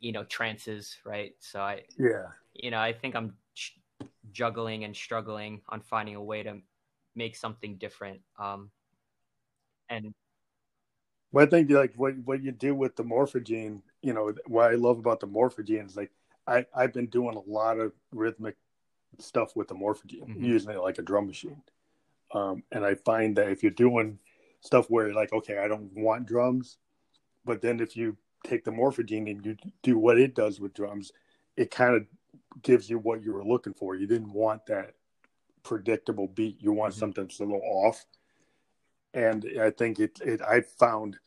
you 0.00 0.10
know, 0.10 0.24
trances, 0.24 0.96
right? 1.04 1.36
So 1.38 1.60
I, 1.60 1.82
yeah, 1.96 2.26
you 2.52 2.72
know, 2.72 2.80
I 2.80 2.92
think 2.92 3.14
I'm 3.14 3.34
juggling 4.32 4.82
and 4.82 4.96
struggling 4.96 5.60
on 5.68 5.82
finding 5.82 6.16
a 6.16 6.22
way 6.22 6.42
to 6.42 6.58
make 7.14 7.36
something 7.36 7.76
different. 7.76 8.22
Um, 8.40 8.72
and 9.88 10.12
well, 11.32 11.46
I 11.46 11.48
think 11.48 11.70
like 11.70 11.94
what 11.96 12.14
what 12.24 12.42
you 12.42 12.52
do 12.52 12.74
with 12.74 12.96
the 12.96 13.04
morphagene, 13.04 13.82
you 14.02 14.12
know, 14.12 14.32
what 14.46 14.70
I 14.70 14.74
love 14.74 14.98
about 14.98 15.20
the 15.20 15.26
morphagene 15.26 15.86
is 15.86 15.96
like 15.96 16.10
I 16.46 16.66
I've 16.74 16.92
been 16.92 17.06
doing 17.06 17.36
a 17.36 17.50
lot 17.50 17.78
of 17.78 17.92
rhythmic 18.12 18.56
stuff 19.18 19.56
with 19.56 19.68
the 19.68 19.74
morphagene, 19.74 20.28
mm-hmm. 20.28 20.44
using 20.44 20.70
it 20.70 20.80
like 20.80 20.98
a 20.98 21.02
drum 21.02 21.26
machine. 21.26 21.62
Um, 22.34 22.62
and 22.70 22.84
I 22.84 22.94
find 22.94 23.36
that 23.36 23.48
if 23.48 23.62
you're 23.62 23.72
doing 23.72 24.18
stuff 24.60 24.86
where 24.88 25.06
you're 25.06 25.14
like, 25.14 25.32
okay, 25.32 25.58
I 25.58 25.68
don't 25.68 25.90
want 25.94 26.26
drums, 26.26 26.78
but 27.44 27.60
then 27.60 27.80
if 27.80 27.96
you 27.96 28.16
take 28.44 28.64
the 28.64 28.70
morphagene 28.70 29.30
and 29.30 29.44
you 29.44 29.56
do 29.82 29.98
what 29.98 30.18
it 30.18 30.34
does 30.34 30.60
with 30.60 30.74
drums, 30.74 31.12
it 31.56 31.70
kind 31.70 31.94
of 31.94 32.06
gives 32.62 32.88
you 32.88 32.98
what 32.98 33.22
you 33.22 33.32
were 33.32 33.44
looking 33.44 33.74
for. 33.74 33.94
You 33.94 34.06
didn't 34.06 34.32
want 34.32 34.66
that 34.66 34.94
predictable 35.62 36.26
beat. 36.26 36.62
You 36.62 36.72
want 36.72 36.92
mm-hmm. 36.92 37.00
something 37.00 37.24
that's 37.24 37.40
a 37.40 37.44
little 37.44 37.62
off 37.62 38.04
and 39.14 39.46
I 39.60 39.70
think 39.70 39.98
it, 39.98 40.20
it 40.24 40.40
I 40.42 40.62
found 40.62 41.18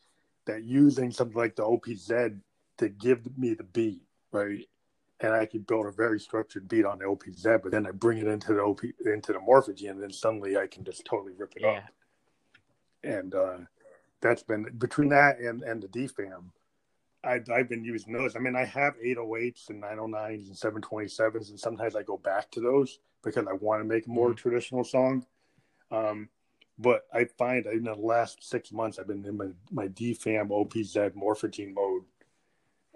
that 0.46 0.64
using 0.64 1.10
something 1.10 1.36
like 1.36 1.56
the 1.56 1.62
OPZ 1.62 2.40
to 2.78 2.88
give 2.88 3.36
me 3.38 3.54
the 3.54 3.64
beat, 3.64 4.02
right? 4.32 4.66
And 5.20 5.32
I 5.32 5.46
could 5.46 5.66
build 5.66 5.86
a 5.86 5.90
very 5.90 6.20
structured 6.20 6.68
beat 6.68 6.84
on 6.84 6.98
the 6.98 7.04
OPZ, 7.06 7.62
but 7.62 7.72
then 7.72 7.86
I 7.86 7.90
bring 7.90 8.18
it 8.18 8.26
into 8.26 8.54
the 8.54 8.60
OP 8.60 8.82
into 9.04 9.32
the 9.32 9.38
morphagene, 9.38 9.90
and 9.90 10.02
then 10.02 10.12
suddenly 10.12 10.56
I 10.56 10.66
can 10.66 10.84
just 10.84 11.04
totally 11.04 11.32
rip 11.36 11.54
it 11.56 11.62
yeah. 11.62 11.68
up. 11.68 11.84
And 13.02 13.34
uh, 13.34 13.56
that's 14.20 14.42
been 14.42 14.64
between 14.78 15.08
that 15.10 15.38
and 15.38 15.62
and 15.62 15.82
the 15.82 15.88
DFAM. 15.88 16.44
I, 17.24 17.40
I've 17.52 17.68
been 17.68 17.84
using 17.84 18.12
those. 18.12 18.36
I 18.36 18.38
mean, 18.38 18.54
I 18.54 18.64
have 18.64 18.94
808s 19.04 19.70
and 19.70 19.82
909s 19.82 20.46
and 20.46 20.82
727s, 20.82 21.50
and 21.50 21.58
sometimes 21.58 21.96
I 21.96 22.02
go 22.02 22.18
back 22.18 22.50
to 22.52 22.60
those 22.60 23.00
because 23.24 23.48
I 23.48 23.52
want 23.52 23.80
to 23.80 23.84
make 23.84 24.06
a 24.06 24.10
more 24.10 24.28
mm-hmm. 24.28 24.36
traditional 24.36 24.84
song. 24.84 25.26
Um, 25.90 26.28
but 26.78 27.06
I 27.12 27.24
find 27.24 27.66
in 27.66 27.84
the 27.84 27.94
last 27.94 28.42
six 28.42 28.72
months, 28.72 28.98
I've 28.98 29.06
been 29.06 29.24
in 29.24 29.36
my, 29.36 29.48
my 29.70 29.88
DFAM 29.88 30.48
OPZ 30.48 31.14
morphagene 31.14 31.74
mode 31.74 32.02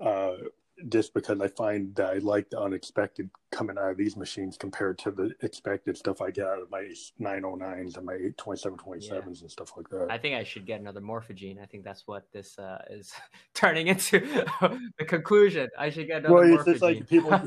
uh, 0.03 0.49
just 0.89 1.14
because 1.14 1.41
I 1.41 1.49
find 1.49 1.95
that 1.97 2.11
I 2.11 2.18
like 2.18 2.51
the 2.51 2.61
unexpected 2.61 3.31
coming 3.51 3.76
out 3.78 3.91
of 3.91 3.97
these 3.97 4.16
machines 4.16 4.57
compared 4.57 4.99
to 5.01 5.11
the 5.11 5.35
expected 5.43 5.97
stuff 5.97 6.22
I 6.22 6.31
get 6.31 6.47
out 6.47 6.61
of 6.61 6.70
my 6.70 6.93
909s 7.20 7.97
and 7.97 8.07
my 8.07 8.14
2727s 8.39 9.09
yeah. 9.11 9.18
and 9.18 9.51
stuff 9.51 9.72
like 9.76 9.89
that. 9.91 10.09
I 10.11 10.18
think 10.18 10.37
I 10.37 10.45
should 10.45 10.66
get 10.66 10.81
another 10.81 11.01
morphagene. 11.01 11.61
I 11.61 11.66
think 11.66 11.85
that's 11.85 12.07
what 12.07 12.31
this 12.33 12.59
uh, 12.59 12.83
is 12.91 13.12
turning 13.55 13.89
into 13.89 14.20
the 14.99 15.05
conclusion. 15.05 15.68
I 15.78 15.91
should 15.91 16.07
get 16.07 16.24
another 16.24 16.35
well, 16.35 16.55
it's 16.55 16.64
just 16.64 16.83
like 16.83 17.09
people, 17.09 17.39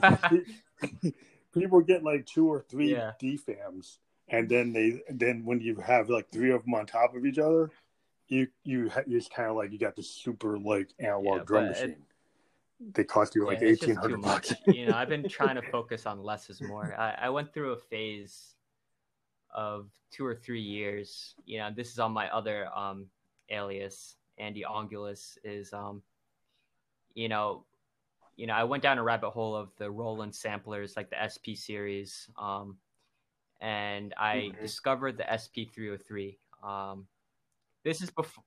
people 1.54 1.82
get 1.82 2.04
like 2.04 2.26
two 2.26 2.48
or 2.48 2.62
three 2.62 2.92
yeah. 2.92 3.12
DFAMs 3.22 3.98
and 4.30 4.50
then 4.50 4.74
they 4.74 5.02
then 5.10 5.44
when 5.46 5.60
you 5.60 5.76
have 5.76 6.10
like 6.10 6.30
three 6.32 6.52
of 6.52 6.64
them 6.64 6.74
on 6.74 6.86
top 6.86 7.16
of 7.16 7.26
each 7.26 7.40
other, 7.40 7.72
you 8.28 8.48
you 8.64 8.92
just 9.10 9.34
kind 9.34 9.50
of 9.50 9.56
like 9.56 9.72
you 9.72 9.80
got 9.80 9.96
this 9.96 10.10
super 10.10 10.58
like 10.58 10.90
analog 11.00 11.40
yeah, 11.40 11.44
drum 11.46 11.68
machine. 11.68 11.90
It, 11.90 12.96
they 12.96 13.04
cost 13.04 13.36
you 13.36 13.46
like 13.46 13.62
yeah, 13.62 13.70
eighteen 13.70 13.96
hundred 13.96 14.22
bucks. 14.22 14.54
you 14.68 14.86
know, 14.86 14.96
I've 14.96 15.10
been 15.10 15.28
trying 15.30 15.56
to 15.56 15.62
focus 15.62 16.06
on 16.06 16.24
less 16.24 16.50
is 16.50 16.62
more. 16.62 16.96
I, 16.98 17.16
I 17.24 17.30
went 17.30 17.54
through 17.54 17.74
a 17.74 17.78
phase 17.78 18.56
of 19.54 19.90
two 20.12 20.26
or 20.26 20.36
three 20.36 20.62
years. 20.62 21.36
You 21.46 21.60
know, 21.60 21.70
this 21.76 21.92
is 21.92 22.00
on 22.00 22.12
my 22.12 22.30
other 22.30 22.68
um 22.76 23.08
alias, 23.50 24.16
Andy 24.38 24.64
Ongulus 24.68 25.38
is 25.44 25.74
um 25.74 26.02
you 27.14 27.30
know 27.30 27.66
you 28.36 28.48
know, 28.48 28.54
I 28.54 28.64
went 28.64 28.82
down 28.82 28.98
a 28.98 29.04
rabbit 29.04 29.32
hole 29.32 29.56
of 29.56 29.70
the 29.78 29.90
Roland 29.90 30.34
samplers, 30.34 30.98
like 30.98 31.10
the 31.10 31.18
SP 31.22 31.54
series, 31.56 32.28
um, 32.38 32.78
and 33.64 34.14
I 34.18 34.36
mm-hmm. 34.52 34.62
discovered 34.62 35.18
the 35.18 35.24
SP303. 35.24 36.38
Um, 36.62 37.08
this 37.86 38.02
is 38.02 38.12
before. 38.12 38.44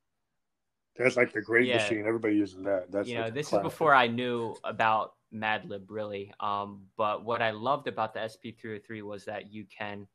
That's 0.97 1.17
like 1.17 1.33
the 1.33 1.41
great 1.41 1.67
yeah, 1.67 1.79
machine. 1.79 2.05
Everybody 2.07 2.37
uses 2.37 2.63
that. 2.65 2.93
That's 2.93 3.09
you 3.09 3.17
know, 3.17 3.31
this 3.31 3.49
classic. 3.49 3.67
is 3.67 3.73
before 3.73 3.95
I 3.95 4.07
knew 4.07 4.55
about 4.63 5.15
Madlib 5.35 5.87
really. 5.89 6.33
Um, 6.39 6.83
but 6.97 7.25
what 7.25 7.43
I 7.43 7.51
loved 7.51 7.89
about 7.89 8.15
the 8.15 8.21
SP303 8.21 9.03
was 9.03 9.25
that 9.25 9.53
you 9.53 9.65
can 9.65 10.07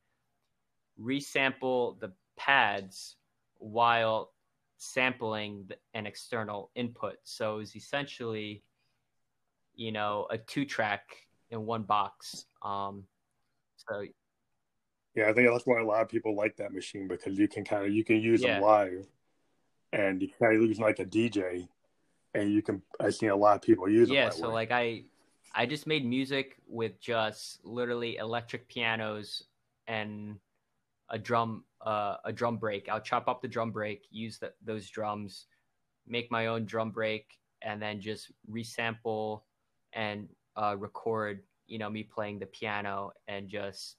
resample 1.00 2.00
the 2.00 2.14
pads 2.38 3.18
while 3.58 4.32
sampling 4.78 5.70
an 5.94 6.06
external 6.06 6.72
input. 6.76 7.18
So 7.24 7.60
it's 7.60 7.76
essentially, 7.76 8.64
you 9.76 9.92
know, 9.92 10.28
a 10.30 10.38
two 10.38 10.66
track 10.66 11.04
in 11.50 11.66
one 11.66 11.84
box. 11.84 12.46
Um, 12.62 13.06
so 13.78 14.06
yeah, 15.16 15.30
I 15.30 15.34
think 15.34 15.50
that's 15.50 15.66
why 15.66 15.80
a 15.80 15.86
lot 15.86 16.02
of 16.02 16.10
people 16.10 16.36
like 16.36 16.56
that 16.58 16.74
machine 16.74 17.08
because 17.08 17.38
you 17.38 17.48
can 17.48 17.66
kind 17.66 17.86
of 17.86 17.92
you 17.92 18.04
can 18.04 18.18
use 18.18 18.42
yeah. 18.42 18.54
them 18.54 18.64
live, 18.64 19.08
and 19.92 20.22
you 20.22 20.30
kind 20.40 20.56
of 20.56 20.62
use 20.62 20.80
like 20.80 21.00
a 21.00 21.06
DJ, 21.06 21.68
and 22.34 22.52
you 22.52 22.62
can. 22.62 22.82
I've 23.00 23.16
seen 23.16 23.30
a 23.30 23.36
lot 23.36 23.56
of 23.56 23.62
people 23.62 23.90
use. 23.90 24.10
It. 24.10 24.14
Yeah, 24.14 24.30
so 24.30 24.48
way. 24.48 24.54
like 24.54 24.72
I, 24.72 25.04
I 25.54 25.66
just 25.66 25.86
made 25.86 26.06
music 26.06 26.58
with 26.66 27.00
just 27.02 27.60
literally 27.66 28.16
electric 28.18 28.70
pianos 28.70 29.44
and 29.88 30.38
a 31.10 31.20
drum, 31.20 31.66
uh, 31.82 32.16
a 32.24 32.32
drum 32.32 32.56
break. 32.56 32.88
I'll 32.88 33.02
chop 33.02 33.28
up 33.28 33.42
the 33.42 33.50
drum 33.50 33.72
break, 33.72 34.06
use 34.12 34.38
the, 34.38 34.54
those 34.64 34.90
drums, 34.90 35.48
make 36.08 36.32
my 36.32 36.48
own 36.48 36.66
drum 36.66 36.92
break, 36.92 37.38
and 37.62 37.82
then 37.82 38.00
just 38.00 38.32
resample 38.50 39.42
and 39.92 40.30
uh, 40.56 40.78
record. 40.80 41.42
You 41.68 41.80
know, 41.80 41.90
me 41.90 42.04
playing 42.04 42.40
the 42.40 42.46
piano 42.46 43.12
and 43.28 43.50
just 43.50 43.98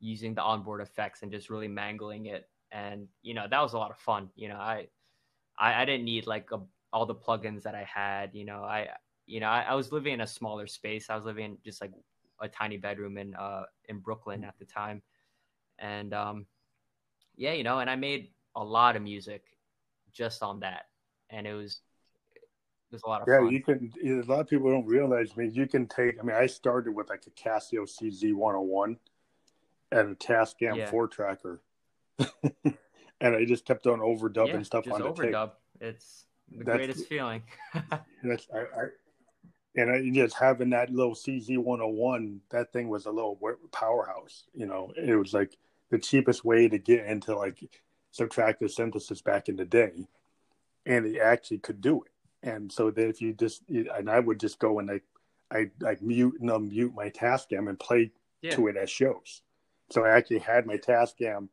using 0.00 0.34
the 0.34 0.42
onboard 0.42 0.80
effects 0.80 1.22
and 1.22 1.30
just 1.30 1.50
really 1.50 1.68
mangling 1.68 2.26
it. 2.26 2.48
And 2.72 3.08
you 3.22 3.34
know 3.34 3.46
that 3.50 3.60
was 3.60 3.74
a 3.74 3.78
lot 3.78 3.90
of 3.90 3.98
fun. 3.98 4.30
You 4.34 4.48
know, 4.48 4.56
I 4.56 4.88
I, 5.58 5.82
I 5.82 5.84
didn't 5.84 6.04
need 6.04 6.26
like 6.26 6.48
a, 6.52 6.60
all 6.92 7.06
the 7.06 7.14
plugins 7.14 7.62
that 7.62 7.74
I 7.74 7.84
had. 7.84 8.34
You 8.34 8.44
know, 8.44 8.62
I 8.62 8.88
you 9.26 9.40
know 9.40 9.48
I, 9.48 9.62
I, 9.62 9.74
was 9.74 9.92
living 9.92 10.14
in 10.14 10.20
a 10.20 10.26
smaller 10.26 10.66
space. 10.66 11.10
I 11.10 11.16
was 11.16 11.24
living 11.24 11.44
in 11.44 11.58
just 11.64 11.80
like 11.80 11.92
a 12.40 12.48
tiny 12.48 12.76
bedroom 12.76 13.18
in 13.18 13.34
uh 13.34 13.64
in 13.88 13.98
Brooklyn 13.98 14.44
at 14.44 14.58
the 14.58 14.64
time, 14.64 15.02
and 15.78 16.14
um 16.14 16.46
yeah, 17.36 17.52
you 17.52 17.64
know, 17.64 17.80
and 17.80 17.90
I 17.90 17.96
made 17.96 18.30
a 18.56 18.64
lot 18.64 18.96
of 18.96 19.02
music 19.02 19.44
just 20.12 20.42
on 20.42 20.60
that, 20.60 20.86
and 21.28 21.46
it 21.46 21.54
was 21.54 21.80
it 22.34 22.94
was 22.94 23.02
a 23.04 23.08
lot 23.08 23.22
of 23.22 23.28
yeah, 23.28 23.38
fun. 23.38 23.50
you 23.50 23.62
can. 23.62 23.92
A 24.04 24.30
lot 24.30 24.40
of 24.40 24.48
people 24.48 24.70
don't 24.70 24.86
realize. 24.86 25.30
I 25.36 25.40
mean, 25.40 25.54
you 25.54 25.66
can 25.66 25.86
take. 25.86 26.18
I 26.20 26.22
mean, 26.22 26.36
I 26.36 26.46
started 26.46 26.94
with 26.94 27.08
like 27.08 27.24
a 27.26 27.30
Casio 27.30 27.88
CZ 27.88 28.32
101 28.34 28.96
and 29.92 30.12
a 30.12 30.14
Tascam 30.14 30.76
yeah. 30.76 30.90
four 30.90 31.08
tracker, 31.08 31.60
and 32.18 33.34
I 33.34 33.44
just 33.44 33.64
kept 33.64 33.86
on 33.86 34.00
overdubbing 34.00 34.54
yeah, 34.54 34.62
stuff 34.62 34.90
on 34.90 35.00
the 35.00 35.12
overdub. 35.12 35.46
Tape. 35.46 35.54
It's 35.80 36.26
the 36.50 36.64
that's, 36.64 36.76
greatest 36.76 37.08
feeling. 37.08 37.42
that's 38.22 38.46
I, 38.54 38.58
I, 38.58 38.84
and 39.76 39.90
I 39.90 40.10
just 40.10 40.36
having 40.36 40.70
that 40.70 40.90
little 40.90 41.14
CZ 41.14 41.58
one 41.58 41.78
hundred 41.78 41.90
and 41.90 41.98
one. 41.98 42.40
That 42.50 42.72
thing 42.72 42.88
was 42.88 43.06
a 43.06 43.10
little 43.10 43.38
powerhouse. 43.72 44.44
You 44.54 44.66
know, 44.66 44.92
it 44.96 45.16
was 45.16 45.32
like 45.32 45.56
the 45.90 45.98
cheapest 45.98 46.44
way 46.44 46.68
to 46.68 46.78
get 46.78 47.06
into 47.06 47.36
like 47.36 47.70
subtractive 48.16 48.70
synthesis 48.70 49.22
back 49.22 49.48
in 49.48 49.56
the 49.56 49.64
day, 49.64 50.08
and 50.86 51.06
it 51.06 51.18
actually 51.18 51.58
could 51.58 51.80
do 51.80 52.02
it. 52.02 52.12
And 52.42 52.72
so 52.72 52.90
that 52.90 53.08
if 53.08 53.20
you 53.20 53.32
just 53.32 53.62
and 53.68 54.10
I 54.10 54.20
would 54.20 54.40
just 54.40 54.58
go 54.58 54.78
and 54.78 54.88
like 54.88 55.04
I 55.50 55.70
like 55.80 56.02
mute 56.02 56.40
and 56.40 56.50
unmute 56.50 56.94
my 56.94 57.10
Tascam 57.10 57.68
and 57.68 57.78
play 57.78 58.12
yeah. 58.42 58.54
to 58.54 58.68
it 58.68 58.76
as 58.76 58.90
shows. 58.90 59.42
So 59.90 60.04
I 60.04 60.10
actually 60.10 60.38
had 60.38 60.66
my 60.66 60.76
Tascam. 60.76 61.48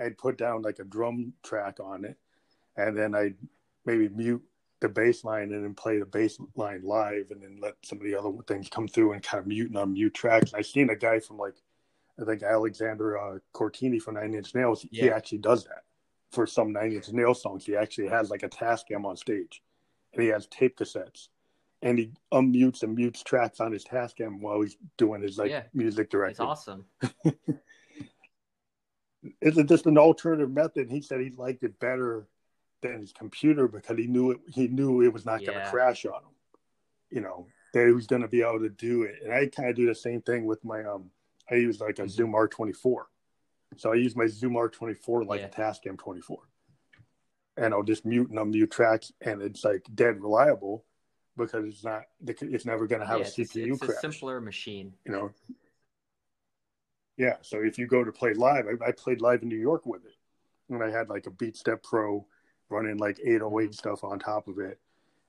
I'd 0.00 0.18
put 0.18 0.38
down 0.38 0.62
like 0.62 0.78
a 0.78 0.84
drum 0.84 1.34
track 1.42 1.78
on 1.80 2.04
it, 2.04 2.16
and 2.76 2.96
then 2.96 3.14
I'd 3.14 3.36
maybe 3.84 4.08
mute 4.08 4.42
the 4.80 4.88
bass 4.88 5.24
line 5.24 5.52
and 5.52 5.64
then 5.64 5.74
play 5.74 5.98
the 5.98 6.06
bass 6.06 6.38
line 6.56 6.82
live, 6.82 7.30
and 7.30 7.42
then 7.42 7.58
let 7.60 7.74
some 7.82 7.98
of 7.98 8.04
the 8.04 8.18
other 8.18 8.30
things 8.46 8.68
come 8.68 8.88
through 8.88 9.12
and 9.12 9.22
kind 9.22 9.40
of 9.40 9.46
mute 9.46 9.70
and 9.70 9.76
unmute 9.76 10.14
tracks. 10.14 10.52
And 10.52 10.58
I 10.58 10.62
seen 10.62 10.90
a 10.90 10.96
guy 10.96 11.20
from 11.20 11.38
like, 11.38 11.56
I 12.20 12.24
think 12.24 12.42
Alexander 12.42 13.18
uh, 13.18 13.38
Cortini 13.54 14.00
from 14.00 14.14
Nine 14.14 14.34
Inch 14.34 14.54
Nails. 14.54 14.86
Yeah. 14.90 15.04
He 15.04 15.10
actually 15.10 15.38
does 15.38 15.64
that 15.64 15.84
for 16.30 16.46
some 16.46 16.72
Nine 16.72 16.92
Inch 16.92 17.12
Nails 17.12 17.42
songs. 17.42 17.66
He 17.66 17.76
actually 17.76 18.08
has 18.08 18.30
like 18.30 18.42
a 18.42 18.48
Tascam 18.48 19.04
on 19.04 19.16
stage, 19.16 19.62
and 20.14 20.22
he 20.22 20.28
has 20.28 20.46
tape 20.46 20.78
cassettes 20.78 21.28
and 21.82 21.98
he 21.98 22.12
unmutes 22.32 22.82
and 22.82 22.94
mutes 22.94 23.22
tracks 23.22 23.60
on 23.60 23.72
his 23.72 23.84
Tascam 23.84 24.40
while 24.40 24.62
he's 24.62 24.76
doing 24.96 25.20
his 25.20 25.36
like 25.36 25.50
yeah, 25.50 25.64
music 25.74 26.10
directing. 26.10 26.44
It's 26.44 26.68
awesome. 26.68 26.84
it's 29.40 29.62
just 29.68 29.86
an 29.86 29.98
alternative 29.98 30.50
method. 30.50 30.90
He 30.90 31.00
said 31.00 31.20
he 31.20 31.30
liked 31.36 31.62
it 31.62 31.78
better 31.78 32.26
than 32.82 33.00
his 33.00 33.12
computer 33.12 33.68
because 33.68 33.96
he 33.96 34.06
knew 34.06 34.32
it. 34.32 34.40
He 34.48 34.68
knew 34.68 35.02
it 35.02 35.12
was 35.12 35.24
not 35.24 35.44
going 35.44 35.58
to 35.58 35.70
crash 35.70 36.04
on 36.04 36.14
him. 36.14 36.34
You 37.10 37.20
know 37.20 37.46
that 37.72 37.86
he 37.86 37.92
was 37.92 38.06
going 38.06 38.22
to 38.22 38.28
be 38.28 38.42
able 38.42 38.60
to 38.60 38.68
do 38.68 39.02
it. 39.02 39.16
And 39.22 39.32
I 39.32 39.46
kind 39.46 39.68
of 39.68 39.76
do 39.76 39.86
the 39.86 39.94
same 39.94 40.22
thing 40.22 40.44
with 40.46 40.64
my 40.64 40.84
um. 40.84 41.10
I 41.50 41.56
use 41.56 41.80
like 41.80 41.98
a 41.98 42.08
Zoom 42.08 42.32
R24, 42.32 42.96
so 43.76 43.92
I 43.92 43.96
use 43.96 44.14
my 44.16 44.26
Zoom 44.26 44.54
R24 44.54 45.26
like 45.26 45.40
yeah. 45.40 45.46
a 45.46 45.50
Tascam 45.50 45.98
24, 45.98 46.38
and 47.56 47.74
I'll 47.74 47.82
just 47.82 48.06
mute 48.06 48.30
and 48.30 48.38
unmute 48.38 48.70
tracks, 48.70 49.12
and 49.20 49.42
it's 49.42 49.64
like 49.64 49.84
dead 49.94 50.22
reliable 50.22 50.84
because 51.36 51.66
it's 51.66 51.84
not. 51.84 52.04
It's 52.24 52.64
never 52.64 52.86
going 52.86 53.00
to 53.00 53.06
have 53.06 53.20
yeah, 53.20 53.26
a 53.26 53.28
CPU 53.28 53.42
it's, 53.44 53.56
it's 53.56 53.78
crash. 53.80 53.96
a 53.96 54.00
simpler 54.00 54.40
machine. 54.40 54.94
You 55.04 55.12
know, 55.12 55.30
yeah. 57.16 57.36
So 57.42 57.58
if 57.62 57.78
you 57.78 57.86
go 57.86 58.04
to 58.04 58.12
play 58.12 58.34
live, 58.34 58.66
I, 58.66 58.88
I, 58.88 58.92
played 58.92 59.20
live 59.20 59.42
in 59.42 59.48
New 59.48 59.56
York 59.56 59.84
with 59.86 60.04
it, 60.04 60.16
and 60.70 60.82
I 60.82 60.90
had 60.90 61.08
like 61.08 61.26
a 61.26 61.30
BeatStep 61.30 61.82
Pro 61.82 62.26
running 62.70 62.96
like 62.96 63.20
808 63.20 63.66
mm-hmm. 63.66 63.72
stuff 63.72 64.04
on 64.04 64.18
top 64.18 64.48
of 64.48 64.58
it, 64.58 64.80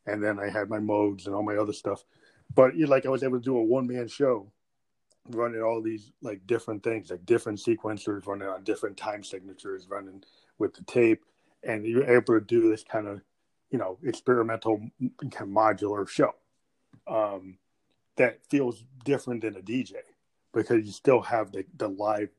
and 0.06 0.24
then 0.24 0.40
I 0.40 0.50
had 0.50 0.70
my 0.70 0.80
Moogs 0.80 1.26
and 1.26 1.36
all 1.36 1.44
my 1.44 1.58
other 1.58 1.74
stuff. 1.74 2.04
But 2.54 2.76
you 2.76 2.88
like 2.88 3.06
I 3.06 3.10
was 3.10 3.24
able 3.24 3.38
to 3.38 3.44
do 3.44 3.58
a 3.58 3.64
one 3.64 3.88
man 3.88 4.08
show, 4.08 4.52
running 5.30 5.62
all 5.62 5.82
these 5.82 6.12
like 6.22 6.46
different 6.48 6.84
things, 6.84 7.10
like 7.12 7.26
different 7.26 7.60
sequencers, 7.60 8.26
running 8.28 8.48
on 8.48 8.64
different 8.64 8.98
time 8.98 9.24
signatures, 9.24 9.88
running 9.90 10.24
with 10.58 10.74
the 10.74 10.84
tape, 10.84 11.26
and 11.64 11.86
you're 11.86 12.10
able 12.10 12.40
to 12.40 12.42
do 12.42 12.70
this 12.70 12.84
kind 12.84 13.08
of, 13.08 13.22
you 13.72 13.78
know, 13.78 13.98
experimental 14.04 14.78
kind 15.32 15.42
of 15.42 15.48
modular 15.50 16.08
show. 16.08 16.34
Um, 17.08 17.58
that 18.16 18.40
feels 18.50 18.84
different 19.04 19.42
than 19.42 19.58
a 19.58 19.62
DJ 19.62 19.96
because 20.54 20.86
you 20.86 20.92
still 20.92 21.22
have 21.22 21.52
the, 21.52 21.66
the 21.78 21.90
live, 21.90 22.30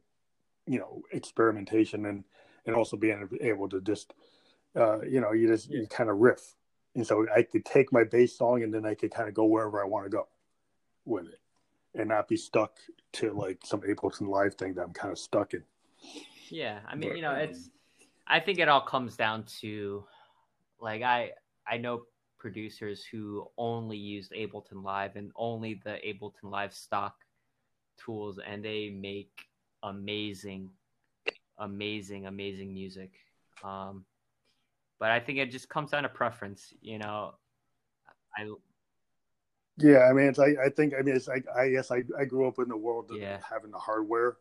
you 0.67 0.79
know, 0.79 1.03
experimentation 1.13 2.07
and, 2.07 2.25
and 2.67 2.75
also 2.75 2.97
being 2.97 3.29
able 3.41 3.69
to 3.69 3.81
just, 3.81 4.15
uh, 4.77 5.03
you 5.03 5.21
know, 5.21 5.33
you 5.33 5.49
just 5.49 5.71
you 5.71 5.87
kind 5.87 6.11
of 6.11 6.19
riff. 6.19 6.55
And 6.95 7.07
so 7.07 7.27
I 7.35 7.43
could 7.43 7.65
take 7.65 7.93
my 7.93 8.05
bass 8.05 8.39
song 8.39 8.63
and 8.63 8.73
then 8.73 8.87
I 8.87 8.95
could 8.95 9.13
kind 9.13 9.29
of 9.29 9.35
go 9.35 9.45
wherever 9.45 9.83
I 9.83 9.87
want 9.87 10.07
to 10.07 10.11
go 10.11 10.29
with 11.05 11.27
it 11.27 11.41
and 11.95 12.09
not 12.09 12.29
be 12.29 12.37
stuck 12.37 12.79
to 13.15 13.33
like 13.33 13.59
some 13.65 13.81
Ableton 13.81 14.29
Live 14.29 14.55
thing 14.55 14.75
that 14.75 14.83
I'm 14.83 14.93
kind 14.93 15.13
of 15.13 15.19
stuck 15.19 15.55
in. 15.55 15.65
Yeah. 16.49 16.81
I 16.87 16.95
mean, 16.95 17.11
but, 17.11 17.17
you 17.17 17.23
know, 17.23 17.33
um, 17.33 17.39
it's, 17.39 17.71
I 18.27 18.41
think 18.41 18.59
it 18.59 18.69
all 18.69 18.81
comes 18.81 19.17
down 19.17 19.45
to 19.61 20.05
like 20.81 21.03
I 21.03 21.33
I 21.67 21.77
know 21.77 22.05
producers 22.39 23.05
who 23.05 23.49
only 23.59 23.97
used 23.97 24.33
Ableton 24.33 24.83
Live 24.83 25.17
and 25.17 25.33
only 25.37 25.81
the 25.85 25.99
Ableton 26.07 26.51
Live 26.51 26.73
stock 26.73 27.17
tools, 27.97 28.39
and 28.45 28.65
they 28.65 28.91
make 28.91 29.31
amazing, 29.83 30.71
amazing, 31.59 32.27
amazing 32.27 32.73
music. 32.73 33.13
Um, 33.63 34.05
but 34.99 35.11
I 35.11 35.21
think 35.21 35.39
it 35.39 35.51
just 35.51 35.69
comes 35.69 35.91
down 35.91 36.05
to 36.05 36.09
preference. 36.09 36.73
You 36.81 36.99
know, 36.99 37.35
I 38.37 38.49
yeah, 39.77 40.01
I 40.09 40.13
mean, 40.13 40.27
it's, 40.27 40.39
I, 40.39 40.55
I 40.65 40.69
think, 40.69 40.95
I 40.99 41.03
mean, 41.03 41.17
it's 41.17 41.27
like, 41.27 41.45
I 41.57 41.69
guess 41.71 41.91
I, 41.91 42.03
I 42.19 42.25
grew 42.25 42.47
up 42.47 42.59
in 42.59 42.69
the 42.69 42.77
world 42.77 43.11
of 43.11 43.19
Yeah. 43.19 43.39
having 43.49 43.73
the 43.73 43.79
hardware. 43.79 44.37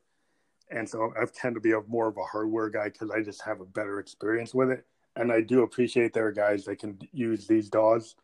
And 0.70 0.88
so 0.88 1.12
I 1.20 1.26
tend 1.26 1.56
to 1.56 1.62
be 1.62 1.72
a 1.72 1.82
more 1.88 2.08
of 2.08 2.18
a 2.18 2.24
hardware 2.24 2.70
guy 2.70 2.89
because 2.89 3.10
I 3.10 3.22
just 3.22 3.41
have 3.41 3.60
a 3.60 3.66
better 3.66 3.99
experience 3.99 4.54
with 4.54 4.70
it. 4.70 4.86
And 5.16 5.32
I 5.32 5.41
do 5.41 5.64
appreciate 5.64 6.14
there 6.14 6.28
are 6.28 6.32
guys 6.32 6.66
that 6.66 6.80
can 6.80 6.99
use 7.12 7.47
these 7.47 7.70
DAWs 7.70 8.16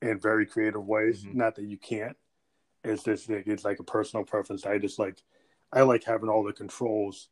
in 0.00 0.18
very 0.18 0.46
creative 0.46 0.84
ways. 0.84 1.24
Mhm. 1.24 1.34
Not 1.34 1.56
that 1.56 1.64
you 1.64 1.78
can't. 1.78 2.16
It's 2.84 3.04
just, 3.04 3.28
like, 3.28 3.46
it's 3.46 3.64
like 3.64 3.78
a 3.78 3.84
personal 3.84 4.24
preference. 4.24 4.66
I 4.66 4.78
just 4.78 4.98
like, 4.98 5.22
I 5.72 5.82
like 5.82 6.04
having 6.04 6.28
all 6.28 6.42
the 6.42 6.52
controls 6.52 7.28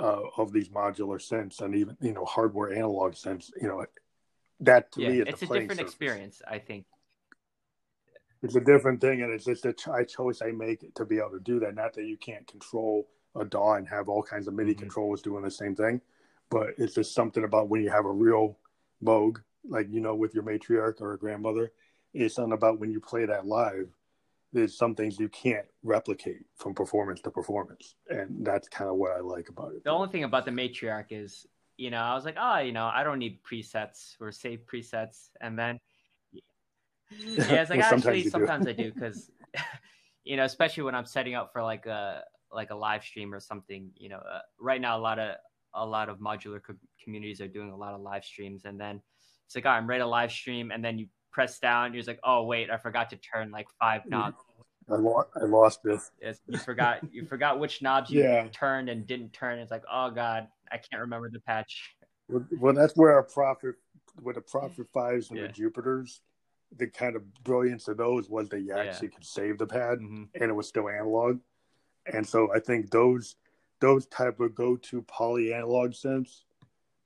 uh, 0.00 0.20
of 0.36 0.52
these 0.52 0.68
modular 0.68 1.18
synths 1.18 1.60
and 1.60 1.74
even, 1.74 1.96
you 2.00 2.12
know, 2.12 2.24
hardware 2.24 2.72
analog 2.72 3.14
synths. 3.14 3.50
You 3.60 3.68
know, 3.68 3.84
that 4.60 4.92
to 4.92 5.00
yeah, 5.02 5.08
me 5.08 5.20
it's 5.20 5.42
a 5.42 5.46
different 5.46 5.70
surface. 5.72 5.80
experience. 5.80 6.42
I 6.46 6.58
think. 6.58 6.86
it's 8.42 8.54
a 8.54 8.60
different 8.60 9.00
thing 9.00 9.22
and 9.22 9.32
it's 9.32 9.46
just 9.46 9.64
a 9.66 9.72
ch- 9.72 9.88
a 9.88 10.04
choice 10.04 10.42
i 10.42 10.50
make 10.52 10.94
to 10.94 11.04
be 11.04 11.18
able 11.18 11.30
to 11.30 11.40
do 11.40 11.58
that 11.58 11.74
not 11.74 11.92
that 11.94 12.04
you 12.04 12.16
can't 12.18 12.46
control 12.46 13.08
a 13.34 13.44
daw 13.44 13.74
and 13.74 13.88
have 13.88 14.08
all 14.08 14.22
kinds 14.22 14.46
of 14.46 14.54
midi 14.54 14.74
Mhm. 14.74 14.78
controllers 14.78 15.22
doing 15.22 15.42
the 15.42 15.50
same 15.50 15.74
thing 15.74 16.00
but 16.50 16.68
it's 16.78 16.94
just 16.94 17.14
something 17.14 17.44
about 17.44 17.68
when 17.68 17.82
you 17.82 17.90
have 17.90 18.04
a 18.04 18.10
real 18.12 18.56
moog 19.02 19.42
like 19.68 19.88
you 19.90 20.00
know 20.00 20.14
with 20.14 20.34
your 20.34 20.44
matriarch 20.44 21.00
or 21.00 21.14
a 21.14 21.18
grandmother 21.18 21.72
it's 22.12 22.34
something 22.34 22.52
about 22.52 22.78
when 22.78 22.90
you 22.90 23.00
play 23.00 23.24
that 23.24 23.46
live 23.46 23.88
there's 24.56 24.76
some 24.76 24.94
things 24.94 25.20
you 25.20 25.28
can't 25.28 25.66
replicate 25.82 26.46
from 26.56 26.74
performance 26.74 27.20
to 27.20 27.30
performance. 27.30 27.94
And 28.08 28.44
that's 28.44 28.68
kind 28.68 28.88
of 28.88 28.96
what 28.96 29.12
i 29.12 29.20
like 29.20 29.50
about 29.50 29.72
it. 29.72 29.84
The 29.84 29.90
only 29.90 30.08
thing 30.08 30.24
about 30.24 30.46
the 30.46 30.50
matriarch 30.50 31.08
is, 31.10 31.46
you 31.76 31.90
know, 31.90 31.98
I 31.98 32.14
was 32.14 32.24
like, 32.24 32.36
oh, 32.40 32.60
you 32.60 32.72
know, 32.72 32.86
I 32.86 33.04
don't 33.04 33.18
need 33.18 33.40
presets 33.44 34.16
or 34.18 34.32
save 34.32 34.60
presets, 34.60 35.28
and 35.42 35.58
then 35.58 35.78
yeah, 36.32 37.60
it's 37.60 37.68
like 37.68 37.78
Well, 37.80 37.94
actually 37.94 38.24
sometimes 38.30 38.66
I 38.66 38.72
do 38.72 38.90
because, 38.94 39.30
you 40.24 40.38
know, 40.38 40.44
especially 40.44 40.84
when 40.84 40.94
I'm 40.94 41.04
setting 41.04 41.34
up 41.34 41.52
for 41.52 41.62
like 41.62 41.84
a 41.84 42.24
like 42.50 42.70
a 42.70 42.74
live 42.74 43.04
stream 43.04 43.34
or 43.34 43.40
something. 43.40 43.90
You 43.94 44.08
know, 44.08 44.18
uh, 44.18 44.40
right 44.58 44.80
now 44.80 44.96
a 44.96 45.02
lot 45.02 45.18
of 45.18 45.36
a 45.74 45.84
lot 45.84 46.08
of 46.08 46.16
modular 46.18 46.62
co- 46.66 46.74
communities 47.04 47.42
are 47.42 47.48
doing 47.48 47.70
a 47.72 47.76
lot 47.76 47.92
of 47.92 48.00
live 48.00 48.24
streams, 48.24 48.64
and 48.64 48.80
then 48.80 49.02
it's 49.44 49.54
like, 49.54 49.66
oh, 49.66 49.70
I'm 49.70 49.86
ready 49.86 50.00
to 50.00 50.08
live 50.08 50.32
stream, 50.32 50.70
and 50.70 50.82
then 50.82 50.98
you 50.98 51.08
press 51.30 51.58
down, 51.58 51.92
you're 51.92 52.00
just 52.00 52.08
like, 52.08 52.20
oh 52.24 52.44
wait, 52.44 52.70
I 52.70 52.78
forgot 52.78 53.10
to 53.10 53.16
turn 53.16 53.50
like 53.50 53.66
five 53.78 54.00
knobs. 54.06 54.38
I, 54.90 54.94
lo- 54.96 55.26
I 55.34 55.44
lost 55.44 55.82
this 55.82 56.10
It's, 56.20 56.40
you 56.46 56.58
forgot 56.58 57.00
you 57.12 57.24
forgot 57.26 57.58
which 57.58 57.82
knobs 57.82 58.10
you 58.10 58.22
Yeah. 58.22 58.48
turned 58.52 58.88
and 58.88 59.06
didn't 59.06 59.32
turn. 59.32 59.58
It's 59.58 59.70
like, 59.70 59.84
oh 59.90 60.10
god, 60.10 60.48
I 60.70 60.78
can't 60.78 61.00
remember 61.00 61.28
the 61.30 61.40
patch. 61.40 61.96
Well, 62.28 62.44
well, 62.58 62.74
that's 62.74 62.96
where 62.96 63.12
our 63.12 63.22
Prophet 63.22 63.74
where 64.22 64.34
the 64.34 64.40
Prophet 64.40 64.86
fives 64.92 65.30
and 65.30 65.38
Yeah. 65.38 65.46
the 65.48 65.52
Jupiters, 65.52 66.20
the 66.76 66.86
kind 66.86 67.16
of 67.16 67.22
brilliance 67.44 67.88
of 67.88 67.96
those 67.96 68.28
was 68.30 68.48
that 68.50 68.60
you 68.60 68.68
Yeah. 68.74 68.82
actually 68.82 69.08
could 69.08 69.24
save 69.24 69.58
the 69.58 69.66
pad 69.66 69.98
hmm 69.98 70.24
and 70.34 70.50
it 70.50 70.54
was 70.54 70.68
still 70.68 70.88
analog. 70.88 71.40
And 72.12 72.26
so 72.26 72.52
I 72.54 72.60
think 72.60 72.90
those 72.90 73.36
those 73.80 74.06
type 74.06 74.40
of 74.40 74.54
go 74.54 74.76
to 74.76 75.02
poly 75.02 75.52
analog 75.52 75.90
synths 75.90 76.44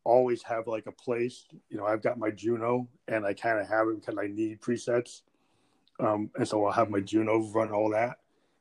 always 0.04 0.42
have 0.42 0.66
like 0.66 0.86
a 0.86 0.92
place. 0.92 1.46
You 1.68 1.78
know, 1.78 1.86
I've 1.86 2.02
got 2.02 2.18
my 2.18 2.30
Juno 2.30 2.88
and 3.08 3.24
I 3.26 3.34
kind 3.34 3.58
of 3.58 3.68
have 3.68 3.88
it 3.88 4.00
because 4.00 4.18
I 4.18 4.26
need 4.28 4.60
presets. 4.60 5.22
Um, 6.00 6.30
and 6.36 6.48
so 6.48 6.64
I'll 6.64 6.72
have 6.72 6.90
my 6.90 7.00
Juno 7.00 7.38
run 7.52 7.70
all 7.70 7.90
that. 7.90 8.18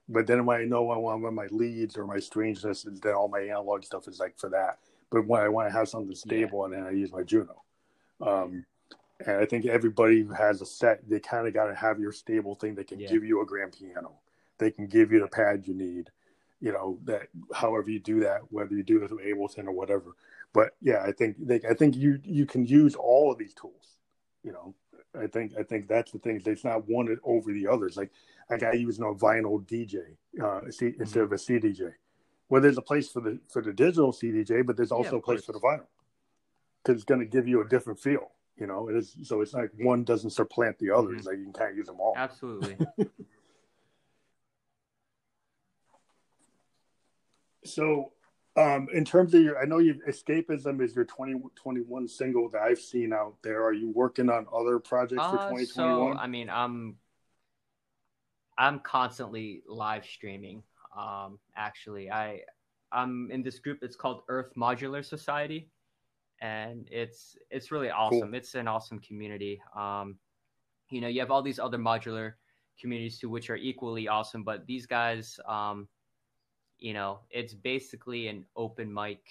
But 0.08 0.28
then 0.28 0.46
when 0.46 0.60
I 0.60 0.66
know 0.66 0.90
I 0.90 0.98
want 0.98 1.22
to 1.22 1.26
run 1.26 1.36
my 1.36 1.48
leads 1.52 1.98
or 1.98 2.06
my 2.06 2.20
strangeness, 2.20 2.84
then 2.84 3.14
all 3.14 3.28
my 3.28 3.42
analog 3.42 3.84
stuff 3.84 4.08
is 4.08 4.20
like 4.20 4.38
for 4.38 4.50
that. 4.50 4.80
But 5.12 5.28
when 5.28 5.42
I 5.42 5.50
want 5.50 5.68
to 5.70 5.74
have 5.74 5.88
something 5.88 6.16
stable, 6.16 6.66
and 6.66 6.74
then 6.74 6.84
I 6.84 6.92
use 6.92 7.12
my 7.12 7.24
Juno. 7.24 7.62
Um, 8.22 8.66
and 9.26 9.38
I 9.38 9.46
think 9.46 9.66
everybody 9.66 10.22
who 10.22 10.34
has 10.34 10.62
a 10.62 10.66
set, 10.66 11.08
they 11.08 11.20
kind 11.20 11.48
of 11.48 11.54
got 11.54 11.66
to 11.66 11.76
have 11.76 12.00
your 12.00 12.12
stable 12.12 12.56
thing 12.56 12.76
that 12.76 12.88
can 12.88 13.00
Yeah. 13.00 13.10
give 13.10 13.24
you 13.24 13.42
a 13.42 13.46
grand 13.46 13.74
piano. 13.74 14.14
They 14.58 14.72
can 14.72 14.88
give 14.88 15.12
you 15.12 15.20
the 15.20 15.28
pad 15.28 15.68
you 15.68 15.74
need. 15.74 16.10
You 16.62 16.74
know 16.74 17.00
that 17.06 17.30
however 17.54 17.90
you 17.90 18.00
do 18.00 18.20
that, 18.22 18.42
whether 18.52 18.76
you 18.76 18.84
do 18.84 19.02
it 19.02 19.08
through 19.08 19.20
Ableton 19.20 19.66
or 19.68 19.72
whatever. 19.72 20.16
But 20.52 20.76
yeah, 20.82 21.04
I 21.04 21.14
think 21.14 21.38
they, 21.40 21.62
I 21.70 21.74
think 21.74 21.96
you 21.96 22.20
you 22.24 22.46
can 22.46 22.66
use 22.66 22.96
all 22.96 23.32
of 23.32 23.38
these 23.38 23.54
tools. 23.54 23.98
You 24.44 24.52
know, 24.52 24.74
I 25.18 25.28
think 25.28 25.54
I 25.58 25.64
think 25.64 25.88
that's 25.88 26.12
the 26.12 26.20
thing. 26.20 26.42
It's 26.46 26.64
not 26.64 26.88
one 26.88 27.18
over 27.24 27.52
the 27.52 27.68
others. 27.68 27.98
Like 27.98 28.12
like 28.50 28.64
I 28.64 28.74
use 28.74 29.00
no 29.00 29.16
vinyl 29.16 29.66
DJ 29.66 30.16
uh, 30.44 30.70
C, 30.72 30.94
instead 31.00 31.24
of 31.24 31.32
a 31.32 31.36
CDJ. 31.36 31.94
Well, 32.50 32.62
there's 32.62 32.78
a 32.78 32.82
place 32.82 33.10
for 33.10 33.22
the 33.22 33.40
for 33.50 33.62
the 33.62 33.74
digital 33.74 34.12
CDJ, 34.12 34.66
but 34.66 34.78
there's 34.78 34.92
also 34.92 35.10
of 35.10 35.14
a 35.16 35.22
place 35.22 35.46
for 35.46 35.54
the 35.54 35.60
vinyl 35.60 35.88
because 36.84 36.96
it's 36.96 37.06
going 37.06 37.20
to 37.20 37.26
give 37.26 37.48
you 37.48 37.62
a 37.62 37.68
different 37.68 38.00
feel. 38.00 38.32
You 38.58 38.68
know, 38.68 38.90
it 38.90 38.96
is 38.96 39.16
so 39.24 39.42
it's 39.42 39.54
like 39.54 39.72
one 39.78 40.04
doesn't 40.04 40.32
supplant 40.32 40.78
the 40.80 40.92
other. 40.92 41.10
Mhm. 41.10 41.26
Like 41.26 41.38
you 41.38 41.44
can 41.46 41.54
kind 41.54 41.72
of 41.72 41.78
use 41.78 41.88
them 41.88 42.00
all. 42.00 42.14
Absolutely. 42.16 42.78
So, 47.66 48.14
um, 48.60 48.88
in 48.94 49.06
terms 49.06 49.34
of 49.34 49.42
your, 49.42 49.60
I 49.60 49.66
know 49.66 49.78
you 49.78 49.96
escapism 50.08 50.82
is 50.82 50.96
your 50.96 51.06
2021 51.06 52.08
single 52.08 52.50
that 52.50 52.62
I've 52.62 52.80
seen 52.80 53.14
out 53.14 53.36
there. 53.42 53.64
Are 53.64 53.74
you 53.74 53.90
working 53.92 54.30
on 54.30 54.46
other 54.54 54.80
projects 54.80 55.24
for 55.24 55.40
Uh, 55.40 55.50
2021? 55.50 55.68
so 55.68 56.20
I 56.20 56.28
mean, 56.28 56.50
I'm 56.50 56.98
I'm 58.58 58.80
constantly 58.80 59.64
live 59.68 60.06
streaming. 60.06 60.64
Um, 60.98 61.40
actually, 61.56 62.12
I 62.12 62.42
I'm 62.92 63.32
in 63.32 63.42
this 63.44 63.60
group. 63.60 63.80
It's 63.82 63.96
called 63.96 64.24
Earth 64.28 64.52
Modular 64.58 65.06
Society, 65.06 65.70
and 66.42 66.88
it's 66.92 67.38
it's 67.50 67.72
really 67.72 67.90
awesome. 67.90 68.34
It's 68.34 68.56
an 68.56 68.68
awesome 68.68 69.00
community. 69.00 69.62
Um, 69.76 70.18
you 70.90 71.00
know, 71.00 71.08
you 71.08 71.22
have 71.22 71.32
all 71.32 71.42
these 71.42 71.60
other 71.60 71.78
modular 71.78 72.34
communities 72.82 73.20
too, 73.20 73.30
which 73.30 73.50
are 73.50 73.56
equally 73.56 74.08
awesome. 74.10 74.44
But 74.44 74.66
these 74.66 74.86
guys, 74.86 75.40
um, 75.48 75.88
you 76.80 76.94
know, 76.94 77.20
it's 77.30 77.54
basically 77.54 78.28
an 78.28 78.46
open 78.56 78.94
mic 78.94 79.22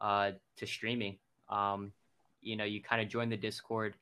uh, 0.00 0.32
to 0.56 0.66
streaming. 0.66 1.18
Um, 1.48 1.92
you 2.40 2.56
know, 2.56 2.64
you 2.64 2.82
kind 2.82 3.02
of 3.02 3.08
join 3.08 3.28
the 3.28 3.36
Discord. 3.36 3.96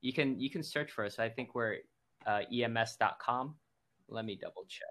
You 0.00 0.12
can 0.12 0.38
you 0.40 0.50
can 0.50 0.62
search 0.62 0.90
for 0.90 1.04
us. 1.04 1.18
I 1.18 1.28
think 1.28 1.54
we're 1.54 1.78
uh, 2.26 2.42
ems.com. 2.52 3.54
Let 4.08 4.24
me 4.24 4.38
double 4.40 4.64
check. 4.68 4.88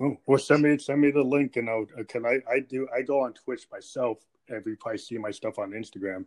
Oh, 0.00 0.16
well, 0.26 0.38
send 0.38 0.62
me 0.62 0.78
send 0.78 1.00
me 1.00 1.10
the 1.10 1.22
link, 1.22 1.56
and 1.56 1.68
I'll 1.68 1.86
can 2.08 2.24
I 2.24 2.38
I 2.50 2.60
do 2.60 2.86
I 2.94 3.02
go 3.02 3.20
on 3.20 3.32
Twitch 3.32 3.66
myself. 3.72 4.18
Every 4.48 4.72
you 4.72 4.78
probably 4.78 4.98
see 4.98 5.18
my 5.18 5.30
stuff 5.30 5.58
on 5.58 5.72
Instagram, 5.72 6.24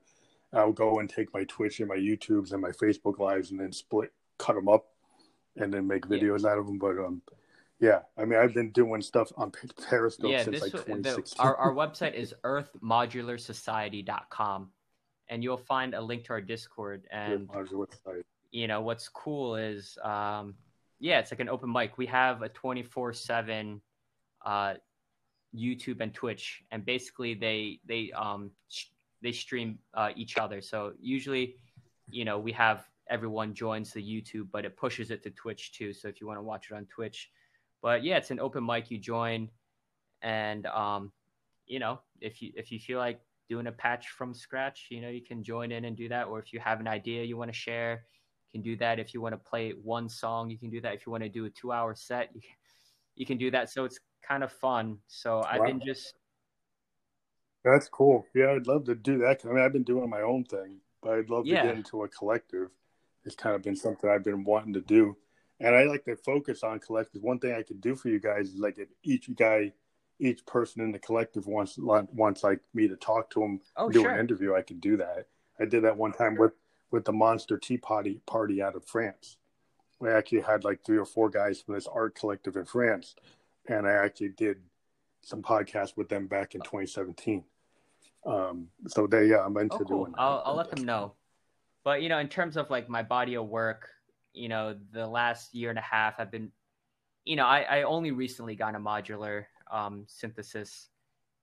I'll 0.54 0.74
go 0.74 1.00
and 1.00 1.10
take 1.10 1.34
my 1.34 1.44
Twitch 1.46 1.80
and 1.80 1.90
my 1.90 1.96
YouTubes 1.96 2.52
and 2.52 2.62
my 2.62 2.72
Facebook 2.72 3.18
lives, 3.18 3.52
and 3.52 3.60
then 3.60 3.72
split 3.72 4.12
cut 4.38 4.56
them 4.56 4.68
up, 4.68 4.88
and 5.56 5.74
then 5.74 5.88
make 5.88 6.06
Yeah. 6.10 6.18
videos 6.18 6.46
out 6.46 6.58
of 6.58 6.66
them. 6.66 6.78
But 6.78 7.00
um, 7.00 7.22
yeah, 7.82 8.00
I 8.18 8.24
mean 8.26 8.40
I've 8.40 8.54
been 8.54 8.72
doing 8.72 9.02
stuff 9.02 9.34
on 9.36 9.52
Periscope 9.90 10.32
yeah, 10.32 10.44
since 10.44 10.62
this 10.62 10.62
like 10.62 10.72
the, 10.72 10.78
2016. 10.78 11.46
our 11.46 11.58
our 11.58 11.74
website 11.82 12.14
is 12.14 12.34
earthmodularsociety.com, 12.44 14.70
and 15.28 15.44
you'll 15.44 15.58
find 15.58 15.94
a 15.94 16.02
link 16.02 16.24
to 16.26 16.34
our 16.34 16.42
Discord. 16.42 17.06
And 17.12 17.50
you 18.52 18.68
know 18.68 18.82
what's 18.82 19.08
cool 19.10 19.56
is 19.56 19.98
um 20.04 20.54
yeah 21.00 21.20
it's 21.20 21.32
like 21.32 21.40
an 21.40 21.50
open 21.50 21.72
mic 21.72 21.98
we 21.98 22.06
have 22.06 22.42
a 22.42 22.50
24 22.50 23.14
7 23.14 23.82
uh 24.46 24.74
youtube 25.56 26.02
and 26.02 26.14
twitch 26.14 26.64
and 26.72 26.86
basically 26.86 27.34
they 27.34 27.80
they 27.88 28.12
um 28.12 28.52
sh- 28.70 28.88
they 29.22 29.32
stream 29.32 29.78
uh, 29.94 30.10
each 30.16 30.38
other 30.38 30.62
so 30.62 30.94
usually 31.00 31.56
you 32.10 32.26
know 32.26 32.40
we 32.40 32.52
have 32.52 32.88
everyone 33.10 33.54
joins 33.54 33.92
the 33.92 34.02
youtube 34.02 34.48
but 34.52 34.66
it 34.66 34.78
pushes 34.78 35.12
it 35.12 35.22
to 35.24 35.30
twitch 35.32 35.74
too 35.74 35.94
so 35.94 36.08
if 36.08 36.20
you 36.20 36.28
want 36.28 36.38
to 36.38 36.44
watch 36.44 36.68
it 36.72 36.76
on 36.76 36.86
twitch 36.86 37.30
but 37.82 38.04
yeah 38.04 38.18
it's 38.18 38.32
an 38.32 38.40
open 38.40 38.66
mic 38.66 38.92
you 38.92 38.98
join 38.98 39.50
and 40.22 40.66
um 40.68 41.12
you 41.66 41.80
know 41.80 42.00
if 42.22 42.42
you 42.42 42.52
if 42.56 42.72
you 42.72 42.80
feel 42.80 43.00
like 43.00 43.20
doing 43.50 43.68
a 43.68 43.72
patch 43.72 44.10
from 44.10 44.34
scratch 44.34 44.88
you 44.90 45.02
know 45.02 45.10
you 45.10 45.22
can 45.22 45.44
join 45.44 45.72
in 45.72 45.86
and 45.86 45.98
do 45.98 46.08
that 46.10 46.28
or 46.28 46.40
if 46.40 46.54
you 46.54 46.60
have 46.60 46.80
an 46.80 46.88
idea 46.88 47.24
you 47.24 47.38
want 47.38 47.52
to 47.52 47.58
share 47.58 48.06
you 48.52 48.60
can 48.60 48.62
do 48.62 48.76
that 48.78 49.00
if 49.00 49.14
you 49.14 49.22
want 49.22 49.34
to 49.34 49.50
play 49.50 49.72
one 49.84 50.08
song 50.10 50.50
you 50.50 50.58
can 50.58 50.70
do 50.70 50.82
that 50.82 50.94
if 50.94 51.06
you 51.06 51.12
want 51.12 51.24
to 51.24 51.30
do 51.30 51.46
a 51.46 51.50
two 51.50 51.72
hour 51.72 51.94
set 51.96 52.30
you 52.34 52.42
can, 52.42 52.52
you 53.16 53.26
can 53.26 53.38
do 53.38 53.52
that 53.52 53.70
so 53.70 53.84
it's 53.86 54.00
kind 54.28 54.44
of 54.44 54.52
fun 54.52 54.98
so 55.08 55.42
i've 55.50 55.66
been 55.66 55.82
just 55.82 56.14
That's 57.64 57.88
cool. 57.90 58.26
Yeah, 58.34 58.52
I'd 58.52 58.68
love 58.68 58.86
to 58.86 58.96
do 58.96 59.20
that. 59.20 59.46
I 59.46 59.50
mean, 59.50 59.60
I've 59.60 59.74
been 59.74 59.84
doing 59.84 60.10
my 60.10 60.22
own 60.22 60.46
thing, 60.46 60.80
but 61.02 61.14
I'd 61.14 61.30
love 61.30 61.46
Yeah. 61.46 61.62
to 61.62 61.68
get 61.68 61.76
into 61.76 62.04
a 62.04 62.08
collective. 62.08 62.70
It's 63.24 63.36
kind 63.36 63.56
of 63.56 63.62
been 63.62 63.76
something 63.76 64.10
I've 64.10 64.24
been 64.24 64.44
wanting 64.44 64.74
to 64.74 64.82
do, 64.82 65.16
and 65.62 65.76
I 65.76 65.84
like 65.84 66.04
to 66.06 66.16
focus 66.16 66.64
on 66.64 66.80
collectives. 66.80 67.22
One 67.22 67.40
thing 67.40 67.54
I 67.54 67.62
could 67.62 67.82
do 67.82 67.96
for 67.96 68.10
you 68.10 68.20
guys 68.20 68.50
is 68.50 68.60
like 68.60 68.80
if 68.80 68.90
each 69.04 69.30
guy, 69.36 69.72
each 70.20 70.46
person 70.46 70.82
in 70.82 70.92
the 70.92 71.00
collective 71.00 71.46
wants 71.48 71.78
wants 71.78 72.44
like 72.44 72.60
me 72.74 72.88
to 72.88 72.96
talk 72.96 73.30
to 73.32 73.40
them, 73.40 73.62
oh 73.78 73.90
do 73.90 74.02
sure 74.02 74.12
an 74.12 74.20
interview. 74.20 74.56
I 74.56 74.64
could 74.64 74.82
do 74.82 74.98
that. 74.98 75.28
I 75.60 75.66
did 75.66 75.84
that 75.84 75.96
one 75.96 76.14
time 76.14 76.36
with 76.36 76.54
with 76.90 77.06
the 77.06 77.14
Monster 77.14 77.58
Tea 77.58 77.78
Party 77.78 78.22
party 78.26 78.62
out 78.62 78.76
of 78.76 78.84
France. 78.86 79.38
We 80.00 80.10
actually 80.10 80.42
had 80.42 80.64
like 80.64 80.84
three 80.84 80.98
or 80.98 81.06
four 81.06 81.30
guys 81.30 81.62
from 81.62 81.76
this 81.76 81.88
art 81.88 82.16
collective 82.16 82.56
in 82.58 82.66
France, 82.66 83.16
and 83.68 83.88
I 83.88 83.92
actually 83.92 84.30
did 84.30 84.58
some 85.22 85.44
podcasts 85.44 85.96
with 85.96 86.10
them 86.10 86.26
back 86.26 86.56
in 86.56 86.62
2017. 86.62 87.44
Um, 88.26 88.68
so 88.88 89.06
they, 89.06 89.28
yeah, 89.28 89.46
I'm 89.46 89.56
into 89.58 89.76
oh, 89.76 89.80
cool. 89.80 90.06
doing. 90.06 90.16
I'll, 90.18 90.42
I'll 90.44 90.56
let 90.56 90.72
them 90.72 90.86
know. 90.86 91.14
But 91.84 92.02
you 92.02 92.10
know, 92.10 92.18
in 92.18 92.28
terms 92.28 92.58
of 92.58 92.70
like 92.72 92.90
my 92.90 93.04
body 93.04 93.36
of 93.36 93.48
work, 93.48 93.90
you 94.34 94.50
know, 94.50 94.76
the 94.92 95.06
last 95.06 95.54
year 95.54 95.70
and 95.70 95.80
a 95.80 95.84
half, 95.84 96.16
I've 96.20 96.32
been, 96.32 96.52
you 97.26 97.36
know, 97.36 97.46
I, 97.46 97.62
I 97.62 97.84
only 97.84 98.12
recently 98.12 98.56
got 98.56 98.76
a 98.76 98.80
modular 98.80 99.46
um, 99.72 100.06
synthesis, 100.08 100.90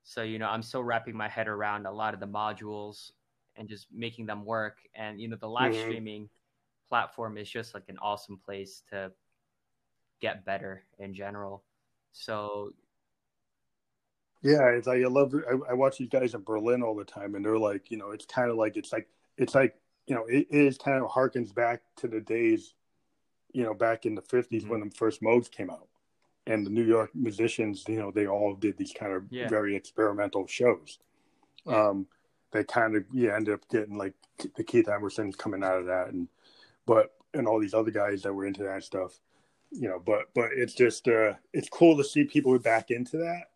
so 0.03 0.23
you 0.23 0.39
know, 0.39 0.49
I'm 0.49 0.63
still 0.63 0.83
wrapping 0.83 1.17
my 1.17 1.29
head 1.29 1.49
around 1.49 1.87
a 1.87 1.93
lot 1.93 2.15
of 2.15 2.21
the 2.21 2.27
modules 2.27 3.11
and 3.57 3.69
just 3.69 3.89
making 3.93 4.27
them 4.27 4.45
work. 4.45 4.79
And 4.95 5.21
you 5.21 5.29
know, 5.29 5.37
the 5.37 5.49
live 5.49 5.73
mm-hmm. 5.73 5.83
streaming 5.83 6.31
platform 6.89 7.37
is 7.37 7.51
just 7.51 7.75
like 7.75 7.85
an 7.89 7.99
awesome 8.01 8.39
place 8.39 8.83
to 8.91 9.13
get 10.21 10.45
better 10.45 10.85
in 10.99 11.13
general. 11.13 11.63
So 12.13 12.73
yeah, 14.43 14.69
it's 14.69 14.87
like 14.87 15.03
I 15.03 15.09
love. 15.09 15.35
I, 15.35 15.71
I, 15.71 15.75
watch 15.75 15.99
these 15.99 16.09
guys 16.09 16.35
in 16.35 16.43
Berlin 16.43 16.83
all 16.83 16.95
the 16.95 17.05
time, 17.05 17.35
and 17.35 17.45
they're 17.45 17.59
like, 17.59 17.91
you 17.91 17.97
know, 17.97 18.13
it's 18.13 18.25
kind 18.25 18.51
of 18.51 18.57
like 18.57 18.77
it's 18.77 18.93
like 18.93 19.09
it's 19.37 19.55
like 19.55 19.75
you 20.07 20.15
know, 20.15 20.25
it, 20.27 20.47
it 20.51 20.65
is 20.65 20.79
kind 20.79 21.03
of 21.03 21.11
harkens 21.11 21.55
back 21.55 21.83
to 21.97 22.09
the 22.09 22.21
days, 22.21 22.75
you 23.53 23.65
know, 23.65 23.75
back 23.75 24.07
in 24.07 24.15
the 24.15 24.23
50s 24.23 24.49
mm-hmm. 24.49 24.69
when 24.69 24.81
the 24.81 24.91
first 24.91 25.23
Moogs 25.23 25.51
came 25.51 25.71
out, 25.71 25.89
and 26.47 26.65
the 26.65 26.71
New 26.71 26.85
York 26.85 27.11
musicians, 27.15 27.85
you 27.89 27.99
know, 27.99 28.11
they 28.11 28.27
all 28.27 28.55
did 28.55 28.77
these 28.77 28.93
kind 28.93 29.13
of 29.13 29.25
yeah. 29.31 29.49
very 29.49 29.77
experimental 29.77 30.47
shows. 30.47 30.99
Um, 31.67 32.07
they 32.53 32.65
kind 32.65 32.97
of 32.97 33.05
yeah 33.13 33.37
ended 33.37 33.55
up 33.55 33.69
getting 33.69 33.99
like 33.99 34.15
the 34.57 34.65
Keith 34.65 34.89
Emerson's 34.89 35.37
coming 35.37 35.63
out 35.63 35.79
of 35.79 35.87
that, 35.87 36.09
and 36.09 36.29
but 36.87 37.15
and 37.35 37.47
all 37.47 37.61
these 37.61 37.75
other 37.75 37.91
guys 37.91 38.23
that 38.23 38.33
were 38.33 38.47
into 38.47 38.63
that 38.63 38.85
stuff, 38.85 39.21
you 39.71 39.89
know. 39.89 40.01
But 40.05 40.31
but 40.35 40.51
it's 40.55 40.75
just 40.75 41.07
uh, 41.09 41.35
it's 41.53 41.69
cool 41.69 41.97
to 41.99 42.05
see 42.05 42.25
people 42.25 42.59
back 42.59 42.91
into 42.91 43.19
that 43.19 43.51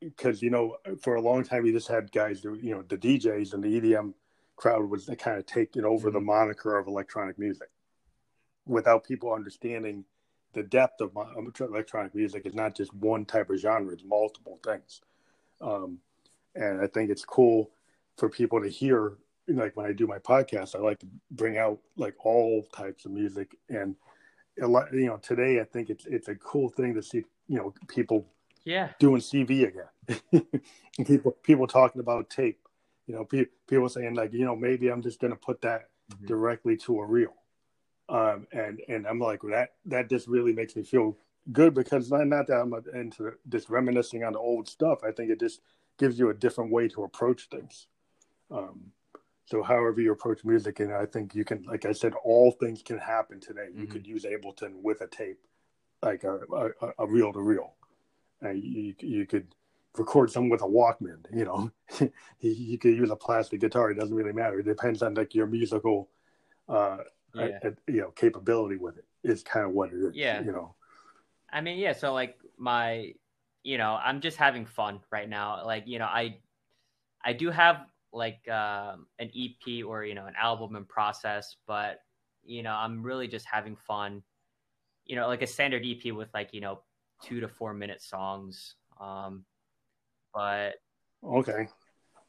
because 0.00 0.42
you 0.42 0.50
know 0.50 0.76
for 1.00 1.14
a 1.14 1.20
long 1.20 1.44
time 1.44 1.62
we 1.62 1.72
just 1.72 1.88
had 1.88 2.12
guys 2.12 2.44
you 2.44 2.74
know 2.74 2.82
the 2.82 2.98
DJs 2.98 3.54
and 3.54 3.64
the 3.64 3.80
EDM 3.80 4.12
crowd 4.56 4.88
was 4.88 5.08
kind 5.18 5.38
of 5.38 5.46
taking 5.46 5.84
over 5.84 6.08
mm-hmm. 6.08 6.18
the 6.18 6.20
moniker 6.20 6.76
of 6.78 6.86
electronic 6.86 7.38
music 7.38 7.68
without 8.66 9.04
people 9.04 9.32
understanding 9.32 10.04
the 10.52 10.62
depth 10.62 11.00
of 11.00 11.12
my, 11.14 11.24
electronic 11.60 12.14
music 12.14 12.46
is 12.46 12.54
not 12.54 12.76
just 12.76 12.94
one 12.94 13.24
type 13.24 13.50
of 13.50 13.58
genre 13.58 13.92
it's 13.92 14.04
multiple 14.04 14.58
things. 14.64 15.00
Um, 15.60 15.98
and 16.54 16.80
i 16.80 16.86
think 16.86 17.10
it's 17.10 17.24
cool 17.24 17.70
for 18.16 18.28
people 18.28 18.62
to 18.62 18.68
hear 18.68 19.18
like 19.48 19.76
when 19.76 19.86
i 19.86 19.92
do 19.92 20.06
my 20.06 20.18
podcast 20.18 20.74
i 20.74 20.78
like 20.78 20.98
to 21.00 21.06
bring 21.30 21.58
out 21.58 21.78
like 21.96 22.14
all 22.24 22.66
types 22.74 23.04
of 23.04 23.12
music. 23.12 23.56
And 23.68 23.96
a 24.62 24.66
lot 24.66 24.92
you 24.92 25.06
know 25.06 25.16
today 25.16 25.60
i 25.60 25.64
think 25.64 25.90
it's 25.90 26.06
it's 26.06 26.28
a 26.28 26.34
cool 26.36 26.68
thing 26.68 26.94
to 26.94 27.02
see 27.02 27.24
you 27.48 27.56
know 27.56 27.74
people 27.88 28.26
yeah. 28.64 28.90
doing 28.98 29.20
cv 29.20 29.68
again. 29.68 30.42
People 31.04 31.32
people 31.42 31.66
talking 31.66 32.00
about 32.00 32.30
tape 32.30 32.60
you 33.06 33.14
know 33.14 33.24
pe- 33.24 33.46
people 33.66 33.88
saying 33.88 34.14
like 34.14 34.32
you 34.32 34.44
know 34.44 34.54
maybe 34.54 34.88
i'm 34.88 35.02
just 35.02 35.20
going 35.20 35.32
to 35.32 35.38
put 35.38 35.60
that 35.62 35.88
mm-hmm. 36.12 36.26
directly 36.26 36.76
to 36.76 37.00
a 37.00 37.04
reel 37.04 37.34
um 38.08 38.46
and 38.52 38.80
and 38.88 39.06
i'm 39.06 39.18
like 39.18 39.42
well, 39.42 39.52
that 39.52 39.70
that 39.84 40.08
just 40.08 40.26
really 40.26 40.52
makes 40.52 40.76
me 40.76 40.82
feel 40.82 41.16
good 41.52 41.74
because 41.74 42.10
not, 42.10 42.26
not 42.26 42.46
that 42.46 42.60
i'm 42.60 42.74
into 42.94 43.32
just 43.48 43.70
reminiscing 43.70 44.24
on 44.24 44.32
the 44.32 44.38
old 44.38 44.68
stuff 44.68 44.98
i 45.04 45.10
think 45.10 45.30
it 45.30 45.40
just 45.40 45.60
gives 45.98 46.18
you 46.18 46.30
a 46.30 46.34
different 46.34 46.70
way 46.70 46.88
to 46.88 47.04
approach 47.04 47.48
things 47.48 47.86
um 48.50 48.80
so 49.46 49.62
however 49.62 50.00
you 50.00 50.12
approach 50.12 50.44
music 50.44 50.80
and 50.80 50.92
i 50.92 51.06
think 51.06 51.34
you 51.34 51.44
can 51.44 51.62
like 51.64 51.84
i 51.84 51.92
said 51.92 52.12
all 52.24 52.50
things 52.52 52.82
can 52.82 52.98
happen 52.98 53.40
today 53.40 53.68
mm-hmm. 53.70 53.80
you 53.80 53.86
could 53.86 54.06
use 54.06 54.24
ableton 54.24 54.82
with 54.82 55.00
a 55.00 55.06
tape 55.06 55.38
like 56.02 56.24
a, 56.24 56.40
a, 56.98 57.06
reel 57.06 57.32
to 57.32 57.40
reel 57.40 57.74
and 58.42 58.62
you, 58.62 58.94
you 59.00 59.26
could 59.26 59.54
record 59.96 60.30
something 60.30 60.50
with 60.50 60.62
a 60.62 60.66
Walkman. 60.66 61.24
You 61.32 61.44
know, 61.44 61.70
you 62.40 62.78
could 62.78 62.94
use 62.94 63.10
a 63.10 63.16
plastic 63.16 63.60
guitar. 63.60 63.90
It 63.90 63.98
doesn't 63.98 64.14
really 64.14 64.32
matter. 64.32 64.60
It 64.60 64.66
depends 64.66 65.02
on 65.02 65.14
like 65.14 65.34
your 65.34 65.46
musical, 65.46 66.08
uh, 66.68 66.98
yeah. 67.34 67.70
you 67.86 68.00
know, 68.00 68.10
capability 68.10 68.76
with 68.76 68.98
it. 68.98 69.04
Is 69.22 69.42
kind 69.42 69.64
of 69.64 69.72
what 69.72 69.90
it 69.92 69.96
is. 69.96 70.14
Yeah. 70.14 70.42
You 70.42 70.52
know. 70.52 70.74
I 71.52 71.60
mean, 71.60 71.78
yeah. 71.78 71.92
So 71.92 72.12
like 72.12 72.36
my, 72.58 73.12
you 73.62 73.78
know, 73.78 73.98
I'm 74.02 74.20
just 74.20 74.36
having 74.36 74.66
fun 74.66 75.00
right 75.10 75.28
now. 75.28 75.64
Like 75.64 75.84
you 75.86 75.98
know, 75.98 76.06
I, 76.06 76.38
I 77.24 77.32
do 77.32 77.50
have 77.50 77.86
like 78.12 78.46
uh, 78.50 78.96
an 79.18 79.30
EP 79.36 79.84
or 79.86 80.04
you 80.04 80.14
know 80.14 80.26
an 80.26 80.34
album 80.40 80.76
in 80.76 80.84
process, 80.84 81.56
but 81.66 82.00
you 82.44 82.62
know, 82.62 82.72
I'm 82.72 83.02
really 83.02 83.28
just 83.28 83.46
having 83.46 83.76
fun. 83.76 84.22
You 85.06 85.16
know, 85.16 85.26
like 85.26 85.42
a 85.42 85.46
standard 85.46 85.84
EP 85.84 86.12
with 86.12 86.28
like 86.34 86.52
you 86.52 86.60
know 86.60 86.80
two 87.22 87.40
to 87.40 87.48
four 87.48 87.74
minute 87.74 88.02
songs. 88.02 88.74
Um, 89.00 89.44
but 90.32 90.74
okay. 91.24 91.68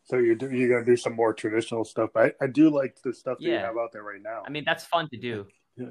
So 0.06 0.18
you 0.18 0.36
do 0.36 0.52
you 0.52 0.70
gotta 0.70 0.86
do 0.86 0.96
some 0.96 1.16
more 1.16 1.34
traditional 1.34 1.84
stuff. 1.84 2.12
I, 2.16 2.32
I 2.40 2.48
do 2.48 2.70
like 2.70 3.02
the 3.04 3.14
stuff 3.14 3.40
that 3.40 3.46
yeah. 3.46 3.54
you 3.54 3.58
have 3.60 3.78
out 3.78 3.92
there 3.92 4.04
right 4.04 4.22
now. 4.22 4.44
I 4.46 4.50
mean 4.50 4.64
that's 4.66 4.86
fun 4.86 5.10
to 5.10 5.18
do. 5.18 5.48
Yeah, 5.76 5.88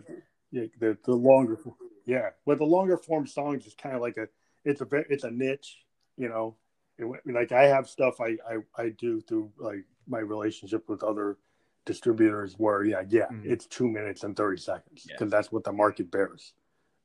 yeah 0.51 0.67
the 0.79 0.97
the 1.05 1.15
longer 1.15 1.59
yeah, 2.07 2.31
but 2.47 2.59
the 2.59 2.65
longer 2.65 2.97
form 2.97 3.27
songs 3.27 3.67
is 3.67 3.75
kind 3.75 3.95
of 3.95 4.01
like 4.01 4.17
a 4.17 4.29
it's 4.65 4.81
a 4.81 4.87
it's 5.09 5.25
a 5.25 5.31
niche, 5.31 5.79
you 6.17 6.29
know. 6.29 6.57
It, 6.97 7.07
like 7.27 7.51
I 7.51 7.65
have 7.65 7.89
stuff 7.89 8.21
I, 8.21 8.37
I 8.49 8.59
I 8.81 8.89
do 8.91 9.21
through 9.21 9.51
like 9.59 9.85
my 10.07 10.21
relationship 10.21 10.89
with 10.89 11.03
other 11.03 11.39
distributors 11.85 12.55
where 12.57 12.85
yeah 12.85 13.03
yeah 13.09 13.27
mm-hmm. 13.33 13.51
it's 13.51 13.67
two 13.67 13.89
minutes 13.89 14.25
and 14.25 14.37
30 14.37 14.61
seconds 14.61 15.03
because 15.07 15.21
yeah. 15.21 15.27
that's 15.27 15.53
what 15.53 15.65
the 15.65 15.73
market 15.73 16.11
bears 16.11 16.55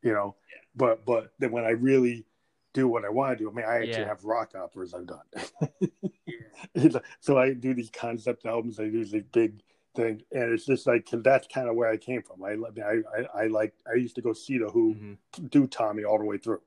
you 0.01 0.13
know 0.13 0.35
but 0.75 1.05
but 1.05 1.33
then 1.39 1.51
when 1.51 1.65
i 1.65 1.71
really 1.71 2.25
do 2.73 2.87
what 2.87 3.05
I 3.05 3.09
want 3.09 3.37
to 3.37 3.43
do. 3.43 3.49
I 3.49 3.53
mean, 3.53 3.65
I 3.65 3.77
actually 3.77 4.01
yeah. 4.01 4.07
have 4.07 4.23
rock 4.23 4.53
operas 4.55 4.93
I've 4.93 5.07
done. 5.07 7.01
so 7.19 7.37
I 7.37 7.53
do 7.53 7.73
these 7.73 7.89
concept 7.89 8.45
albums. 8.45 8.79
I 8.79 8.85
do 8.85 9.03
these 9.03 9.23
big 9.31 9.61
things, 9.95 10.21
and 10.31 10.53
it's 10.53 10.65
just 10.65 10.87
like 10.87 11.07
that's 11.11 11.47
kind 11.47 11.67
of 11.67 11.75
where 11.75 11.89
I 11.89 11.97
came 11.97 12.21
from. 12.21 12.43
I 12.43 12.55
I 12.81 12.93
I, 13.17 13.43
I 13.43 13.47
like 13.47 13.73
I 13.91 13.95
used 13.95 14.15
to 14.15 14.21
go 14.21 14.33
see 14.33 14.57
the 14.57 14.69
Who 14.69 14.95
mm-hmm. 14.95 15.47
do 15.47 15.67
Tommy 15.67 16.03
all 16.03 16.19
the 16.19 16.25
way 16.25 16.37
through, 16.37 16.61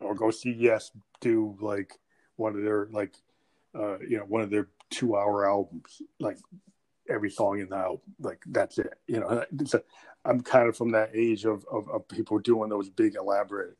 or 0.00 0.14
go 0.14 0.30
see 0.30 0.52
Yes 0.52 0.92
do 1.20 1.56
like 1.60 1.98
one 2.36 2.54
of 2.54 2.62
their 2.62 2.88
like 2.90 3.14
uh 3.74 3.98
you 3.98 4.18
know 4.18 4.24
one 4.24 4.42
of 4.42 4.50
their 4.50 4.68
two 4.90 5.16
hour 5.16 5.48
albums 5.48 6.02
like 6.20 6.38
every 7.08 7.30
song 7.30 7.60
in 7.60 7.68
the 7.68 7.76
album 7.76 8.00
like 8.20 8.42
that's 8.48 8.78
it 8.78 8.92
you 9.06 9.20
know 9.20 9.44
I'm 10.24 10.40
kind 10.40 10.68
of 10.68 10.76
from 10.76 10.90
that 10.92 11.10
age 11.14 11.44
of, 11.44 11.64
of, 11.70 11.88
of 11.88 12.08
people 12.08 12.38
doing 12.38 12.68
those 12.68 12.90
big 12.90 13.14
elaborate 13.14 13.76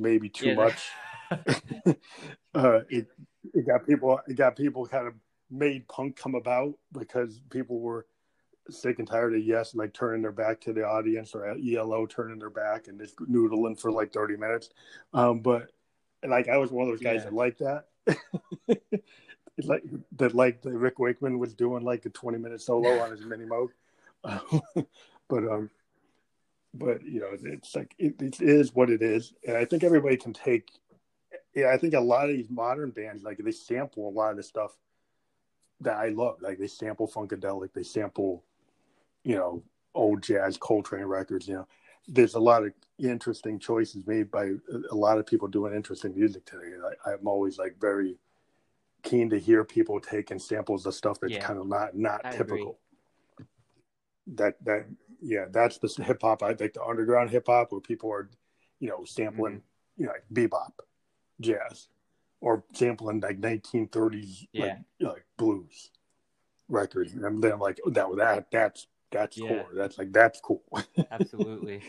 maybe 0.00 0.28
too 0.28 0.48
yeah, 0.48 0.54
much. 0.54 0.90
uh, 2.54 2.80
it 2.88 3.06
it 3.54 3.66
got 3.66 3.86
people 3.86 4.20
it 4.26 4.34
got 4.34 4.56
people 4.56 4.86
kind 4.86 5.06
of 5.06 5.14
made 5.50 5.86
punk 5.88 6.16
come 6.16 6.34
about 6.34 6.74
because 6.92 7.40
people 7.50 7.80
were 7.80 8.06
sick 8.68 8.98
and 8.98 9.08
tired 9.08 9.34
of 9.34 9.42
yes 9.42 9.74
like 9.74 9.92
turning 9.92 10.22
their 10.22 10.32
back 10.32 10.60
to 10.60 10.72
the 10.72 10.84
audience 10.84 11.34
or 11.34 11.46
elo 11.46 12.06
turning 12.06 12.38
their 12.38 12.50
back 12.50 12.86
and 12.86 13.00
just 13.00 13.16
noodling 13.16 13.78
for 13.78 13.90
like 13.90 14.12
30 14.12 14.36
minutes 14.36 14.70
um 15.12 15.40
but 15.40 15.72
like 16.26 16.48
i 16.48 16.56
was 16.56 16.70
one 16.70 16.86
of 16.86 16.92
those 16.92 17.00
guys 17.00 17.22
yeah. 17.24 17.24
that 17.24 17.34
liked 17.34 17.58
that 17.58 17.86
like 19.64 19.82
that 20.16 20.34
like 20.34 20.62
the 20.62 20.70
rick 20.70 20.98
wakeman 20.98 21.38
was 21.38 21.54
doing 21.54 21.82
like 21.82 22.04
a 22.06 22.10
20 22.10 22.38
minute 22.38 22.60
solo 22.60 23.00
on 23.00 23.10
his 23.10 23.20
Minimoog 23.22 23.68
but 25.28 25.44
um 25.44 25.70
but 26.72 27.04
you 27.04 27.20
know, 27.20 27.30
it's 27.32 27.74
like 27.74 27.94
it, 27.98 28.20
it 28.20 28.40
is 28.40 28.74
what 28.74 28.90
it 28.90 29.02
is, 29.02 29.34
and 29.46 29.56
I 29.56 29.64
think 29.64 29.82
everybody 29.82 30.16
can 30.16 30.32
take. 30.32 30.70
Yeah, 31.54 31.70
I 31.72 31.78
think 31.78 31.94
a 31.94 32.00
lot 32.00 32.30
of 32.30 32.36
these 32.36 32.50
modern 32.50 32.90
bands 32.90 33.24
like 33.24 33.38
they 33.38 33.50
sample 33.50 34.08
a 34.08 34.10
lot 34.10 34.30
of 34.30 34.36
the 34.36 34.42
stuff 34.42 34.76
that 35.80 35.96
I 35.96 36.08
love. 36.10 36.36
Like 36.40 36.58
they 36.58 36.68
sample 36.68 37.08
funkadelic, 37.08 37.72
they 37.72 37.82
sample, 37.82 38.44
you 39.24 39.34
know, 39.34 39.62
old 39.94 40.22
jazz, 40.22 40.56
Coltrane 40.56 41.04
records. 41.04 41.48
You 41.48 41.54
know, 41.54 41.68
there's 42.06 42.34
a 42.34 42.40
lot 42.40 42.64
of 42.64 42.72
interesting 42.98 43.58
choices 43.58 44.06
made 44.06 44.30
by 44.30 44.50
a 44.90 44.94
lot 44.94 45.18
of 45.18 45.26
people 45.26 45.48
doing 45.48 45.74
interesting 45.74 46.14
music 46.14 46.44
today. 46.44 46.72
I, 47.04 47.12
I'm 47.12 47.26
always 47.26 47.58
like 47.58 47.76
very 47.80 48.16
keen 49.02 49.30
to 49.30 49.38
hear 49.38 49.64
people 49.64 50.00
taking 50.00 50.38
samples 50.38 50.86
of 50.86 50.94
stuff 50.94 51.18
that's 51.20 51.32
yeah, 51.32 51.40
kind 51.40 51.58
of 51.58 51.66
not 51.66 51.96
not 51.96 52.20
I 52.24 52.30
typical. 52.30 52.78
Agree. 53.38 53.46
That 54.34 54.64
that 54.64 54.86
yeah, 55.22 55.46
that's 55.50 55.78
the 55.78 56.02
hip 56.02 56.22
hop. 56.22 56.42
I 56.42 56.48
like 56.48 56.74
the 56.74 56.84
underground 56.84 57.30
hip 57.30 57.46
hop 57.46 57.72
where 57.72 57.80
people 57.80 58.12
are, 58.12 58.30
you 58.78 58.88
know, 58.88 59.04
sampling, 59.04 59.54
mm-hmm. 59.54 60.02
you 60.02 60.06
know, 60.06 60.12
like 60.12 60.24
bebop, 60.32 60.72
jazz, 61.40 61.88
or 62.40 62.64
sampling 62.74 63.20
like 63.20 63.40
1930s 63.40 64.48
yeah. 64.52 64.64
like, 65.00 65.12
like 65.12 65.26
blues 65.36 65.90
records. 66.68 67.12
And 67.12 67.42
then 67.42 67.52
I'm 67.52 67.60
like, 67.60 67.80
oh, 67.86 67.90
that 67.90 68.06
that 68.16 68.50
that's 68.50 68.86
that's 69.10 69.36
yeah. 69.36 69.48
cool. 69.48 69.66
That's 69.74 69.98
like 69.98 70.12
that's 70.12 70.40
cool. 70.40 70.62
Absolutely. 71.10 71.82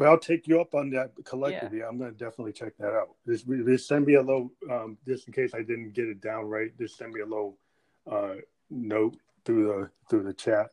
but 0.00 0.08
I'll 0.08 0.18
take 0.18 0.48
you 0.48 0.62
up 0.62 0.74
on 0.74 0.88
that 0.92 1.12
collectively. 1.26 1.80
Yeah. 1.80 1.88
I'm 1.88 1.98
going 1.98 2.10
to 2.10 2.16
definitely 2.16 2.54
check 2.54 2.72
that 2.78 2.94
out. 2.94 3.10
Just, 3.28 3.46
just 3.46 3.86
send 3.86 4.06
me 4.06 4.14
a 4.14 4.22
little, 4.22 4.50
um, 4.70 4.96
just 5.06 5.26
in 5.26 5.34
case 5.34 5.52
I 5.52 5.58
didn't 5.58 5.92
get 5.92 6.06
it 6.06 6.22
down 6.22 6.46
right. 6.46 6.70
Just 6.78 6.96
send 6.96 7.12
me 7.12 7.20
a 7.20 7.26
little 7.26 7.58
uh, 8.10 8.36
note 8.70 9.16
through 9.44 9.66
the 9.66 9.90
through 10.08 10.24
the 10.24 10.34
chat. 10.34 10.70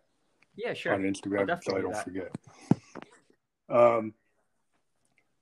Yeah, 0.56 0.74
sure. 0.74 0.94
On 0.94 1.04
Instagram, 1.04 1.48
so 1.64 1.78
I 1.78 1.82
don't 1.82 1.98
forget. 1.98 2.32
Um. 3.70 4.14